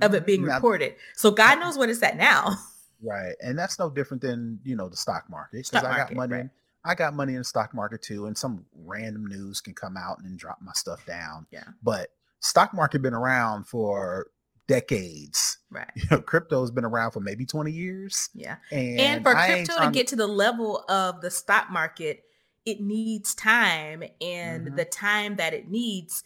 of 0.00 0.14
it 0.14 0.26
being 0.26 0.44
Now- 0.44 0.54
reported. 0.56 0.96
So 1.14 1.30
God 1.30 1.58
knows 1.60 1.76
what 1.78 1.88
it's 1.88 2.02
at 2.02 2.16
now. 2.16 2.56
Right, 3.04 3.34
and 3.42 3.58
that's 3.58 3.78
no 3.80 3.90
different 3.90 4.22
than 4.22 4.60
you 4.62 4.76
know 4.76 4.88
the 4.88 4.96
stock 4.96 5.24
market 5.28 5.66
because 5.68 5.82
I 5.84 5.96
got 5.96 6.14
money. 6.14 6.34
right. 6.34 6.50
I 6.84 6.94
got 6.94 7.14
money 7.14 7.32
in 7.32 7.38
the 7.38 7.44
stock 7.44 7.74
market 7.74 8.00
too, 8.02 8.26
and 8.26 8.38
some 8.38 8.64
random 8.76 9.26
news 9.26 9.60
can 9.60 9.74
come 9.74 9.96
out 9.96 10.18
and 10.18 10.26
then 10.26 10.36
drop 10.36 10.58
my 10.62 10.70
stuff 10.74 11.04
down. 11.04 11.46
Yeah. 11.50 11.64
but 11.82 12.10
stock 12.38 12.72
market 12.72 13.02
been 13.02 13.12
around 13.14 13.64
for 13.66 14.28
decades. 14.68 15.58
Right. 15.70 15.90
You 15.96 16.02
know, 16.10 16.20
crypto's 16.20 16.70
been 16.70 16.84
around 16.84 17.10
for 17.12 17.20
maybe 17.20 17.44
twenty 17.44 17.72
years, 17.72 18.28
Yeah. 18.34 18.56
and, 18.70 19.00
and 19.00 19.22
for 19.24 19.36
I 19.36 19.46
crypto 19.64 19.84
to 19.84 19.90
get 19.90 20.06
to 20.08 20.16
the 20.16 20.26
level 20.28 20.84
of 20.88 21.20
the 21.22 21.30
stock 21.30 21.70
market 21.70 22.22
it 22.64 22.80
needs 22.80 23.34
time 23.34 24.04
and 24.20 24.68
Mhm. 24.68 24.76
the 24.76 24.84
time 24.84 25.34
that 25.36 25.52
it 25.54 25.68
needs 25.68 26.22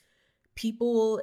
people 0.57 1.21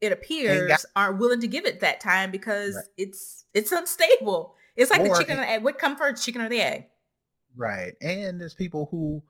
it 0.00 0.12
appears 0.12 0.86
aren't 0.96 1.18
willing 1.18 1.40
to 1.40 1.48
give 1.48 1.66
it 1.66 1.80
that 1.80 2.00
time 2.00 2.30
because 2.30 2.74
Right. 2.76 2.84
it's 2.96 3.44
it's 3.52 3.72
unstable 3.72 4.54
it's 4.76 4.90
like 4.90 5.02
the 5.02 5.14
chicken 5.18 5.36
it- 5.38 5.42
and 5.42 5.50
egg 5.50 5.62
what 5.64 5.78
come 5.78 5.96
first 5.96 6.24
chicken 6.24 6.40
or 6.40 6.48
the 6.48 6.60
egg 6.62 6.86
Right. 7.56 7.94
And 8.00 8.40
there's 8.40 8.54
people 8.54 8.86
who 8.90 9.22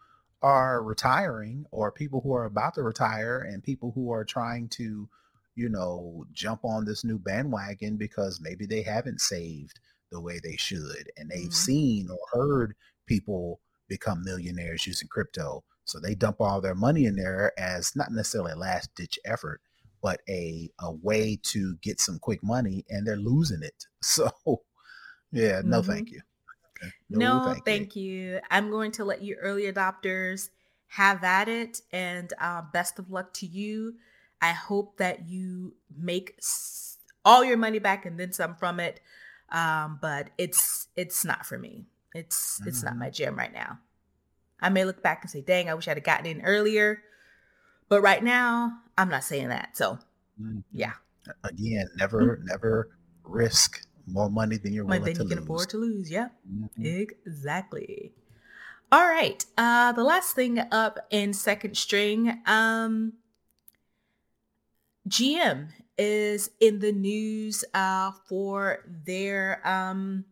are 0.42 0.82
retiring 0.82 1.64
or 1.70 1.90
people 1.90 2.20
who 2.20 2.34
are 2.34 2.44
about 2.44 2.74
to 2.74 2.82
retire 2.82 3.38
and 3.40 3.62
people 3.62 3.90
who 3.94 4.10
are 4.10 4.24
trying 4.24 4.68
to, 4.70 5.08
you 5.54 5.68
know, 5.70 6.26
jump 6.32 6.62
on 6.64 6.84
this 6.84 7.04
new 7.04 7.18
bandwagon 7.18 7.96
because 7.96 8.38
maybe 8.40 8.66
they 8.66 8.82
haven't 8.82 9.20
saved 9.22 9.80
the 10.10 10.20
way 10.20 10.40
they 10.42 10.56
should 10.56 11.10
and 11.16 11.30
they've 11.30 11.48
Mhm. 11.48 11.54
seen 11.54 12.10
or 12.10 12.18
heard 12.32 12.74
people 13.06 13.60
become 13.86 14.22
millionaires 14.24 14.86
using 14.86 15.08
crypto. 15.08 15.64
So 15.88 16.00
they 16.00 16.14
dump 16.14 16.40
all 16.40 16.60
their 16.60 16.74
money 16.74 17.06
in 17.06 17.16
there 17.16 17.52
as 17.58 17.96
not 17.96 18.12
necessarily 18.12 18.52
a 18.52 18.56
last 18.56 18.94
ditch 18.94 19.18
effort, 19.24 19.60
but 20.02 20.20
a 20.28 20.70
a 20.80 20.92
way 20.92 21.36
to 21.44 21.76
get 21.78 22.00
some 22.00 22.18
quick 22.18 22.42
money 22.42 22.84
and 22.88 23.06
they're 23.06 23.16
losing 23.16 23.62
it. 23.62 23.86
So 24.02 24.30
yeah, 25.32 25.62
no 25.64 25.82
Mhm. 25.82 25.82
thank 25.82 26.10
you. 26.10 26.22
no, 27.10 27.54
you. 27.54 27.62
thank, 27.64 27.96
you. 27.96 28.40
i'm 28.50 28.70
going 28.70 28.90
to 28.92 29.04
let 29.04 29.22
you 29.22 29.36
early 29.36 29.64
adopters 29.64 30.50
have 30.88 31.22
at 31.24 31.48
it 31.48 31.80
and 31.92 32.32
uh, 32.40 32.62
best 32.72 32.98
of 32.98 33.10
luck 33.10 33.32
to 33.34 33.46
you 33.46 33.94
i 34.40 34.52
hope 34.52 34.96
that 34.98 35.28
you 35.28 35.74
make 35.96 36.34
s- 36.38 36.98
all 37.24 37.44
your 37.44 37.56
money 37.56 37.78
back 37.78 38.06
and 38.06 38.18
then 38.18 38.32
some 38.32 38.54
from 38.56 38.80
it 38.80 39.00
um, 39.50 39.98
but 40.00 40.30
it's 40.38 40.88
it's 40.96 41.24
not 41.24 41.44
for 41.46 41.58
me 41.58 41.86
it's 42.14 42.62
it's 42.66 42.82
not 42.82 42.96
Mhm. 42.96 42.98
my 42.98 43.10
jam 43.10 43.36
right 43.36 43.52
now 43.52 43.78
i 44.60 44.68
may 44.68 44.84
look 44.84 45.02
back 45.02 45.22
and 45.22 45.30
say 45.30 45.40
dang 45.40 45.68
i 45.68 45.74
wish 45.74 45.88
i'd 45.88 45.96
have 45.96 46.04
gotten 46.04 46.26
in 46.26 46.40
earlier 46.42 47.02
but 47.88 48.00
right 48.02 48.22
now 48.22 48.72
i'm 48.96 49.08
not 49.08 49.24
saying 49.24 49.48
that 49.48 49.76
so 49.76 49.98
Mhm. 50.40 50.62
yeah 50.72 50.92
again 51.44 51.88
never 51.96 52.38
never 52.44 52.88
risk 53.24 53.82
more 54.06 54.30
money 54.30 54.56
than 54.56 54.72
you're 54.72 54.84
willing 54.84 55.02
then 55.04 55.14
to 55.16 55.22
you 55.24 55.28
can 55.28 55.38
lose. 55.38 55.44
afford 55.44 55.68
to 55.70 55.76
lose 55.78 56.10
yeah 56.10 56.28
Mhm. 56.50 56.84
Exactly. 57.26 58.12
All 58.90 59.06
right. 59.06 59.44
Uh 59.58 59.92
the 59.92 60.02
last 60.04 60.34
thing 60.34 60.58
up 60.72 60.98
in 61.10 61.34
second 61.34 61.76
string, 61.76 62.40
um 62.46 63.12
GM 65.08 65.68
is 65.98 66.50
in 66.60 66.78
the 66.78 66.92
news 66.92 67.64
uh 67.74 68.12
for 68.28 68.84
their 69.04 69.60
um 69.66 70.24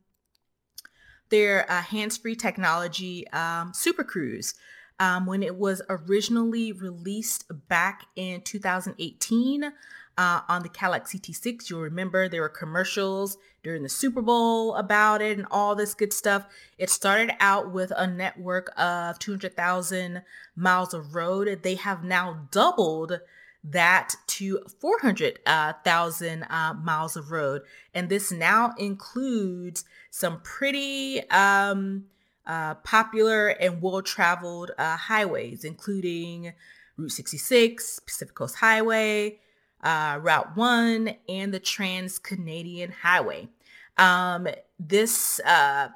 their 1.31 1.71
uh, 1.71 1.83
hands-free 1.83 2.37
technology 2.37 3.27
um 3.29 3.73
Super 3.75 4.05
Cruise. 4.05 4.55
Um, 4.99 5.27
when 5.27 5.43
it 5.43 5.57
was 5.57 5.83
originally 5.91 6.73
released 6.73 7.45
back 7.69 8.07
in 8.17 8.41
2018 8.41 9.65
uh, 9.65 10.41
on 10.49 10.63
the 10.63 10.71
Cadillac 10.71 11.05
CT6, 11.05 11.69
you'll 11.69 11.83
remember 11.83 12.29
there 12.29 12.41
were 12.41 12.49
commercials 12.49 13.37
during 13.63 13.83
the 13.83 13.89
Super 13.89 14.23
Bowl 14.23 14.75
about 14.77 15.21
it 15.21 15.37
and 15.37 15.47
all 15.51 15.75
this 15.75 15.93
good 15.93 16.13
stuff. 16.13 16.47
It 16.79 16.89
started 16.89 17.35
out 17.41 17.73
with 17.73 17.93
a 17.95 18.07
network 18.07 18.73
of 18.79 19.19
200,000 19.19 20.23
miles 20.55 20.95
of 20.95 21.15
road. 21.15 21.61
They 21.63 21.75
have 21.75 22.03
now 22.03 22.47
doubled 22.51 23.21
that 23.65 24.15
to 24.37 24.61
400,000 24.81 26.43
uh, 26.43 26.47
uh, 26.51 26.75
miles 26.75 27.17
of 27.17 27.31
road. 27.31 27.63
And 27.95 28.09
this 28.09 28.31
now 28.31 28.75
includes 28.79 29.85
some 30.11 30.41
pretty 30.43 31.29
um, 31.31 32.05
uh, 32.47 32.75
popular 32.75 33.49
and 33.49 33.81
well-traveled 33.81 34.73
uh, 34.77 34.97
highways, 34.97 35.65
including 35.65 36.53
Route 36.97 37.13
66, 37.13 38.01
Pacific 38.01 38.35
Coast 38.35 38.57
Highway, 38.57 39.39
uh, 39.83 40.19
Route 40.21 40.57
1, 40.57 41.15
and 41.29 41.55
the 41.55 41.61
Trans-Canadian 41.61 42.93
Highway. 43.03 43.49
Um, 43.97 44.49
this 44.79 45.41
uh, 45.41 45.89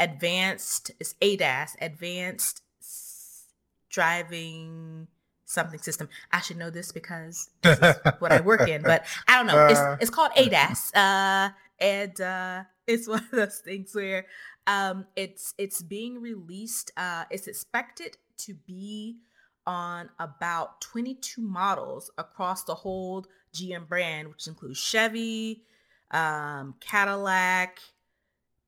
advanced, 0.00 0.90
is 0.98 1.14
ADAS, 1.22 1.76
Advanced 1.80 2.62
Driving 3.88 5.06
something 5.46 5.78
system. 5.78 6.08
I 6.30 6.40
should 6.40 6.58
know 6.58 6.68
this 6.68 6.92
because 6.92 7.48
this 7.62 7.78
is 7.78 7.96
what 8.18 8.32
I 8.32 8.40
work 8.40 8.68
in, 8.68 8.82
but 8.82 9.06
I 9.26 9.36
don't 9.36 9.46
know. 9.46 9.66
It's 9.66 9.80
it's 10.02 10.10
called 10.10 10.32
ADAS, 10.36 10.94
uh, 10.94 11.50
and 11.80 12.20
uh, 12.20 12.64
it's 12.86 13.08
one 13.08 13.24
of 13.24 13.30
those 13.30 13.58
things 13.58 13.94
where 13.94 14.26
um, 14.66 15.06
it's 15.16 15.54
it's 15.56 15.80
being 15.80 16.20
released. 16.20 16.92
Uh, 16.96 17.24
it's 17.30 17.46
expected 17.46 18.18
to 18.38 18.54
be 18.66 19.16
on 19.66 20.08
about 20.20 20.80
22 20.80 21.40
models 21.40 22.10
across 22.18 22.64
the 22.64 22.74
whole 22.74 23.26
GM 23.52 23.88
brand, 23.88 24.28
which 24.28 24.46
includes 24.46 24.78
Chevy, 24.78 25.62
um, 26.12 26.74
Cadillac, 26.80 27.80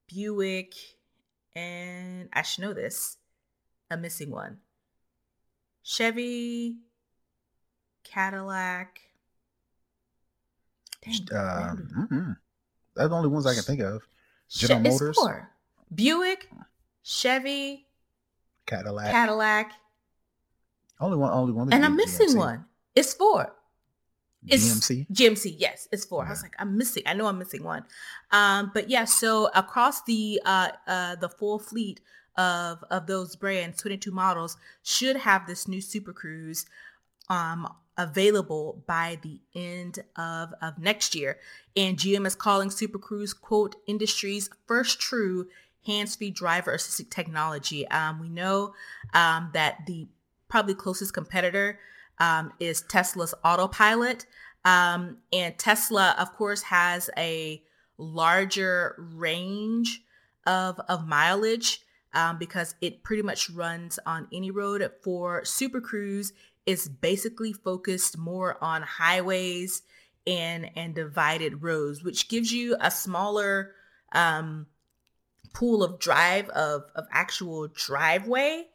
Buick, 0.09 0.74
and 1.55 2.29
I 2.33 2.43
should 2.43 2.62
know 2.62 2.72
this. 2.72 3.18
I'm 3.91 4.01
missing 4.01 4.31
one. 4.31 4.59
Chevy, 5.89 6.76
Cadillac. 8.05 9.01
Dang, 11.01 11.14
um, 11.32 11.89
mm-hmm. 11.97 12.32
That's 12.95 13.09
the 13.09 13.14
only 13.14 13.30
ones 13.30 13.47
I 13.47 13.55
can 13.55 13.62
think 13.62 13.80
of. 13.80 14.03
General 14.51 14.82
Che- 14.82 14.91
Motors, 14.91 15.16
four. 15.16 15.51
Buick, 15.95 16.51
Chevy, 17.03 17.86
Cadillac, 18.66 19.11
Cadillac. 19.11 19.72
Only 21.01 21.16
one, 21.16 21.32
only 21.32 21.53
one. 21.55 21.72
And 21.72 21.82
I'm 21.86 21.97
missing 21.97 22.28
GMC. 22.28 22.36
one. 22.36 22.64
It's 22.95 23.14
four. 23.14 23.55
It's 24.47 24.68
GMC. 24.68 25.07
GMC, 25.11 25.55
yes, 25.57 25.89
it's 25.91 26.05
four. 26.05 26.22
Yeah. 26.22 26.28
I 26.28 26.32
was 26.32 26.43
like, 26.43 26.55
I'm 26.59 26.76
missing. 26.76 27.05
I 27.07 27.14
know 27.14 27.28
I'm 27.28 27.39
missing 27.39 27.64
one. 27.64 27.84
Um, 28.30 28.72
but 28.74 28.91
yeah, 28.91 29.07
so 29.07 29.49
across 29.55 30.03
the 30.03 30.39
uh, 30.45 30.68
uh, 30.86 31.16
the 31.16 31.30
full 31.30 31.59
fleet 31.59 32.03
of 32.39 32.82
of 32.91 33.07
those 33.07 33.36
brands, 33.36 33.82
22 33.82 34.11
models, 34.11 34.57
should 34.82 35.16
have 35.16 35.47
this 35.47 35.68
new 35.68 35.82
Super 35.82 36.14
Cruise 36.14 36.64
um, 37.28 37.68
available 37.99 38.82
by 38.86 39.18
the 39.22 39.41
end 39.55 39.99
of, 40.16 40.55
of 40.62 40.78
next 40.78 41.14
year. 41.14 41.39
And 41.76 41.99
GM 41.99 42.26
is 42.26 42.34
calling 42.34 42.70
Super 42.70 42.99
Cruise, 42.99 43.34
quote, 43.34 43.76
industry's 43.86 44.49
first 44.66 45.01
true 45.01 45.49
hands-free 45.84 46.30
driver 46.30 46.72
assisted 46.72 47.11
technology. 47.11 47.86
Um, 47.89 48.20
we 48.20 48.28
know 48.28 48.74
um, 49.12 49.51
that 49.53 49.86
the 49.86 50.07
probably 50.49 50.74
closest 50.74 51.12
competitor 51.12 51.78
um, 52.18 52.53
is 52.61 52.82
Tesla's 52.82 53.34
autopilot. 53.45 54.26
Um, 54.64 55.18
and 55.32 55.59
Tesla, 55.59 56.14
of 56.18 56.32
course, 56.34 56.62
has 56.62 57.11
a 57.16 57.62
larger 57.97 58.97
range 59.14 60.03
of, 60.47 60.80
of 60.89 61.07
mileage 61.07 61.80
um, 62.19 62.37
because 62.37 62.75
it 62.81 63.05
pretty 63.05 63.23
much 63.23 63.49
runs 63.49 63.99
on 64.05 64.27
any 64.33 64.51
road. 64.51 64.91
For 65.03 65.45
Super 65.45 65.81
Cruise, 65.81 66.33
it's 66.66 66.89
basically 66.89 67.53
focused 67.53 68.19
more 68.19 68.59
on 68.61 68.83
highways 68.83 69.83
and 70.27 70.69
and 70.75 70.95
divided 70.97 71.62
roads, 71.62 72.03
which 72.03 72.29
gives 72.29 72.53
you 72.53 72.77
a 72.81 72.91
smaller 72.91 73.73
um, 74.12 74.66
pool 75.55 75.85
of 75.85 76.01
drive 76.01 76.49
of 76.49 76.91
of 76.97 77.07
actual 77.12 77.69
driveway, 77.69 78.66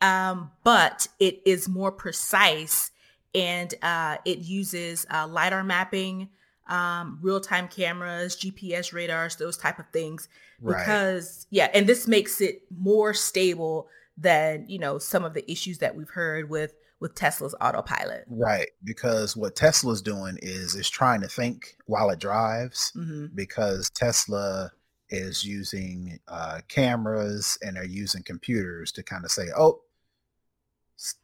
um, 0.00 0.50
but 0.64 1.06
it 1.20 1.40
is 1.46 1.68
more 1.68 1.92
precise 1.92 2.90
and 3.32 3.74
uh, 3.80 4.16
it 4.24 4.40
uses 4.40 5.06
uh, 5.08 5.28
lidar 5.28 5.62
mapping 5.62 6.30
um, 6.68 7.18
real-time 7.22 7.68
cameras, 7.68 8.36
GPS 8.36 8.92
radars, 8.92 9.36
those 9.36 9.56
type 9.56 9.78
of 9.78 9.86
things. 9.92 10.28
Right. 10.60 10.78
Because 10.78 11.46
yeah, 11.50 11.68
and 11.74 11.86
this 11.86 12.06
makes 12.06 12.40
it 12.40 12.62
more 12.76 13.14
stable 13.14 13.88
than 14.16 14.66
you 14.68 14.78
know 14.78 14.98
some 14.98 15.24
of 15.24 15.34
the 15.34 15.50
issues 15.50 15.78
that 15.78 15.96
we've 15.96 16.10
heard 16.10 16.48
with 16.48 16.74
with 17.00 17.14
Tesla's 17.16 17.54
autopilot. 17.60 18.24
Right, 18.28 18.68
because 18.84 19.36
what 19.36 19.56
Tesla's 19.56 20.02
doing 20.02 20.38
is 20.40 20.74
is 20.76 20.88
trying 20.88 21.20
to 21.22 21.28
think 21.28 21.76
while 21.86 22.10
it 22.10 22.20
drives. 22.20 22.92
Mm-hmm. 22.96 23.34
Because 23.34 23.90
Tesla 23.90 24.70
is 25.10 25.44
using 25.44 26.20
uh, 26.28 26.60
cameras 26.68 27.58
and 27.60 27.76
they're 27.76 27.84
using 27.84 28.22
computers 28.22 28.92
to 28.92 29.02
kind 29.02 29.24
of 29.24 29.32
say, 29.32 29.48
"Oh, 29.56 29.80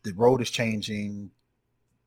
the 0.03 0.13
road 0.15 0.43
is 0.43 0.51
changing. 0.51 1.31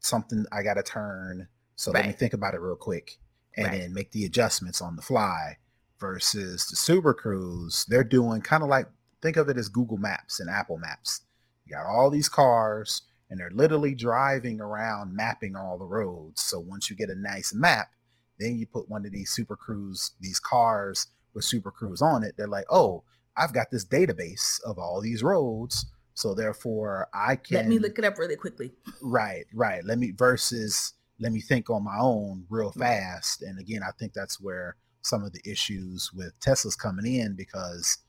Something 0.02 0.46
I 0.52 0.64
got 0.64 0.74
to 0.74 0.84
turn." 0.84 1.48
So 1.78 1.94
right. 1.94 2.02
let 2.02 2.08
me 2.08 2.14
think 2.14 2.34
about 2.34 2.54
it 2.54 2.60
real 2.60 2.76
quick 2.76 3.21
and 3.56 3.68
right. 3.68 3.80
then 3.80 3.94
make 3.94 4.12
the 4.12 4.26
adjustments 4.26 4.82
on 4.82 4.96
the 4.96 5.02
fly 5.02 5.58
versus 6.00 6.66
the 6.68 6.76
Super 6.76 7.14
Cruise. 7.14 7.86
They're 7.88 8.04
doing 8.04 8.42
kind 8.42 8.64
of 8.64 8.70
like 8.70 8.88
think 9.22 9.38
of 9.38 9.50
it 9.50 9.58
as 9.58 9.70
Google 9.70 9.98
Maps 9.98 10.40
and 10.40 10.50
Apple 10.50 10.78
Maps. 10.78 11.22
You 11.66 11.76
got 11.76 11.86
all 11.86 12.10
these 12.10 12.30
cars 12.30 13.04
and 13.30 13.40
they're 13.40 13.52
literally 13.52 13.96
driving 13.96 14.60
around 14.60 15.16
mapping 15.16 15.56
all 15.56 15.78
the 15.78 15.86
roads. 15.86 16.42
So 16.42 16.60
once 16.60 16.90
you 16.90 16.96
get 16.96 17.10
a 17.10 17.16
nice 17.16 17.54
map, 17.54 17.92
then 18.40 18.58
you 18.58 18.66
put 18.66 18.90
one 18.90 19.06
of 19.06 19.12
these 19.12 19.30
Super 19.30 19.56
Cruise, 19.56 20.12
these 20.20 20.40
cars 20.40 21.08
with 21.34 21.46
Super 21.46 21.72
Cruise 21.72 22.02
on 22.02 22.24
it. 22.24 22.36
They're 22.38 22.48
like, 22.48 22.66
oh, 22.70 23.04
I've 23.38 23.54
got 23.54 23.72
this 23.72 23.86
database 23.86 24.62
of 24.64 24.78
all 24.78 25.00
these 25.02 25.24
roads. 25.24 25.86
So 26.14 26.34
therefore 26.36 27.08
I 27.14 27.38
can 27.38 27.58
let 27.58 27.68
me 27.68 27.80
look 27.80 27.98
it 27.98 28.06
up 28.06 28.18
really 28.18 28.36
quickly. 28.36 28.74
Right, 29.02 29.46
right. 29.54 29.84
Let 29.86 29.98
me 29.98 30.12
versus 30.12 30.94
let 31.22 31.32
me 31.32 31.40
think 31.40 31.70
on 31.70 31.84
my 31.84 31.98
own 32.00 32.46
real 32.50 32.72
fast. 32.72 33.44
And 33.44 33.60
again, 33.60 33.82
I 33.88 33.92
think 33.98 34.14
that's 34.14 34.42
where 34.42 34.76
some 35.04 35.24
of 35.24 35.32
the 35.32 35.42
issues 35.50 36.12
with 36.14 36.38
Tesla's 36.42 36.76
coming 36.76 37.06
in 37.06 37.36
because 37.36 38.00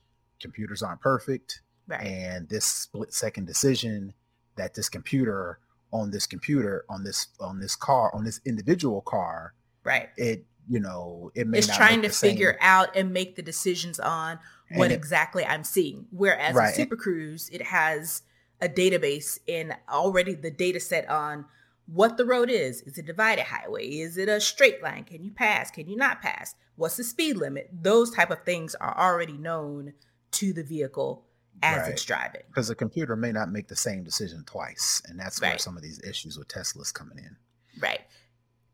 computers 0.40 0.82
aren't 0.82 1.00
perfect. 1.00 1.60
Right. 1.86 2.00
And 2.00 2.48
this 2.48 2.64
split 2.64 3.12
second 3.12 3.46
decision 3.46 4.14
that 4.56 4.74
this 4.74 4.88
computer 4.88 5.58
on 5.92 6.10
this 6.10 6.26
computer 6.26 6.84
on 6.88 7.04
this 7.04 7.28
on 7.38 7.60
this 7.60 7.76
car 7.76 8.10
on 8.14 8.24
this 8.24 8.40
individual 8.46 9.02
car 9.02 9.52
right 9.84 10.08
it 10.16 10.46
you 10.68 10.80
know 10.80 11.30
it 11.34 11.46
may 11.46 11.58
it's 11.58 11.74
trying 11.74 12.02
to 12.02 12.08
figure 12.08 12.56
out 12.60 12.94
and 12.96 13.12
make 13.12 13.36
the 13.36 13.42
decisions 13.42 14.00
on 14.00 14.38
what 14.74 14.90
it, 14.90 14.94
exactly 14.94 15.44
i'm 15.44 15.64
seeing 15.64 16.06
whereas 16.10 16.54
right. 16.54 16.74
super 16.74 16.96
cruise 16.96 17.50
it 17.52 17.62
has 17.62 18.22
a 18.62 18.68
database 18.68 19.38
and 19.48 19.74
already 19.90 20.34
the 20.34 20.50
data 20.50 20.80
set 20.80 21.08
on 21.10 21.44
what 21.93 22.16
the 22.16 22.24
road 22.24 22.51
is. 22.51 22.80
Is 22.82 22.99
it 22.99 23.03
a 23.03 23.07
divided 23.07 23.45
highway? 23.45 23.86
Is 23.86 24.16
it 24.16 24.28
a 24.28 24.40
straight 24.40 24.82
line? 24.82 25.05
Can 25.05 25.22
you 25.22 25.30
pass? 25.30 25.70
Can 25.70 25.88
you 25.88 25.97
not 25.97 26.22
pass? 26.22 26.55
What's 26.76 26.97
the 26.97 27.05
speed 27.05 27.36
limit? 27.36 27.68
Those 27.72 28.11
type 28.11 28.30
of 28.30 28.45
things 28.45 28.74
are 28.76 28.97
already 28.99 29.36
known 29.36 29.93
to 30.32 30.53
the 30.53 30.64
vehicle 30.64 31.26
as 31.62 31.82
right. 31.82 31.93
it's 31.93 32.05
driving. 32.05 32.43
Because 32.49 32.68
the 32.68 32.74
computer 32.74 33.14
may 33.14 33.30
not 33.30 33.51
make 33.51 33.68
the 33.68 33.76
same 33.76 34.03
decision 34.05 34.45
twice. 34.47 35.03
And 35.07 35.18
that's 35.18 35.40
right. 35.40 35.51
where 35.51 35.59
some 35.59 35.76
of 35.76 35.82
these 35.82 36.01
issues 36.03 36.38
with 36.38 36.49
Tesla's 36.49 36.93
coming 36.93 37.18
in. 37.18 37.36
Right. 37.80 38.01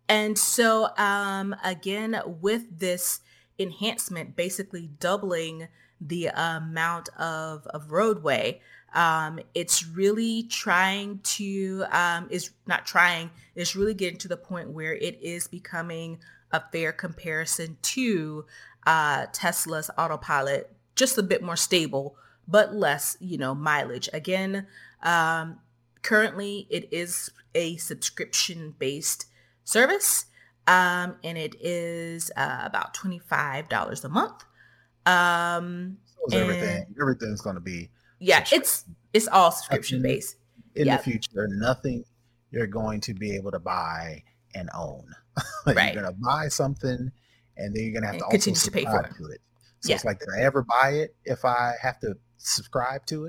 And 0.09 0.39
so 0.39 0.89
um 0.97 1.55
again 1.65 2.21
with 2.25 2.79
this 2.79 3.21
enhancement 3.59 4.37
basically 4.37 4.89
doubling 5.01 5.69
the 6.01 6.27
amount 6.27 7.09
of, 7.19 7.67
of 7.67 7.91
roadway 7.91 8.61
um, 8.95 9.39
it's 9.55 9.87
really 9.87 10.45
trying 10.45 11.21
to 11.23 11.85
um, 11.91 12.27
is 12.31 12.51
not 12.67 12.87
trying 12.87 13.31
it's 13.55 13.77
really 13.77 13.95
getting 13.95 14.19
to 14.19 14.29
the 14.29 14.37
point 14.37 14.71
where 14.71 14.95
it 14.95 15.19
is 15.23 15.47
becoming 15.47 16.19
a 16.53 16.63
fair 16.73 16.93
comparison 16.93 17.77
to 17.83 18.45
uh, 18.87 19.27
tesla's 19.33 19.91
autopilot 19.99 20.73
just 20.97 21.19
a 21.19 21.23
bit 21.23 21.43
more 21.43 21.57
stable 21.57 22.17
but 22.47 22.75
less 22.75 23.17
you 23.21 23.37
know 23.39 23.55
mileage. 23.55 24.09
Again 24.13 24.67
um, 25.03 25.59
currently 26.03 26.67
it 26.71 26.89
is 26.93 27.31
a 27.55 27.77
subscription 27.77 28.75
based 28.79 29.27
service 29.65 30.27
um, 30.67 31.17
and 31.25 31.39
it 31.39 31.57
is 31.61 32.31
uh, 32.37 32.61
about 32.63 32.95
$25 32.95 34.05
a 34.05 34.09
month. 34.11 34.45
Um, 35.07 35.97
everything 36.31 36.85
everything's 37.01 37.41
going 37.41 37.55
to 37.55 37.61
be 37.61 37.89
yeah, 38.19 38.45
it's 38.53 38.85
it's 39.13 39.29
all 39.29 39.51
subscription 39.51 40.03
based. 40.03 40.37
In 40.75 40.87
yep. 40.87 41.03
the 41.03 41.11
future, 41.11 41.49
nothing 41.51 42.05
you're 42.51 42.67
going 42.67 43.01
to 43.03 43.15
be 43.15 43.35
able 43.35 43.51
to 43.51 43.59
buy 43.59 44.23
and 44.55 44.69
own. 44.75 45.05
right. 45.67 45.95
You're 45.95 46.03
going 46.03 46.15
to 46.15 46.21
buy 46.21 46.49
something 46.49 47.11
and 47.57 47.75
then 47.75 47.83
you're 47.83 47.93
going 47.93 48.03
to 48.03 48.07
have 48.07 48.15
and 48.15 48.25
to 48.25 48.31
continue 48.31 48.59
to 48.59 48.71
pay 48.71 48.85
for 48.85 49.03
it. 49.03 49.15
To 49.17 49.27
it. 49.27 49.41
So 49.81 49.91
yeah. 49.91 49.97
it's 49.97 50.05
like, 50.05 50.21
did 50.21 50.29
I 50.37 50.43
ever 50.43 50.63
buy 50.63 50.91
it 50.91 51.15
if 51.25 51.45
I 51.45 51.75
have 51.81 52.01
to 52.01 52.17
subscribe 52.39 53.07
to 53.07 53.27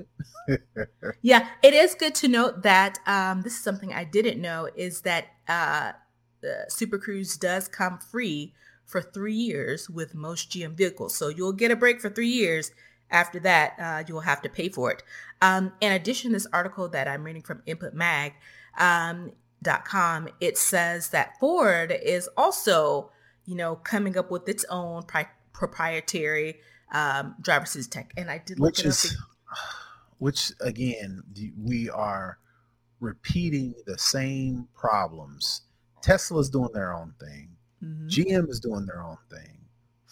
it? 0.48 0.62
yeah, 1.22 1.48
it 1.62 1.74
is 1.74 1.94
good 1.94 2.14
to 2.16 2.28
note 2.28 2.62
that 2.62 2.98
um, 3.06 3.42
this 3.42 3.54
is 3.54 3.62
something 3.62 3.92
I 3.92 4.04
didn't 4.04 4.40
know 4.40 4.68
is 4.74 5.02
that 5.02 5.26
uh, 5.48 5.92
Super 6.68 6.98
Cruise 6.98 7.36
does 7.36 7.68
come 7.68 7.98
free 7.98 8.54
for 8.84 9.00
three 9.00 9.34
years 9.34 9.88
with 9.88 10.14
most 10.14 10.50
GM 10.50 10.76
vehicles. 10.76 11.14
So 11.14 11.28
you'll 11.28 11.52
get 11.52 11.70
a 11.70 11.76
break 11.76 12.00
for 12.00 12.10
three 12.10 12.28
years. 12.28 12.72
After 13.10 13.40
that, 13.40 13.74
uh, 13.78 14.04
you'll 14.06 14.20
have 14.20 14.42
to 14.42 14.48
pay 14.48 14.68
for 14.68 14.90
it. 14.90 15.02
Um, 15.42 15.72
in 15.80 15.92
addition, 15.92 16.32
this 16.32 16.46
article 16.52 16.88
that 16.90 17.08
I'm 17.08 17.24
reading 17.24 17.42
from 17.42 17.62
Input 17.66 17.94
Mag, 17.94 18.34
um, 18.78 19.32
.com, 19.84 20.28
it 20.40 20.56
says 20.56 21.10
that 21.10 21.38
Ford 21.38 21.92
is 22.02 22.28
also, 22.36 23.10
you 23.44 23.54
know, 23.54 23.76
coming 23.76 24.16
up 24.16 24.30
with 24.30 24.48
its 24.48 24.64
own 24.70 25.02
pri- 25.02 25.28
proprietary 25.52 26.60
um, 26.92 27.36
driver 27.40 27.64
assist 27.64 27.92
tech. 27.92 28.12
And 28.16 28.30
I 28.30 28.38
did 28.38 28.58
look 28.58 28.76
which 28.76 28.84
is, 28.84 29.16
which 30.18 30.52
again, 30.60 31.22
we 31.58 31.90
are 31.90 32.38
repeating 33.00 33.74
the 33.86 33.98
same 33.98 34.68
problems. 34.74 35.62
Tesla's 36.02 36.50
doing 36.50 36.70
their 36.72 36.94
own 36.94 37.14
thing. 37.18 37.56
Mm-hmm. 37.82 38.08
GM 38.08 38.48
is 38.48 38.60
doing 38.60 38.86
their 38.86 39.02
own 39.02 39.18
thing. 39.30 39.59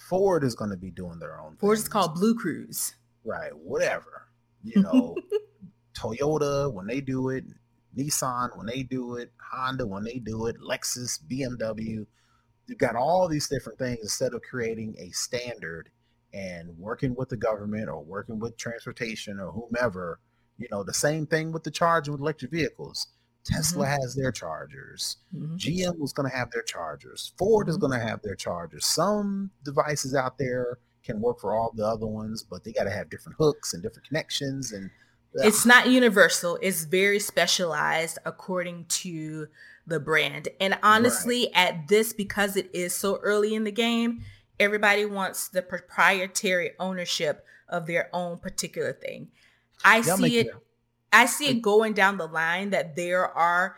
Ford 0.09 0.42
is 0.42 0.54
going 0.54 0.70
to 0.70 0.76
be 0.76 0.90
doing 0.90 1.18
their 1.18 1.38
own. 1.38 1.56
Ford 1.56 1.78
is 1.78 1.88
called 1.88 2.14
Blue 2.14 2.34
Cruise. 2.34 2.94
Right. 3.24 3.54
Whatever. 3.54 4.28
You 4.62 4.82
know, 4.82 5.16
Toyota 5.94 6.72
when 6.72 6.86
they 6.86 7.00
do 7.00 7.28
it, 7.28 7.44
Nissan 7.96 8.56
when 8.56 8.66
they 8.66 8.82
do 8.82 9.16
it, 9.16 9.32
Honda 9.52 9.86
when 9.86 10.04
they 10.04 10.18
do 10.18 10.46
it, 10.46 10.56
Lexus, 10.61 11.18
BMW. 11.30 12.06
You've 12.66 12.78
got 12.78 12.96
all 12.96 13.28
these 13.28 13.48
different 13.48 13.78
things 13.78 13.98
instead 14.02 14.34
of 14.34 14.42
creating 14.42 14.94
a 14.98 15.11
standard 15.11 15.90
and 16.32 16.78
working 16.78 17.14
with 17.14 17.28
the 17.30 17.36
government 17.36 17.88
or 17.88 18.02
working 18.02 18.38
with 18.38 18.56
transportation 18.56 19.40
or 19.40 19.52
whomever. 19.52 20.20
You 20.59 20.68
know, 20.70 20.82
the 20.82 20.94
same 20.94 21.26
thing 21.26 21.52
with 21.52 21.64
the 21.64 21.70
charging 21.70 22.12
with 22.12 22.20
electric 22.20 22.50
vehicles. 22.50 23.09
Tesla 23.49 23.86
mm-hmm. 23.86 24.01
has 24.01 24.14
their 24.14 24.30
chargers. 24.30 25.16
Mm-hmm. 25.34 25.57
GM 25.57 25.99
was 25.99 26.12
going 26.12 26.30
to 26.30 26.36
have 26.36 26.51
their 26.51 26.62
chargers. 26.62 27.32
Ford 27.38 27.64
mm-hmm. 27.64 27.70
is 27.70 27.76
going 27.78 27.99
to 27.99 28.07
have 28.07 28.22
their 28.22 28.34
chargers. 28.34 28.86
Some 28.86 29.51
devices 29.64 30.14
out 30.14 30.38
there 30.38 30.78
can 31.03 31.20
work 31.20 31.40
for 31.40 31.55
all 31.55 31.72
the 31.74 31.86
other 31.86 32.07
ones, 32.07 32.42
but 32.42 32.64
they 32.64 32.72
got 32.72 32.84
to 32.84 32.90
have 32.90 33.11
different 33.11 33.36
hooks 33.38 33.72
and 33.72 33.82
different 33.82 34.07
connections 34.07 34.72
and 34.72 34.90
it's 35.34 35.66
not 35.66 35.88
universal. 35.88 36.59
It's 36.62 36.84
very 36.84 37.20
specialized 37.20 38.18
according 38.24 38.86
to 38.86 39.49
the 39.86 40.01
brand. 40.01 40.49
And 40.61 40.78
honestly, 40.82 41.51
right. 41.55 41.68
at 41.68 41.88
this, 41.88 42.12
because 42.12 42.57
it 42.57 42.70
is 42.72 42.94
so 42.94 43.18
early 43.22 43.55
in 43.55 43.64
the 43.64 43.72
game, 43.72 44.22
everybody 44.59 45.05
wants 45.05 45.49
the 45.49 45.62
proprietary 45.62 46.72
ownership 46.78 47.44
of 47.68 47.86
their 47.86 48.09
own 48.12 48.38
particular 48.38 48.92
thing. 48.92 49.28
I 49.84 50.01
see 50.01 50.38
it. 50.38 50.49
I 51.12 51.26
see 51.26 51.48
it 51.48 51.62
going 51.62 51.94
down 51.94 52.18
the 52.18 52.26
line 52.26 52.70
that 52.70 52.96
there 52.96 53.26
are 53.26 53.76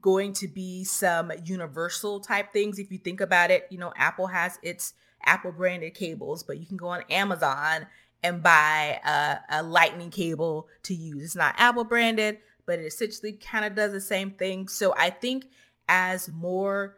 going 0.00 0.32
to 0.34 0.48
be 0.48 0.84
some 0.84 1.32
universal 1.44 2.20
type 2.20 2.52
things. 2.52 2.78
If 2.78 2.92
you 2.92 2.98
think 2.98 3.20
about 3.20 3.50
it, 3.50 3.66
you 3.70 3.78
know, 3.78 3.92
Apple 3.96 4.28
has 4.28 4.58
its 4.62 4.94
Apple 5.24 5.52
branded 5.52 5.94
cables, 5.94 6.42
but 6.42 6.58
you 6.58 6.66
can 6.66 6.76
go 6.76 6.88
on 6.88 7.02
Amazon 7.10 7.86
and 8.22 8.42
buy 8.42 9.00
a, 9.04 9.60
a 9.60 9.62
lightning 9.62 10.10
cable 10.10 10.68
to 10.84 10.94
use. 10.94 11.24
It's 11.24 11.36
not 11.36 11.54
Apple 11.58 11.84
branded, 11.84 12.38
but 12.66 12.78
it 12.78 12.84
essentially 12.86 13.32
kind 13.32 13.64
of 13.64 13.74
does 13.74 13.92
the 13.92 14.00
same 14.00 14.30
thing. 14.30 14.68
So 14.68 14.94
I 14.96 15.10
think 15.10 15.46
as 15.88 16.28
more 16.28 16.96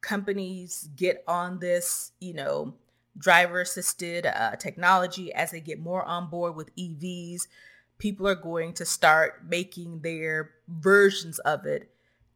companies 0.00 0.88
get 0.96 1.24
on 1.26 1.58
this, 1.58 2.12
you 2.20 2.34
know, 2.34 2.74
driver 3.16 3.60
assisted 3.60 4.26
uh, 4.26 4.56
technology, 4.56 5.32
as 5.32 5.50
they 5.50 5.60
get 5.60 5.80
more 5.80 6.04
on 6.04 6.28
board 6.28 6.56
with 6.56 6.74
EVs, 6.76 7.46
people 8.04 8.28
are 8.28 8.34
going 8.34 8.72
to 8.74 8.84
start 8.84 9.42
making 9.48 10.00
their 10.02 10.50
versions 10.68 11.38
of 11.40 11.64
it 11.64 11.90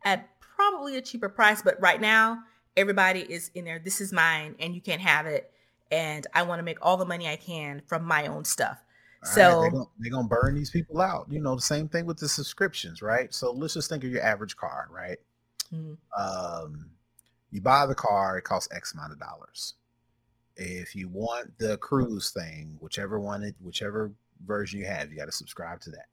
at 0.05 0.29
probably 0.41 0.97
a 0.97 1.03
cheaper 1.03 1.29
price. 1.29 1.63
But 1.63 1.81
right 1.81 2.01
now, 2.01 2.39
everybody 2.77 3.21
is 3.21 3.51
in 3.55 3.67
there. 3.67 3.79
This 3.79 4.01
is 4.01 4.13
mine, 4.13 4.55
and 4.59 4.75
you 4.75 4.81
can't 4.81 5.03
have 5.03 5.27
it 5.27 5.53
and 5.91 6.27
I 6.35 6.43
want 6.43 6.59
to 6.59 6.63
make 6.63 6.79
all 6.83 6.97
the 6.97 7.05
money 7.05 7.29
I 7.29 7.37
can 7.37 7.83
from 7.87 8.05
my 8.05 8.27
own 8.27 8.45
stuff. 8.45 8.79
All 9.25 9.33
so 9.33 9.61
right, 9.63 9.73
they're 9.99 10.11
gonna, 10.11 10.29
burn 10.29 10.55
these 10.55 10.71
people 10.71 11.01
out. 11.01 11.27
You 11.29 11.41
know, 11.41 11.55
the 11.55 11.63
same 11.63 11.89
thing 11.89 12.07
with 12.07 12.19
the 12.19 12.29
subscriptions, 12.29 13.03
right? 13.03 13.33
So 13.35 13.53
let's 13.53 13.75
just 13.75 13.89
think 13.89 14.05
of 14.05 14.11
your 14.11 14.23
average 14.23 14.57
car, 14.57 14.89
right? 14.91 15.19
Mm-hmm. 15.73 15.95
Um, 16.21 16.91
you 17.51 17.61
buy 17.61 17.87
the 17.87 17.95
car, 17.95 18.39
it 18.39 18.43
costs 18.43 18.69
X 18.75 18.95
amount 18.95 19.13
of 19.13 19.19
dollars. 19.19 19.75
If 20.57 20.95
you 20.95 21.09
want 21.09 21.57
the 21.59 21.79
cruise 21.79 22.31
thing, 22.31 22.77
whichever 22.81 23.19
one, 23.19 23.43
it, 23.43 23.55
whichever 23.61 24.13
version 24.47 24.81
you 24.81 24.87
have, 24.87 25.11
you 25.11 25.17
got 25.17 25.27
to 25.27 25.33
subscribe 25.33 25.81
to 25.81 25.91
that. 25.91 26.07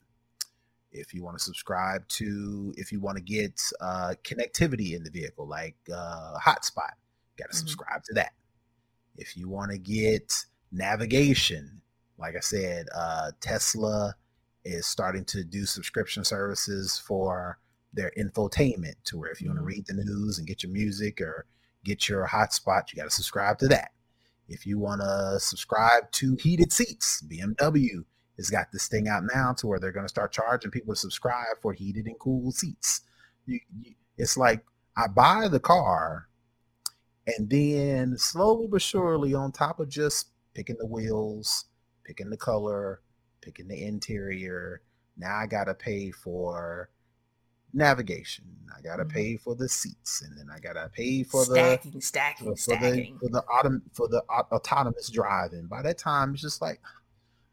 If 0.92 1.14
you 1.14 1.24
want 1.24 1.38
to 1.38 1.44
subscribe 1.44 2.08
to, 2.10 2.74
if 2.78 2.92
you 2.92 3.02
want 3.02 3.18
to 3.18 3.24
get 3.24 3.62
uh, 3.82 4.14
connectivity 4.24 4.96
in 4.96 5.04
the 5.04 5.10
vehicle, 5.10 5.48
like 5.48 5.76
uh, 5.94 6.38
hotspot, 6.40 6.94
got 7.38 7.46
to 7.46 7.50
mm-hmm. 7.50 7.58
subscribe 7.58 8.04
to 8.06 8.14
that. 8.14 8.34
If 9.18 9.36
you 9.36 9.50
want 9.50 9.72
to 9.72 9.78
get 9.78 10.34
navigation, 10.72 11.82
like 12.18 12.36
I 12.36 12.40
said, 12.40 12.88
uh, 12.96 13.32
Tesla 13.42 14.16
is 14.64 14.86
starting 14.86 15.26
to 15.26 15.44
do 15.44 15.66
subscription 15.66 16.24
services 16.24 16.98
for 16.98 17.60
their 17.94 18.12
infotainment 18.18 18.96
to 19.06 19.18
where 19.18 19.32
if 19.32 19.42
you 19.42 19.50
want 19.50 19.58
to 19.58 19.62
mm-hmm. 19.62 19.68
read 19.68 19.86
the 19.88 19.94
news 19.94 20.38
and 20.38 20.48
get 20.48 20.64
your 20.64 20.72
music 20.72 21.22
or 21.22 21.46
get 21.84 22.10
your 22.10 22.28
hotspot, 22.28 22.92
you 22.92 22.98
got 22.98 23.04
to 23.04 23.10
subscribe 23.10 23.60
to 23.60 23.68
that. 23.68 23.92
If 24.48 24.66
you 24.66 24.78
want 24.78 25.02
to 25.02 25.40
subscribe 25.40 26.12
to 26.14 26.36
heated 26.36 26.72
seats, 26.72 27.24
BMW 27.28 28.04
has 28.38 28.50
got 28.50 28.72
this 28.72 28.88
thing 28.88 29.08
out 29.08 29.24
now 29.34 29.54
to 29.54 29.68
where 29.68 29.80
they're 29.80 29.92
going 29.92 30.06
to 30.06 30.10
start 30.10 30.32
charging 30.32 30.72
people 30.72 30.94
to 30.94 31.00
subscribe 31.00 31.58
for 31.62 31.74
heated 31.74 32.06
and 32.06 32.20
cool 32.20 32.52
seats. 32.52 33.02
You, 33.46 33.60
you, 33.80 33.94
it's 34.18 34.38
like 34.38 34.64
I 34.98 35.08
buy 35.08 35.48
the 35.48 35.60
car 35.60 36.28
and 37.28 37.50
then 37.50 38.18
slowly 38.18 38.68
but 38.68 38.82
surely, 38.82 39.34
on 39.34 39.52
top 39.52 39.80
of 39.80 39.90
just 39.90 40.30
picking 40.54 40.78
the 40.80 40.86
wheels, 40.86 41.66
picking 42.04 42.30
the 42.30 42.38
color, 42.38 43.02
picking 43.42 43.68
the 43.68 43.84
interior, 43.84 44.82
now 45.18 45.36
I 45.36 45.48
gotta 45.48 45.74
pay 45.74 46.12
for 46.12 46.90
navigation. 47.74 48.46
I 48.76 48.82
gotta 48.82 49.04
mm-hmm. 49.04 49.16
pay 49.16 49.38
for 49.38 49.56
the 49.56 49.68
seats, 49.68 50.22
and 50.22 50.38
then 50.38 50.48
I 50.54 50.60
gotta 50.60 50.90
pay 50.90 51.24
for 51.24 51.46
stacking, 51.46 51.92
the 51.92 52.02
stacking, 52.02 52.48
for, 52.48 52.58
stacking. 52.58 53.18
the 53.22 53.28
for 53.28 53.30
the 53.30 53.44
autom- 53.50 53.82
for 53.94 54.08
the 54.08 54.22
autonomous 54.30 55.10
driving. 55.10 55.68
By 55.68 55.82
that 55.82 55.98
time, 55.98 56.34
it's 56.34 56.42
just 56.42 56.62
like 56.62 56.80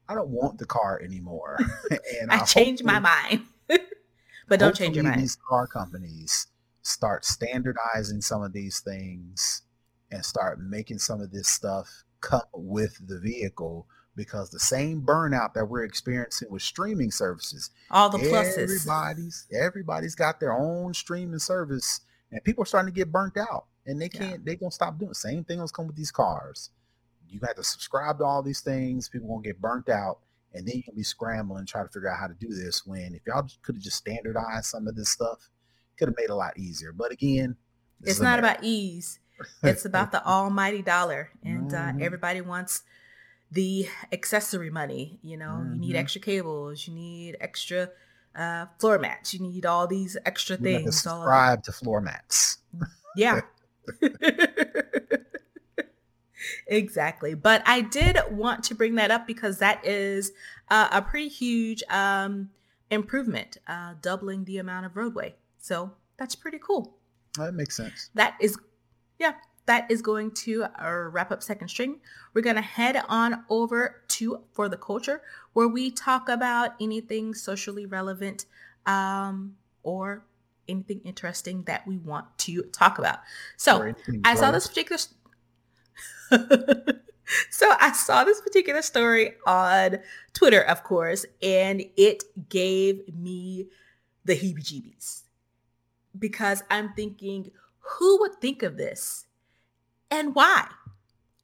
I 0.09 0.15
don't 0.15 0.29
want 0.29 0.59
the 0.59 0.67
car 0.67 1.01
anymore. 1.03 1.59
and 2.21 2.31
I, 2.31 2.41
I 2.41 2.45
changed 2.45 2.85
my 2.85 2.99
mind. 2.99 3.43
but 4.49 4.61
don't 4.61 4.75
change 4.75 4.97
your 4.97 5.05
mind. 5.05 5.21
These 5.21 5.37
car 5.49 5.67
companies 5.67 6.49
start 6.83 7.25
standardizing 7.25 8.21
some 8.21 8.43
of 8.43 8.53
these 8.53 8.81
things 8.81 9.63
and 10.11 10.25
start 10.25 10.61
making 10.61 10.99
some 10.99 11.21
of 11.21 11.31
this 11.31 11.49
stuff 11.49 12.05
come 12.21 12.43
with 12.53 12.97
the 13.07 13.19
vehicle 13.19 13.87
because 14.15 14.51
the 14.51 14.59
same 14.59 15.03
burnout 15.03 15.55
that 15.55 15.65
we're 15.65 15.85
experiencing 15.85 16.51
with 16.51 16.63
streaming 16.63 17.11
services 17.11 17.71
all 17.91 18.11
the 18.11 18.19
pluses 18.19 18.59
everybody's 18.59 19.47
everybody's 19.53 20.15
got 20.15 20.39
their 20.39 20.53
own 20.53 20.93
streaming 20.93 21.39
service 21.39 22.01
and 22.31 22.45
people 22.45 22.63
are 22.63 22.67
starting 22.67 22.93
to 22.93 22.97
get 22.97 23.11
burnt 23.11 23.37
out 23.37 23.65
and 23.87 24.01
they 24.01 24.09
can't 24.09 24.33
yeah. 24.33 24.39
they 24.45 24.57
gonna 24.57 24.71
stop 24.71 24.99
doing 24.99 25.09
the 25.09 25.15
same 25.15 25.43
thing 25.43 25.59
that's 25.59 25.73
come 25.73 25.87
with 25.87 25.97
these 25.97 26.13
cars 26.13 26.71
you 27.33 27.41
got 27.41 27.57
to 27.57 27.64
subscribe 27.64 28.18
to 28.18 28.24
all 28.24 28.43
these 28.43 28.61
things 28.61 29.09
people 29.09 29.28
gonna 29.28 29.43
get 29.43 29.61
burnt 29.61 29.89
out 29.89 30.18
and 30.55 30.66
then 30.66 30.76
you 30.76 30.83
can 30.83 30.95
be 30.95 31.03
scrambling 31.03 31.66
trying 31.66 31.87
to 31.87 31.93
figure 31.93 32.11
out 32.11 32.18
how 32.18 32.26
to 32.26 32.35
do 32.35 32.49
this 32.49 32.87
when 32.87 33.14
if 33.14 33.22
y'all 33.26 33.47
could 33.62 33.76
have 33.76 33.83
just 33.83 33.97
standardized 33.97 34.66
some 34.66 34.87
of 34.87 34.95
this 34.95 35.09
stuff 35.09 35.49
could 35.99 36.09
have 36.09 36.16
made 36.16 36.24
it 36.24 36.30
a 36.30 36.35
lot 36.35 36.59
easier. 36.59 36.93
But 36.93 37.12
again, 37.12 37.57
it's 38.03 38.20
not 38.20 38.39
about 38.39 38.62
ease. 38.62 39.18
It's 39.64 39.85
about 39.85 40.12
the 40.12 40.24
almighty 40.24 40.83
dollar, 40.83 41.30
and 41.43 41.72
uh, 41.74 41.76
mm-hmm. 41.76 42.01
uh, 42.01 42.05
everybody 42.05 42.41
wants 42.41 42.83
the 43.51 43.89
accessory 44.12 44.70
money. 44.70 45.18
You 45.20 45.37
know, 45.37 45.47
mm-hmm. 45.47 45.72
you 45.72 45.80
need 45.80 45.89
mm-hmm. 45.89 45.97
extra 45.97 46.20
cables, 46.20 46.87
you 46.87 46.95
need 46.95 47.37
extra 47.41 47.89
uh, 48.37 48.66
floor 48.78 49.01
mats, 49.01 49.35
you 49.35 49.41
need 49.41 49.66
all 49.66 49.89
these 49.89 50.16
extra 50.24 50.57
you 50.59 50.62
things. 50.62 51.03
subscribe 51.03 51.64
to 51.64 51.72
floor 51.72 52.01
mats. 52.01 52.59
Yeah. 53.16 53.41
exactly. 56.77 57.35
But 57.35 57.62
I 57.66 57.83
did 57.83 58.18
want 58.31 58.64
to 58.64 58.75
bring 58.75 58.95
that 58.97 59.11
up 59.11 59.27
because 59.27 59.59
that 59.59 59.85
is 59.87 60.33
uh, 60.70 60.89
a 60.91 61.03
pretty 61.03 61.29
huge 61.29 61.83
um, 61.91 62.51
improvement, 62.91 63.59
uh, 63.66 63.95
doubling 64.01 64.45
the 64.45 64.59
amount 64.59 64.87
of 64.87 64.97
roadway. 64.97 65.35
So 65.59 65.93
that's 66.16 66.35
pretty 66.35 66.59
cool. 66.59 66.97
That 67.37 67.55
makes 67.55 67.77
sense. 67.77 68.11
That 68.14 68.37
is, 68.41 68.59
yeah, 69.18 69.35
that 69.66 69.91
is 69.91 70.03
going 70.03 70.33
to 70.33 70.64
uh, 70.64 70.91
wrap 71.11 71.31
up 71.31 71.43
second 71.43 71.68
string. 71.68 72.01
We're 72.35 72.43
going 72.43 72.57
to 72.57 72.62
head 72.62 73.03
on 73.09 73.45
over 73.49 74.03
to 74.09 74.41
For 74.53 74.68
the 74.68 74.77
Culture, 74.77 75.23
where 75.53 75.68
we 75.68 75.91
talk 75.91 76.29
about 76.29 76.75
anything 76.81 77.35
socially 77.35 77.87
relevant 77.87 78.47
um, 78.87 79.57
or 79.83 80.25
anything 80.68 81.01
interesting 81.05 81.62
that 81.64 81.87
we 81.87 81.99
want 81.99 82.27
to 82.39 82.62
talk 82.73 82.99
about. 82.99 83.20
So 83.57 83.95
I 84.25 84.35
saw 84.35 84.51
this 84.51 84.66
particular. 84.66 85.01
so 87.51 87.72
I 87.80 87.93
saw 87.93 88.24
this 88.24 88.40
particular 88.40 88.82
story 88.82 89.34
on 89.47 89.99
Twitter, 90.32 90.61
of 90.61 90.84
course, 90.84 91.26
and 91.43 91.82
it 91.97 92.24
gave 92.49 93.14
me 93.14 93.68
the 94.24 94.34
heebie-jeebies 94.34 95.22
because 96.18 96.62
I'm 96.70 96.93
thinking, 96.95 97.51
who 97.80 98.20
would 98.20 98.40
think 98.40 98.62
of 98.62 98.76
this? 98.76 99.26
and 100.12 100.34
why. 100.34 100.68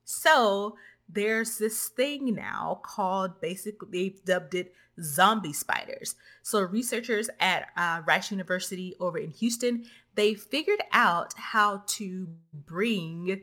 So 0.05 0.76
there's 1.09 1.59
this 1.59 1.88
thing 1.88 2.34
now 2.34 2.80
called 2.84 3.40
basically, 3.40 3.88
they've 3.90 4.24
dubbed 4.24 4.55
it 4.55 4.74
zombie 5.03 5.55
spiders. 5.55 6.14
So 6.42 6.61
researchers 6.61 7.30
at 7.40 7.68
uh, 7.76 8.03
Rice 8.07 8.30
University 8.30 8.94
over 9.01 9.18
in 9.18 9.30
Houston, 9.30 9.86
they 10.14 10.34
figured 10.34 10.82
out 10.92 11.32
how 11.36 11.82
to 11.86 12.28
bring 12.53 13.40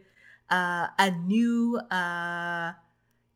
uh, 0.50 0.88
a 0.98 1.12
new 1.12 1.78
uh, 1.92 2.74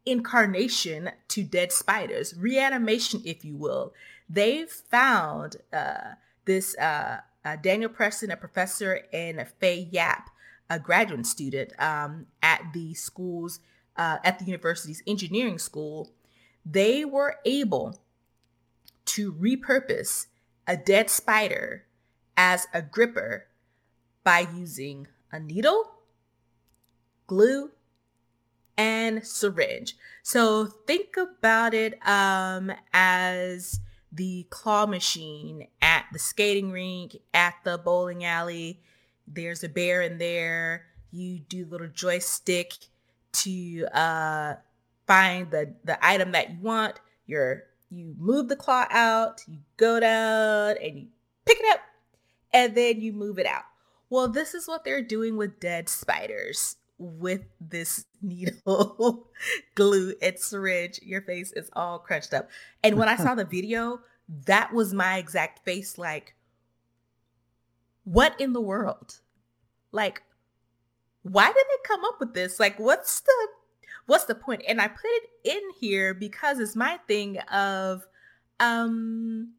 incarnation 0.05 1.12
to 1.30 1.43
dead 1.43 1.72
spiders, 1.72 2.34
reanimation, 2.38 3.22
if 3.26 3.43
you 3.43 3.55
will. 3.55 3.93
They've 4.30 4.70
found 4.70 5.57
uh, 5.74 6.14
this 6.45 6.78
uh, 6.78 7.20
uh, 7.43 7.55
Daniel 7.57 7.89
Preston, 7.89 8.32
a 8.32 8.38
professor, 8.38 9.01
and 9.12 9.45
Faye 9.60 9.88
Yap, 9.91 10.30
a 10.70 10.80
graduate 10.80 11.26
student 11.26 11.74
um, 11.80 12.28
at 12.41 12.62
the 12.74 12.93
school's 12.93 13.60
uh, 13.97 14.18
at 14.24 14.39
the 14.39 14.45
university's 14.45 15.03
engineering 15.05 15.60
school, 15.60 16.10
they 16.66 17.03
were 17.03 17.36
able 17.43 17.99
to 19.03 19.34
repurpose 19.34 20.28
a 20.66 20.78
dead 20.78 21.10
spider 21.10 21.86
as 22.38 22.68
a 22.74 22.82
gripper 22.82 23.47
by 24.24 24.47
using 24.55 25.07
a 25.32 25.39
needle, 25.39 25.91
glue, 27.30 27.70
and 28.76 29.26
syringe. 29.26 29.96
So 30.24 30.66
think 30.66 31.16
about 31.16 31.76
it 31.76 31.96
um, 32.08 32.72
as 32.92 33.80
the 34.12 34.48
claw 34.50 34.88
machine 34.88 35.68
at 35.80 36.06
the 36.12 36.18
skating 36.18 36.72
rink, 36.72 37.18
at 37.34 37.54
the 37.64 37.78
bowling 37.78 38.26
alley, 38.26 38.82
there's 39.28 39.64
a 39.64 39.70
bear 39.70 40.02
in 40.02 40.18
there. 40.18 40.88
You 41.12 41.40
do 41.40 41.68
little 41.68 41.88
joystick 41.88 42.74
to 43.32 43.86
uh, 43.94 44.56
find 45.06 45.52
the 45.52 45.76
the 45.84 46.04
item 46.04 46.32
that 46.32 46.50
you 46.50 46.58
want. 46.62 47.00
You're 47.28 47.66
you 47.92 48.16
move 48.18 48.48
the 48.48 48.56
claw 48.56 48.88
out, 48.90 49.42
you 49.48 49.60
go 49.78 50.00
down 50.00 50.78
and 50.82 50.98
you 50.98 51.08
pick 51.46 51.60
it 51.60 51.74
up, 51.74 51.82
and 52.54 52.74
then 52.74 53.02
you 53.02 53.14
move 53.14 53.38
it 53.38 53.46
out. 53.46 53.64
Well, 54.10 54.28
this 54.28 54.56
is 54.56 54.68
what 54.68 54.84
they're 54.84 55.04
doing 55.04 55.38
with 55.38 55.60
dead 55.60 55.90
spiders 55.90 56.78
with 57.00 57.41
this 57.60 58.06
needle, 58.22 59.30
glue, 59.76 60.14
and 60.22 60.38
syringe. 60.38 61.00
Your 61.02 61.22
face 61.22 61.52
is 61.54 61.70
all 61.74 61.97
crunched 61.97 62.34
up. 62.34 62.50
And 62.84 62.97
when 62.97 63.10
I 63.10 63.16
saw 63.16 63.34
the 63.34 63.45
video, 63.50 64.02
that 64.45 64.74
was 64.74 64.93
my 64.93 65.18
exact 65.18 65.64
face 65.66 65.97
like, 65.97 66.36
what 68.04 68.39
in 68.39 68.54
the 68.54 68.62
world? 68.62 69.22
Like, 69.91 70.22
why 71.24 71.47
did 71.47 71.56
they 71.56 71.88
come 71.88 72.04
up 72.06 72.20
with 72.20 72.34
this? 72.34 72.60
Like, 72.60 72.80
what's 72.80 73.22
the 73.22 73.47
what's 74.06 74.26
the 74.26 74.36
point? 74.36 74.64
And 74.68 74.82
I 74.82 74.88
put 74.88 75.06
it 75.06 75.24
in 75.43 75.62
here 75.80 76.14
because 76.14 76.60
it's 76.60 76.76
my 76.76 77.00
thing 77.08 77.38
of 77.52 78.08
um 78.60 79.54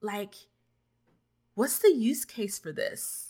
like 0.00 0.34
what's 1.54 1.78
the 1.80 1.92
use 1.92 2.24
case 2.24 2.58
for 2.58 2.72
this? 2.72 3.27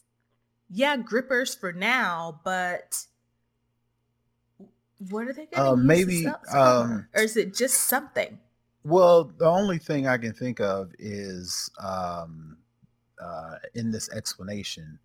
Yeah, 0.71 0.97
grippers 0.97 1.55
for 1.55 1.73
now, 1.73 2.41
but 2.45 3.05
what 5.11 5.29
are 5.29 5.33
they 5.33 5.47
going 5.47 5.65
to 5.65 5.71
uh, 5.73 5.77
maybe 5.77 6.27
um, 6.53 7.09
or 7.15 7.23
is 7.23 7.37
it 7.37 7.55
just 7.55 7.83
something? 7.83 8.39
Well, 8.85 9.25
the 9.25 9.47
only 9.47 9.79
thing 9.79 10.07
I 10.07 10.19
can 10.19 10.33
think 10.33 10.61
of 10.61 10.93
is 10.99 11.71
um, 11.83 12.59
uh, 13.23 13.57
in 13.75 13.91
this 13.91 14.11
explanation, 14.11 14.99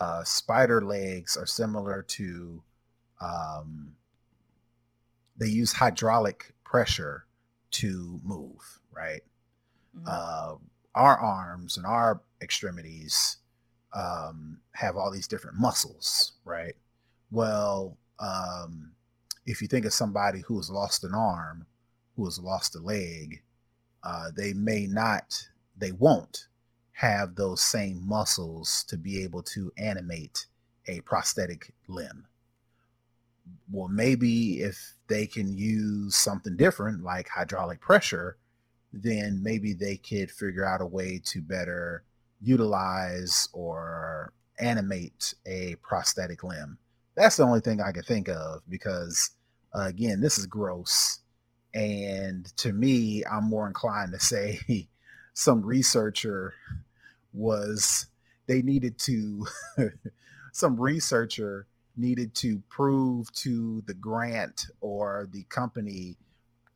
uh, 0.00 0.24
spider 0.24 0.82
legs 0.82 1.36
are 1.36 1.46
similar 1.46 2.02
to 2.02 2.62
um, 3.20 3.94
they 5.36 5.48
use 5.48 5.72
hydraulic 5.72 6.52
pressure 6.64 7.26
to 7.72 8.20
move, 8.24 8.80
right? 8.92 9.22
Mm-hmm. 9.96 10.06
Uh, 10.08 10.56
our 10.94 11.18
arms 11.18 11.76
and 11.76 11.86
our 11.86 12.20
extremities 12.42 13.38
um, 13.94 14.58
have 14.72 14.96
all 14.96 15.10
these 15.10 15.28
different 15.28 15.58
muscles, 15.58 16.32
right? 16.44 16.74
Well, 17.30 17.96
um, 18.18 18.92
if 19.46 19.60
you 19.60 19.68
think 19.68 19.84
of 19.84 19.92
somebody 19.92 20.40
who 20.40 20.56
has 20.56 20.70
lost 20.70 21.04
an 21.04 21.14
arm, 21.14 21.66
who 22.16 22.24
has 22.24 22.38
lost 22.38 22.76
a 22.76 22.80
leg, 22.80 23.42
uh, 24.04 24.30
they 24.36 24.52
may 24.52 24.86
not, 24.86 25.48
they 25.76 25.92
won't 25.92 26.46
have 26.92 27.34
those 27.34 27.62
same 27.62 28.06
muscles 28.06 28.84
to 28.84 28.96
be 28.96 29.22
able 29.22 29.42
to 29.42 29.72
animate 29.76 30.46
a 30.86 31.00
prosthetic 31.00 31.72
limb. 31.88 32.26
Well, 33.70 33.88
maybe 33.88 34.60
if 34.60 34.94
they 35.08 35.26
can 35.26 35.56
use 35.56 36.14
something 36.14 36.56
different 36.56 37.02
like 37.02 37.28
hydraulic 37.28 37.80
pressure, 37.80 38.36
then 38.92 39.42
maybe 39.42 39.72
they 39.72 39.96
could 39.96 40.30
figure 40.30 40.64
out 40.64 40.80
a 40.80 40.86
way 40.86 41.20
to 41.24 41.40
better 41.40 42.04
utilize 42.42 43.48
or 43.52 44.32
animate 44.58 45.34
a 45.46 45.76
prosthetic 45.82 46.42
limb. 46.44 46.78
That's 47.14 47.36
the 47.36 47.44
only 47.44 47.60
thing 47.60 47.80
I 47.80 47.92
can 47.92 48.02
think 48.02 48.28
of 48.28 48.62
because, 48.68 49.30
uh, 49.74 49.86
again, 49.86 50.20
this 50.20 50.38
is 50.38 50.46
gross. 50.46 51.20
And 51.74 52.46
to 52.58 52.72
me, 52.72 53.24
I'm 53.30 53.44
more 53.44 53.66
inclined 53.66 54.12
to 54.12 54.20
say 54.20 54.60
some 55.34 55.64
researcher 55.64 56.54
was 57.32 58.06
they 58.46 58.62
needed 58.62 58.98
to 58.98 59.46
some 60.52 60.78
researcher 60.78 61.66
needed 61.96 62.34
to 62.34 62.62
prove 62.68 63.32
to 63.32 63.82
the 63.86 63.94
grant 63.94 64.66
or 64.80 65.28
the 65.30 65.44
company 65.44 66.16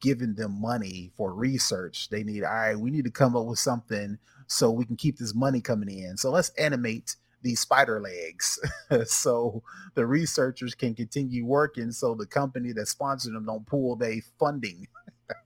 giving 0.07 0.35
them 0.35 0.61
money 0.61 1.11
for 1.17 1.35
research. 1.35 2.09
They 2.11 2.23
need 2.23 2.45
all 2.45 2.53
right 2.53 2.79
we 2.79 2.93
need 2.93 3.05
to 3.07 3.11
come 3.11 3.35
up 3.35 3.45
with 3.45 3.59
something 3.59 4.19
so 4.47 4.71
we 4.71 4.85
can 4.85 4.95
keep 4.95 5.19
this 5.19 5.35
money 5.35 5.61
coming 5.61 5.91
in. 5.91 6.17
So 6.17 6.31
let's 6.31 6.51
animate 6.51 7.17
these 7.43 7.61
spider 7.61 8.01
legs. 8.01 8.61
So 9.07 9.65
the 9.95 10.07
researchers 10.07 10.77
can 10.77 10.95
continue 10.95 11.45
working 11.45 11.91
so 11.91 12.15
the 12.15 12.25
company 12.25 12.73
that 12.75 12.87
sponsored 12.87 13.35
them 13.35 13.47
don't 13.47 13.67
pull 13.67 13.97
their 13.97 14.15
funding. 14.39 14.87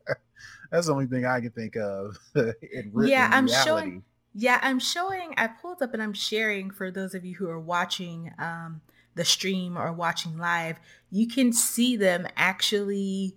That's 0.71 0.89
the 0.89 0.93
only 0.93 1.07
thing 1.07 1.25
i 1.25 1.41
can 1.41 1.51
think 1.51 1.77
of 1.77 2.17
in, 2.35 2.93
yeah 3.05 3.29
i'm 3.33 3.49
showing 3.49 4.05
yeah, 4.33 4.61
I'm 4.63 4.79
showing, 4.79 5.35
I 5.37 5.49
pulled 5.49 5.83
up 5.83 5.93
and 5.93 6.01
I'm 6.01 6.13
sharing 6.13 6.71
for 6.71 6.91
those 6.91 7.15
of 7.15 7.25
you 7.25 7.35
who 7.35 7.49
are 7.49 7.59
watching 7.59 8.33
um, 8.39 8.81
the 9.17 9.25
stream 9.25 9.77
or 9.77 9.93
watching 9.93 10.39
live. 10.39 10.79
You 11.11 11.27
can 11.27 11.53
see 11.53 11.97
them 11.97 12.29
actually 12.37 13.35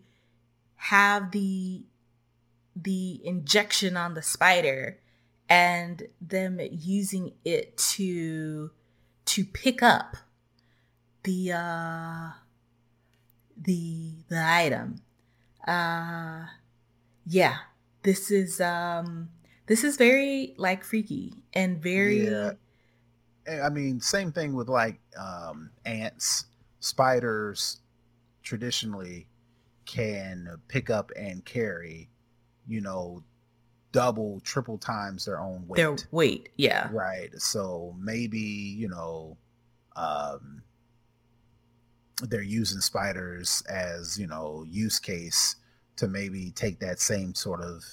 have 0.90 1.32
the 1.32 1.82
the 2.76 3.22
injection 3.24 3.96
on 3.96 4.16
the 4.16 4.22
spider 4.22 5.00
and 5.48 6.04
them 6.20 6.60
using 6.72 7.32
it 7.46 7.78
to 7.78 8.72
to 9.26 9.46
pick 9.46 9.82
up 9.82 10.18
the 11.24 11.52
uh 11.54 12.32
the 13.58 14.12
the 14.28 14.44
item 14.46 14.96
uh 15.68 16.46
yeah 17.26 17.58
this 18.02 18.30
is 18.30 18.60
um 18.60 19.30
this 19.68 19.86
is 19.86 19.96
very 19.96 20.54
like 20.58 20.84
freaky 20.84 21.34
and 21.54 21.82
very 21.82 22.28
yeah. 22.28 22.52
I 23.46 23.68
mean, 23.68 24.00
same 24.00 24.32
thing 24.32 24.54
with 24.54 24.70
like 24.70 25.02
um, 25.18 25.70
ants, 25.84 26.46
spiders 26.80 27.82
traditionally 28.42 29.28
can 29.86 30.58
pick 30.68 30.90
up 30.90 31.12
and 31.16 31.44
carry, 31.46 32.10
you 32.68 32.82
know, 32.82 33.24
double, 33.92 34.40
triple 34.42 34.78
times 34.78 35.26
their 35.26 35.40
own 35.40 35.66
weight. 35.68 35.78
Their 35.78 35.96
weight, 36.12 36.50
yeah. 36.58 36.90
Right. 36.92 37.30
So 37.38 37.96
maybe, 38.00 38.40
you 38.40 38.90
know, 38.90 39.38
um, 39.96 40.64
they're 42.22 42.42
using 42.42 42.82
spiders 42.82 43.64
as, 43.70 44.20
you 44.20 44.28
know, 44.28 44.66
use 44.68 45.00
case 45.00 45.56
to 45.96 46.08
maybe 46.08 46.52
take 46.52 46.80
that 46.80 47.00
same 47.00 47.34
sort 47.36 47.62
of 47.62 47.84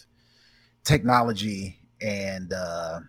technology 0.85 1.79
and 2.01 2.53
uh 2.55 3.01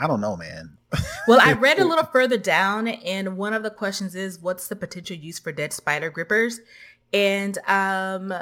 I 0.00 0.06
don't 0.06 0.20
know, 0.20 0.36
man. 0.36 0.76
well, 1.28 1.38
I 1.40 1.52
read 1.52 1.78
a 1.78 1.84
little 1.84 2.04
further 2.04 2.36
down, 2.36 2.88
and 2.88 3.36
one 3.36 3.52
of 3.52 3.62
the 3.62 3.70
questions 3.70 4.14
is, 4.14 4.40
"What's 4.40 4.68
the 4.68 4.76
potential 4.76 5.16
use 5.16 5.38
for 5.38 5.52
dead 5.52 5.72
spider 5.72 6.10
grippers?" 6.10 6.60
And 7.14 7.56
um, 7.68 8.34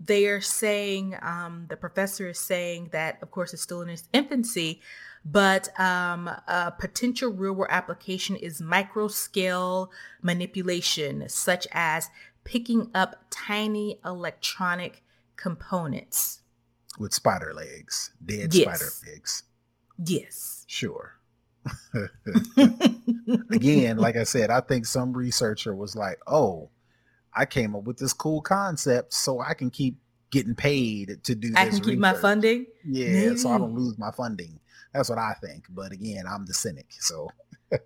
they 0.00 0.26
are 0.26 0.40
saying 0.40 1.16
um, 1.22 1.66
the 1.68 1.76
professor 1.76 2.28
is 2.28 2.40
saying 2.40 2.88
that, 2.90 3.22
of 3.22 3.30
course, 3.30 3.52
it's 3.54 3.62
still 3.62 3.82
in 3.82 3.88
its 3.88 4.08
infancy, 4.12 4.80
but 5.24 5.68
um, 5.78 6.26
a 6.26 6.72
potential 6.76 7.30
real 7.30 7.52
world 7.52 7.70
application 7.70 8.34
is 8.34 8.60
micro 8.60 9.06
scale 9.06 9.92
manipulation, 10.22 11.28
such 11.28 11.68
as 11.70 12.10
picking 12.42 12.90
up 12.94 13.24
tiny 13.30 14.00
electronic 14.04 15.02
components 15.36 16.40
with 16.98 17.14
spider 17.14 17.52
legs, 17.54 18.10
dead 18.24 18.52
Yes. 18.52 18.62
spider 18.62 18.90
legs. 19.06 19.42
Yes. 20.04 20.64
Sure. 20.66 21.14
Again, 23.50 23.98
like 23.98 24.16
I 24.16 24.24
said, 24.24 24.50
I 24.50 24.60
think 24.60 24.84
some 24.84 25.12
researcher 25.12 25.74
was 25.74 25.96
like, 25.96 26.18
"Oh, 26.26 26.70
I 27.34 27.46
came 27.46 27.74
up 27.74 27.84
with 27.84 27.98
this 27.98 28.12
cool 28.12 28.40
concept, 28.40 29.12
so 29.12 29.40
I 29.40 29.54
can 29.54 29.70
keep 29.70 29.98
getting 30.30 30.54
paid 30.54 31.22
to 31.24 31.34
do. 31.34 31.52
I 31.56 31.68
can 31.68 31.80
keep 31.80 31.98
my 31.98 32.14
funding. 32.14 32.66
Yeah, 32.84 33.34
so 33.36 33.50
I 33.50 33.58
don't 33.58 33.74
lose 33.74 33.98
my 33.98 34.10
funding. 34.10 34.60
That's 34.92 35.08
what 35.08 35.18
I 35.18 35.34
think. 35.42 35.66
But 35.70 35.92
again, 35.92 36.24
I'm 36.28 36.46
the 36.46 36.54
cynic, 36.54 36.86
so 36.90 37.30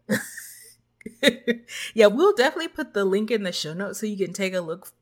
yeah, 1.94 2.06
we'll 2.06 2.34
definitely 2.34 2.68
put 2.68 2.94
the 2.94 3.04
link 3.04 3.30
in 3.30 3.42
the 3.42 3.52
show 3.52 3.74
notes 3.74 4.00
so 4.00 4.06
you 4.06 4.16
can 4.16 4.32
take 4.32 4.54
a 4.54 4.60
look 4.60 4.92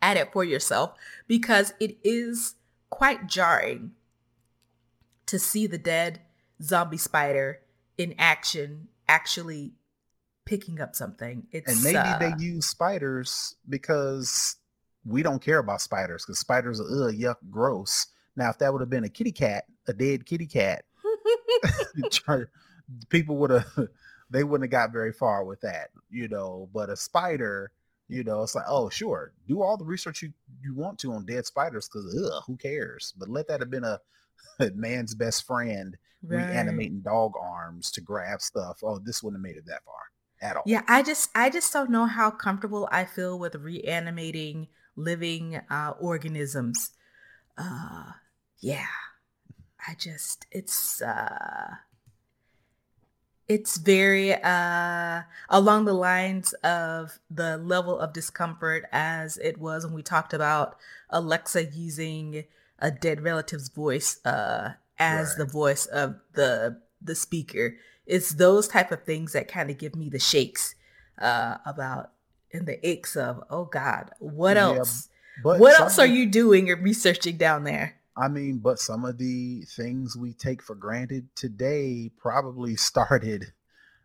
at 0.00 0.16
it 0.16 0.32
for 0.32 0.44
yourself 0.44 0.94
because 1.28 1.72
it 1.80 1.96
is 2.02 2.56
quite 2.90 3.28
jarring 3.28 3.92
to 5.26 5.38
see 5.38 5.66
the 5.66 5.78
dead 5.78 6.20
zombie 6.60 6.96
spider 6.96 7.60
in 7.96 8.14
action 8.18 8.88
actually 9.08 9.72
picking 10.44 10.80
up 10.80 10.94
something. 10.94 11.46
It's 11.52 11.72
and 11.72 11.82
maybe 11.82 12.10
uh, 12.10 12.18
they 12.18 12.34
use 12.44 12.66
spiders 12.66 13.54
because 13.68 14.56
we 15.04 15.22
don't 15.22 15.42
care 15.42 15.58
about 15.58 15.80
spiders 15.80 16.24
because 16.24 16.38
spiders 16.38 16.80
are 16.80 17.08
ugh, 17.08 17.14
yuck, 17.14 17.36
gross. 17.50 18.06
Now, 18.36 18.50
if 18.50 18.58
that 18.58 18.72
would 18.72 18.80
have 18.80 18.90
been 18.90 19.04
a 19.04 19.08
kitty 19.08 19.32
cat, 19.32 19.64
a 19.86 19.92
dead 19.92 20.26
kitty 20.26 20.46
cat, 20.46 20.84
people 23.08 23.36
would 23.36 23.50
have 23.50 23.66
they 24.30 24.44
wouldn't 24.44 24.64
have 24.64 24.70
got 24.70 24.92
very 24.92 25.12
far 25.12 25.44
with 25.44 25.60
that, 25.60 25.90
you 26.10 26.28
know. 26.28 26.68
But 26.72 26.90
a 26.90 26.96
spider, 26.96 27.72
you 28.08 28.24
know, 28.24 28.42
it's 28.42 28.54
like, 28.54 28.64
oh, 28.68 28.88
sure, 28.88 29.32
do 29.46 29.62
all 29.62 29.76
the 29.76 29.84
research 29.84 30.22
you 30.22 30.32
you 30.62 30.74
want 30.74 30.98
to 31.00 31.12
on 31.12 31.26
dead 31.26 31.46
spiders 31.46 31.88
because 31.88 32.12
who 32.46 32.56
cares? 32.56 33.12
But 33.18 33.28
let 33.28 33.48
that 33.48 33.60
have 33.60 33.70
been 33.70 33.84
a, 33.84 34.00
a 34.60 34.70
man's 34.74 35.14
best 35.14 35.46
friend 35.46 35.96
Right. 36.24 36.46
reanimating 36.46 37.00
dog 37.00 37.32
arms 37.36 37.90
to 37.90 38.00
grab 38.00 38.40
stuff. 38.40 38.78
Oh, 38.84 39.00
this 39.00 39.24
wouldn't 39.24 39.40
have 39.40 39.42
made 39.42 39.58
it 39.58 39.66
that 39.66 39.84
far 39.84 40.02
at 40.42 40.56
all. 40.56 40.62
Yeah, 40.66 40.82
I 40.88 41.02
just 41.02 41.30
I 41.34 41.48
just 41.48 41.72
don't 41.72 41.90
know 41.90 42.06
how 42.06 42.30
comfortable 42.30 42.88
I 42.92 43.04
feel 43.04 43.38
with 43.38 43.54
reanimating 43.54 44.68
living 44.96 45.60
uh 45.70 45.94
organisms. 46.00 46.90
Uh 47.56 48.12
yeah. 48.58 48.86
I 49.86 49.94
just 49.94 50.46
it's 50.50 51.00
uh 51.02 51.76
it's 53.48 53.76
very 53.76 54.34
uh 54.34 55.22
along 55.48 55.84
the 55.84 55.92
lines 55.94 56.52
of 56.62 57.18
the 57.30 57.56
level 57.58 57.98
of 57.98 58.12
discomfort 58.12 58.84
as 58.92 59.36
it 59.38 59.58
was 59.58 59.84
when 59.84 59.94
we 59.94 60.02
talked 60.02 60.32
about 60.32 60.76
Alexa 61.10 61.64
using 61.66 62.44
a 62.78 62.90
dead 62.90 63.20
relative's 63.22 63.68
voice 63.68 64.24
uh 64.24 64.72
as 64.98 65.30
Right. 65.30 65.38
the 65.38 65.52
voice 65.52 65.86
of 65.86 66.16
the 66.34 66.80
the 67.00 67.14
speaker 67.16 67.76
it's 68.06 68.34
those 68.34 68.68
type 68.68 68.90
of 68.90 69.04
things 69.04 69.32
that 69.32 69.48
kind 69.48 69.70
of 69.70 69.78
give 69.78 69.94
me 69.96 70.08
the 70.08 70.18
shakes 70.18 70.74
uh 71.18 71.56
about 71.66 72.12
and 72.52 72.66
the 72.66 72.86
aches 72.86 73.16
of 73.16 73.42
oh 73.50 73.64
god 73.64 74.10
what 74.18 74.56
Yeah, 74.56 74.78
else 74.78 75.08
But 75.42 75.58
what 75.58 75.78
else 75.78 75.98
are 75.98 76.06
you 76.06 76.26
doing 76.26 76.70
or 76.70 76.76
researching 76.76 77.36
down 77.36 77.64
there 77.64 77.96
I 78.16 78.28
mean, 78.28 78.58
but 78.58 78.78
some 78.78 79.04
of 79.06 79.16
the 79.16 79.62
things 79.62 80.16
we 80.16 80.34
take 80.34 80.62
for 80.62 80.74
granted 80.74 81.34
today 81.34 82.10
probably 82.18 82.76
started 82.76 83.52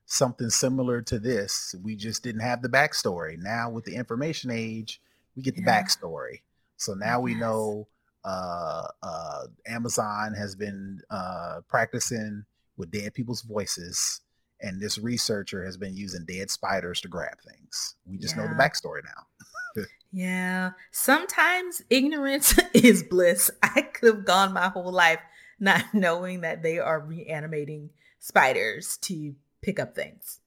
something 0.06 0.50
similar 0.50 1.02
to 1.02 1.20
this. 1.20 1.76
We 1.84 1.96
just 1.96 2.24
didn't 2.24 2.42
have 2.42 2.62
the 2.62 2.70
backstory. 2.70 3.38
Now 3.38 3.70
with 3.70 3.84
the 3.86 3.96
information 3.96 4.52
age, 4.52 5.02
we 5.36 5.44
get 5.44 5.56
the 5.56 5.62
Yeah. 5.62 5.84
backstory. 5.84 6.42
So 6.78 6.94
now 6.94 7.20
we 7.20 7.36
know 7.36 7.88
uh, 8.24 8.88
uh, 9.04 9.48
Amazon 9.68 10.34
has 10.34 10.56
been 10.56 11.02
uh, 11.10 11.62
practicing 11.68 12.46
with 12.78 12.92
dead 12.92 13.14
people's 13.14 13.42
voices, 13.42 14.22
and 14.62 14.82
this 14.82 14.98
researcher 14.98 15.66
has 15.66 15.78
been 15.78 15.96
using 15.96 16.26
dead 16.26 16.50
spiders 16.50 17.02
to 17.02 17.08
grab 17.08 17.38
things. 17.42 17.96
We 18.06 18.18
just 18.18 18.38
know 18.38 18.48
the 18.48 18.56
backstory 18.56 19.02
now. 19.04 19.84
yeah. 20.12 20.72
Sometimes 20.92 21.82
ignorance 21.90 22.58
is 22.74 23.04
bliss. 23.04 23.52
I 23.62 23.82
could 23.82 24.16
have 24.16 24.26
gone 24.26 24.54
my 24.54 24.70
whole 24.70 24.92
life 24.92 25.20
not 25.60 25.86
knowing 25.94 26.42
that 26.42 26.64
they 26.64 26.80
are 26.80 27.00
reanimating 27.00 27.92
spiders 28.20 28.98
to 28.98 29.36
pick 29.62 29.80
up 29.80 29.96
things. 29.96 30.40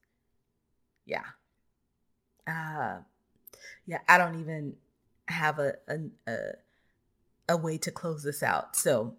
Yeah. 1.06 1.24
Uh 2.46 3.00
yeah 3.86 3.98
i 4.08 4.18
don't 4.18 4.40
even 4.40 4.74
have 5.28 5.58
a 5.58 5.74
a, 5.88 5.98
a, 6.30 6.36
a 7.50 7.56
way 7.56 7.78
to 7.78 7.90
close 7.90 8.22
this 8.22 8.42
out. 8.42 8.76
So 8.76 9.14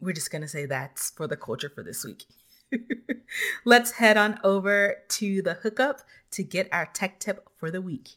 we're 0.00 0.12
just 0.12 0.30
gonna 0.30 0.48
say 0.48 0.66
that's 0.66 1.10
for 1.10 1.26
the 1.26 1.36
culture 1.36 1.70
for 1.74 1.82
this 1.82 2.04
week 2.04 2.24
let's 3.64 3.92
head 3.92 4.16
on 4.16 4.38
over 4.42 4.96
to 5.08 5.42
the 5.42 5.54
hookup 5.54 6.00
to 6.30 6.42
get 6.42 6.68
our 6.72 6.86
tech 6.92 7.20
tip 7.20 7.48
for 7.56 7.70
the 7.70 7.80
week 7.80 8.10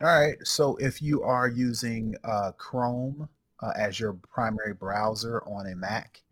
All 0.00 0.08
right. 0.08 0.36
So 0.44 0.76
if 0.76 1.00
you 1.00 1.22
are 1.22 1.48
using 1.48 2.16
uh, 2.24 2.52
Chrome 2.56 3.28
uh, 3.60 3.72
as 3.76 4.00
your 4.00 4.14
primary 4.14 4.74
browser 4.74 5.42
on 5.46 5.66
a 5.70 5.76
Mac 5.76 6.22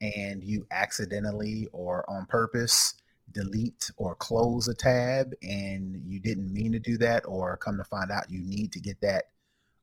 and 0.00 0.42
you 0.42 0.66
accidentally 0.72 1.68
or 1.72 2.04
on 2.10 2.26
purpose 2.26 2.94
delete 3.30 3.90
or 3.96 4.14
close 4.14 4.68
a 4.68 4.74
tab 4.74 5.32
and 5.42 6.02
you 6.04 6.20
didn't 6.20 6.52
mean 6.52 6.72
to 6.72 6.78
do 6.78 6.98
that, 6.98 7.24
or 7.26 7.56
come 7.56 7.76
to 7.76 7.84
find 7.84 8.10
out 8.10 8.30
you 8.30 8.42
need 8.42 8.72
to 8.72 8.80
get 8.80 9.00
that 9.00 9.26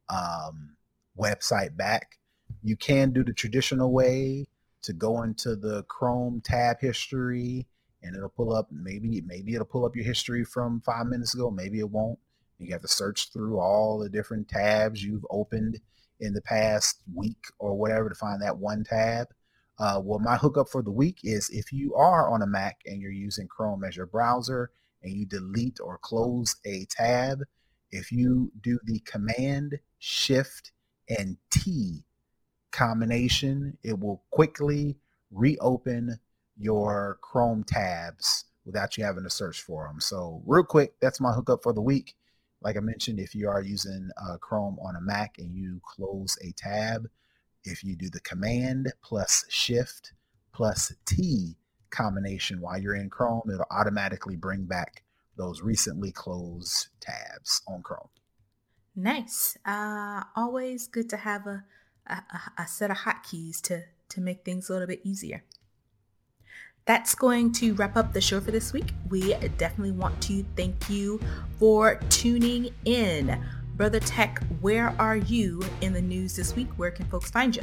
um, 0.09 0.75
website 1.17 1.75
back, 1.75 2.19
you 2.63 2.75
can 2.75 3.11
do 3.11 3.23
the 3.23 3.33
traditional 3.33 3.91
way 3.91 4.45
to 4.81 4.93
go 4.93 5.23
into 5.23 5.55
the 5.55 5.83
Chrome 5.83 6.41
tab 6.43 6.79
history 6.79 7.67
and 8.01 8.15
it'll 8.15 8.29
pull 8.29 8.53
up 8.53 8.67
maybe 8.71 9.21
maybe 9.25 9.53
it'll 9.53 9.65
pull 9.65 9.85
up 9.85 9.95
your 9.95 10.05
history 10.05 10.43
from 10.43 10.81
five 10.81 11.05
minutes 11.07 11.33
ago 11.33 11.51
maybe 11.51 11.79
it 11.79 11.89
won't 11.89 12.19
you 12.59 12.73
have 12.73 12.81
to 12.81 12.87
search 12.87 13.31
through 13.31 13.59
all 13.59 13.97
the 13.97 14.09
different 14.09 14.47
tabs 14.47 15.03
you've 15.03 15.25
opened 15.29 15.79
in 16.19 16.33
the 16.33 16.41
past 16.41 17.01
week 17.13 17.45
or 17.57 17.75
whatever 17.75 18.09
to 18.09 18.15
find 18.15 18.41
that 18.41 18.57
one 18.57 18.83
tab. 18.83 19.27
Uh, 19.79 20.01
well, 20.03 20.19
my 20.19 20.35
hookup 20.35 20.67
for 20.67 20.81
the 20.81 20.91
week 20.91 21.19
is 21.23 21.49
if 21.49 21.71
you 21.71 21.95
are 21.95 22.29
on 22.29 22.41
a 22.41 22.47
Mac 22.47 22.81
and 22.85 23.01
you're 23.01 23.11
using 23.11 23.47
Chrome 23.47 23.85
as 23.85 23.95
your 23.95 24.05
browser 24.05 24.71
and 25.01 25.13
you 25.13 25.25
delete 25.25 25.79
or 25.79 25.97
close 25.99 26.57
a 26.65 26.85
tab, 26.89 27.43
if 27.91 28.11
you 28.11 28.51
do 28.61 28.77
the 28.83 28.99
Command, 28.99 29.79
Shift, 29.97 30.73
and 31.07 31.37
T 31.49 32.03
combination, 32.71 33.77
it 33.83 33.99
will 33.99 34.23
quickly 34.31 34.97
reopen 35.31 36.19
your 36.57 37.19
Chrome 37.21 37.63
tabs 37.63 38.45
without 38.65 38.97
you 38.97 39.03
having 39.03 39.23
to 39.23 39.29
search 39.29 39.61
for 39.61 39.87
them. 39.87 39.99
So, 39.99 40.41
real 40.45 40.63
quick, 40.63 40.93
that's 40.99 41.21
my 41.21 41.31
hookup 41.31 41.63
for 41.63 41.73
the 41.73 41.81
week. 41.81 42.15
Like 42.61 42.75
I 42.75 42.81
mentioned, 42.81 43.19
if 43.19 43.33
you 43.33 43.47
are 43.47 43.61
using 43.61 44.09
uh, 44.21 44.37
Chrome 44.37 44.77
on 44.79 44.95
a 44.95 45.01
Mac 45.01 45.35
and 45.37 45.55
you 45.55 45.81
close 45.85 46.37
a 46.43 46.51
tab, 46.57 47.07
if 47.63 47.83
you 47.83 47.95
do 47.95 48.09
the 48.09 48.19
Command 48.19 48.91
plus 49.01 49.45
Shift 49.49 50.13
plus 50.53 50.93
T 51.05 51.55
combination 51.89 52.61
while 52.61 52.77
you're 52.77 52.95
in 52.95 53.09
Chrome, 53.09 53.49
it'll 53.51 53.65
automatically 53.71 54.35
bring 54.35 54.65
back 54.65 55.03
those 55.37 55.61
recently 55.61 56.11
closed 56.11 56.89
tabs 56.99 57.61
on 57.67 57.81
Chrome. 57.81 58.09
Nice. 58.95 59.57
Uh, 59.65 60.23
always 60.35 60.87
good 60.87 61.09
to 61.09 61.17
have 61.17 61.47
a, 61.47 61.63
a, 62.09 62.61
a- 62.61 62.67
set 62.67 62.91
of 62.91 62.97
hotkeys 62.97 63.61
to, 63.61 63.83
to 64.09 64.21
make 64.21 64.43
things 64.43 64.69
a 64.69 64.73
little 64.73 64.87
bit 64.87 65.01
easier. 65.03 65.43
That's 66.85 67.13
going 67.13 67.51
to 67.53 67.73
wrap 67.75 67.95
up 67.95 68.13
the 68.13 68.21
show 68.21 68.41
for 68.41 68.51
this 68.51 68.73
week. 68.73 68.93
We 69.09 69.33
definitely 69.57 69.91
want 69.91 70.21
to 70.23 70.43
thank 70.55 70.89
you 70.89 71.21
for 71.59 71.95
tuning 72.09 72.73
in. 72.85 73.39
BrothaTech, 73.77 74.39
where 74.61 74.93
are 74.99 75.17
you 75.17 75.61
in 75.81 75.93
the 75.93 76.01
news 76.01 76.35
this 76.35 76.55
week? 76.55 76.67
Where 76.77 76.91
can 76.91 77.05
folks 77.05 77.29
find 77.29 77.55
you? 77.55 77.61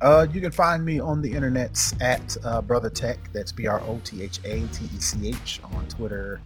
Uh, 0.00 0.26
you 0.32 0.40
can 0.40 0.52
find 0.52 0.84
me 0.84 1.00
on 1.00 1.20
the 1.20 1.32
internets 1.32 2.00
at 2.00 2.36
uh, 2.44 2.62
BrothaTech. 2.62 3.16
That's 3.32 3.52
B 3.52 3.66
R 3.66 3.80
O 3.82 4.00
T 4.04 4.22
H 4.22 4.38
A 4.44 4.60
T 4.68 4.84
E 4.94 5.00
C 5.00 5.28
H 5.28 5.60
on 5.74 5.86
Twitter 5.88 6.40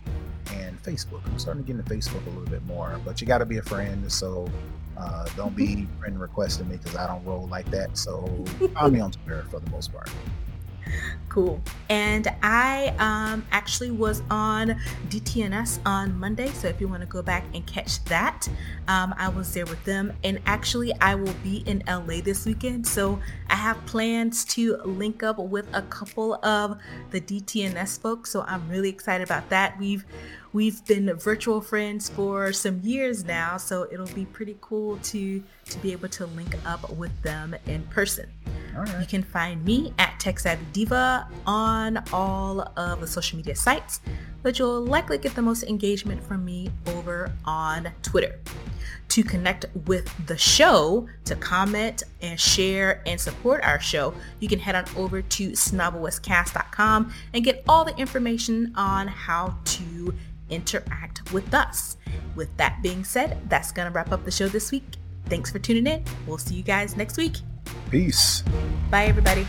and 0.55 0.83
Facebook. 0.83 1.21
I'm 1.27 1.39
starting 1.39 1.63
to 1.63 1.67
get 1.67 1.79
into 1.79 1.95
Facebook 1.95 2.25
a 2.27 2.31
little 2.31 2.47
bit 2.47 2.65
more, 2.65 3.01
but 3.05 3.21
you 3.21 3.27
got 3.27 3.39
to 3.39 3.47
be 3.47 3.59
a 3.59 3.63
friend. 3.63 4.11
So 4.11 4.49
uh, 4.97 5.27
don't 5.37 5.57
be 5.57 5.87
friend 5.99 6.21
requesting 6.21 6.69
me 6.69 6.77
because 6.77 6.97
I 6.97 7.07
don't 7.07 7.25
roll 7.25 7.47
like 7.49 7.71
that. 7.71 7.97
So 7.97 8.27
find 8.75 8.93
me 8.93 9.01
on 9.01 9.11
Twitter 9.11 9.45
for 9.51 9.61
the 9.61 9.71
most 9.71 9.93
part. 9.93 10.11
cool. 11.29 11.61
And 11.89 12.29
I 12.43 12.95
um, 12.99 13.45
actually 13.51 13.91
was 13.91 14.23
on 14.31 14.81
DTNS 15.09 15.81
on 15.85 16.17
Monday. 16.19 16.49
So 16.51 16.69
if 16.69 16.81
you 16.81 16.89
want 16.89 17.03
to 17.03 17.09
go 17.09 17.23
back 17.23 17.45
and 17.55 17.67
catch 17.67 18.03
that, 18.05 18.49
um, 18.89 19.15
I 19.19 19.29
was 19.29 19.53
there 19.53 19.67
with 19.67 19.83
them. 19.85 20.13
And 20.23 20.41
actually, 20.47 20.93
I 21.01 21.15
will 21.15 21.35
be 21.43 21.59
in 21.67 21.83
LA 21.89 22.21
this 22.23 22.47
weekend. 22.47 22.87
So 22.87 23.19
I 23.49 23.57
have 23.57 23.85
plans 23.87 24.45
to 24.47 24.77
link 24.85 25.23
up 25.23 25.39
with 25.39 25.67
a 25.73 25.83
couple 25.83 26.35
of 26.45 26.79
the 27.11 27.21
DTNS 27.21 28.01
folks. 28.01 28.31
So 28.31 28.43
I'm 28.43 28.69
really 28.69 28.89
excited 28.89 29.25
about 29.25 29.49
that. 29.51 29.79
We've 29.79 30.05
we've 30.55 30.85
been 30.87 31.13
virtual 31.19 31.61
friends 31.61 32.09
for 32.09 32.53
some 32.53 32.81
years 32.83 33.25
now, 33.25 33.59
so 33.59 33.87
it'll 33.91 34.07
be 34.15 34.25
pretty 34.25 34.57
cool 34.63 34.97
to 34.99 35.43
to 35.67 35.79
be 35.79 35.93
able 35.93 36.09
to 36.09 36.25
link 36.27 36.57
up 36.65 36.89
with 36.91 37.23
them 37.23 37.55
in 37.67 37.83
person. 37.85 38.31
You 39.01 39.07
can 39.07 39.23
find 39.23 39.65
me 39.65 39.93
at 39.99 40.19
Tech 40.19 40.39
Savvy 40.39 40.65
Diva 40.73 41.29
on 41.47 42.03
all 42.13 42.61
of 42.77 43.01
the 43.01 43.07
social 43.07 43.37
media 43.37 43.55
sites, 43.55 44.01
but 44.43 44.59
you'll 44.59 44.85
likely 44.85 45.19
get 45.19 45.35
the 45.35 45.43
most 45.43 45.65
engagement 45.65 46.23
from 46.23 46.45
me 46.45 46.71
over 46.87 47.33
on 47.45 47.91
Twitter. 48.03 48.39
To 49.11 49.23
connect 49.23 49.67
with 49.87 50.11
the 50.27 50.37
show, 50.37 51.09
to 51.25 51.37
comment 51.37 52.03
and 52.21 52.39
share 52.39 53.01
and 53.07 53.21
support 53.21 53.63
our 53.63 53.79
show, 53.79 54.13
you 54.41 54.49
can 54.49 54.59
head 54.59 54.75
on 54.75 54.85
over 54.97 55.23
to 55.23 55.51
snobospodcast.com 55.51 57.13
and 57.33 57.45
get 57.45 57.63
all 57.69 57.85
the 57.85 57.97
information 57.97 58.73
on 58.75 59.07
how 59.07 59.57
to 59.65 60.15
interact 60.51 61.33
with 61.33 61.53
us. 61.55 61.97
With 62.35 62.57
that 62.57 62.83
being 62.83 63.05
said, 63.05 63.39
that's 63.49 63.73
going 63.73 63.87
to 63.87 63.95
wrap 63.95 64.13
up 64.13 64.25
the 64.25 64.31
show 64.31 64.49
this 64.49 64.71
week. 64.71 64.85
Thanks 65.27 65.51
for 65.51 65.59
tuning 65.59 65.87
in. 65.87 66.05
We'll 66.27 66.39
see 66.39 66.55
you 66.55 66.63
guys 66.63 66.97
next 66.97 67.17
week. 67.17 67.37
Peace. 67.91 68.43
Bye, 68.91 69.07
everybody. 69.07 69.47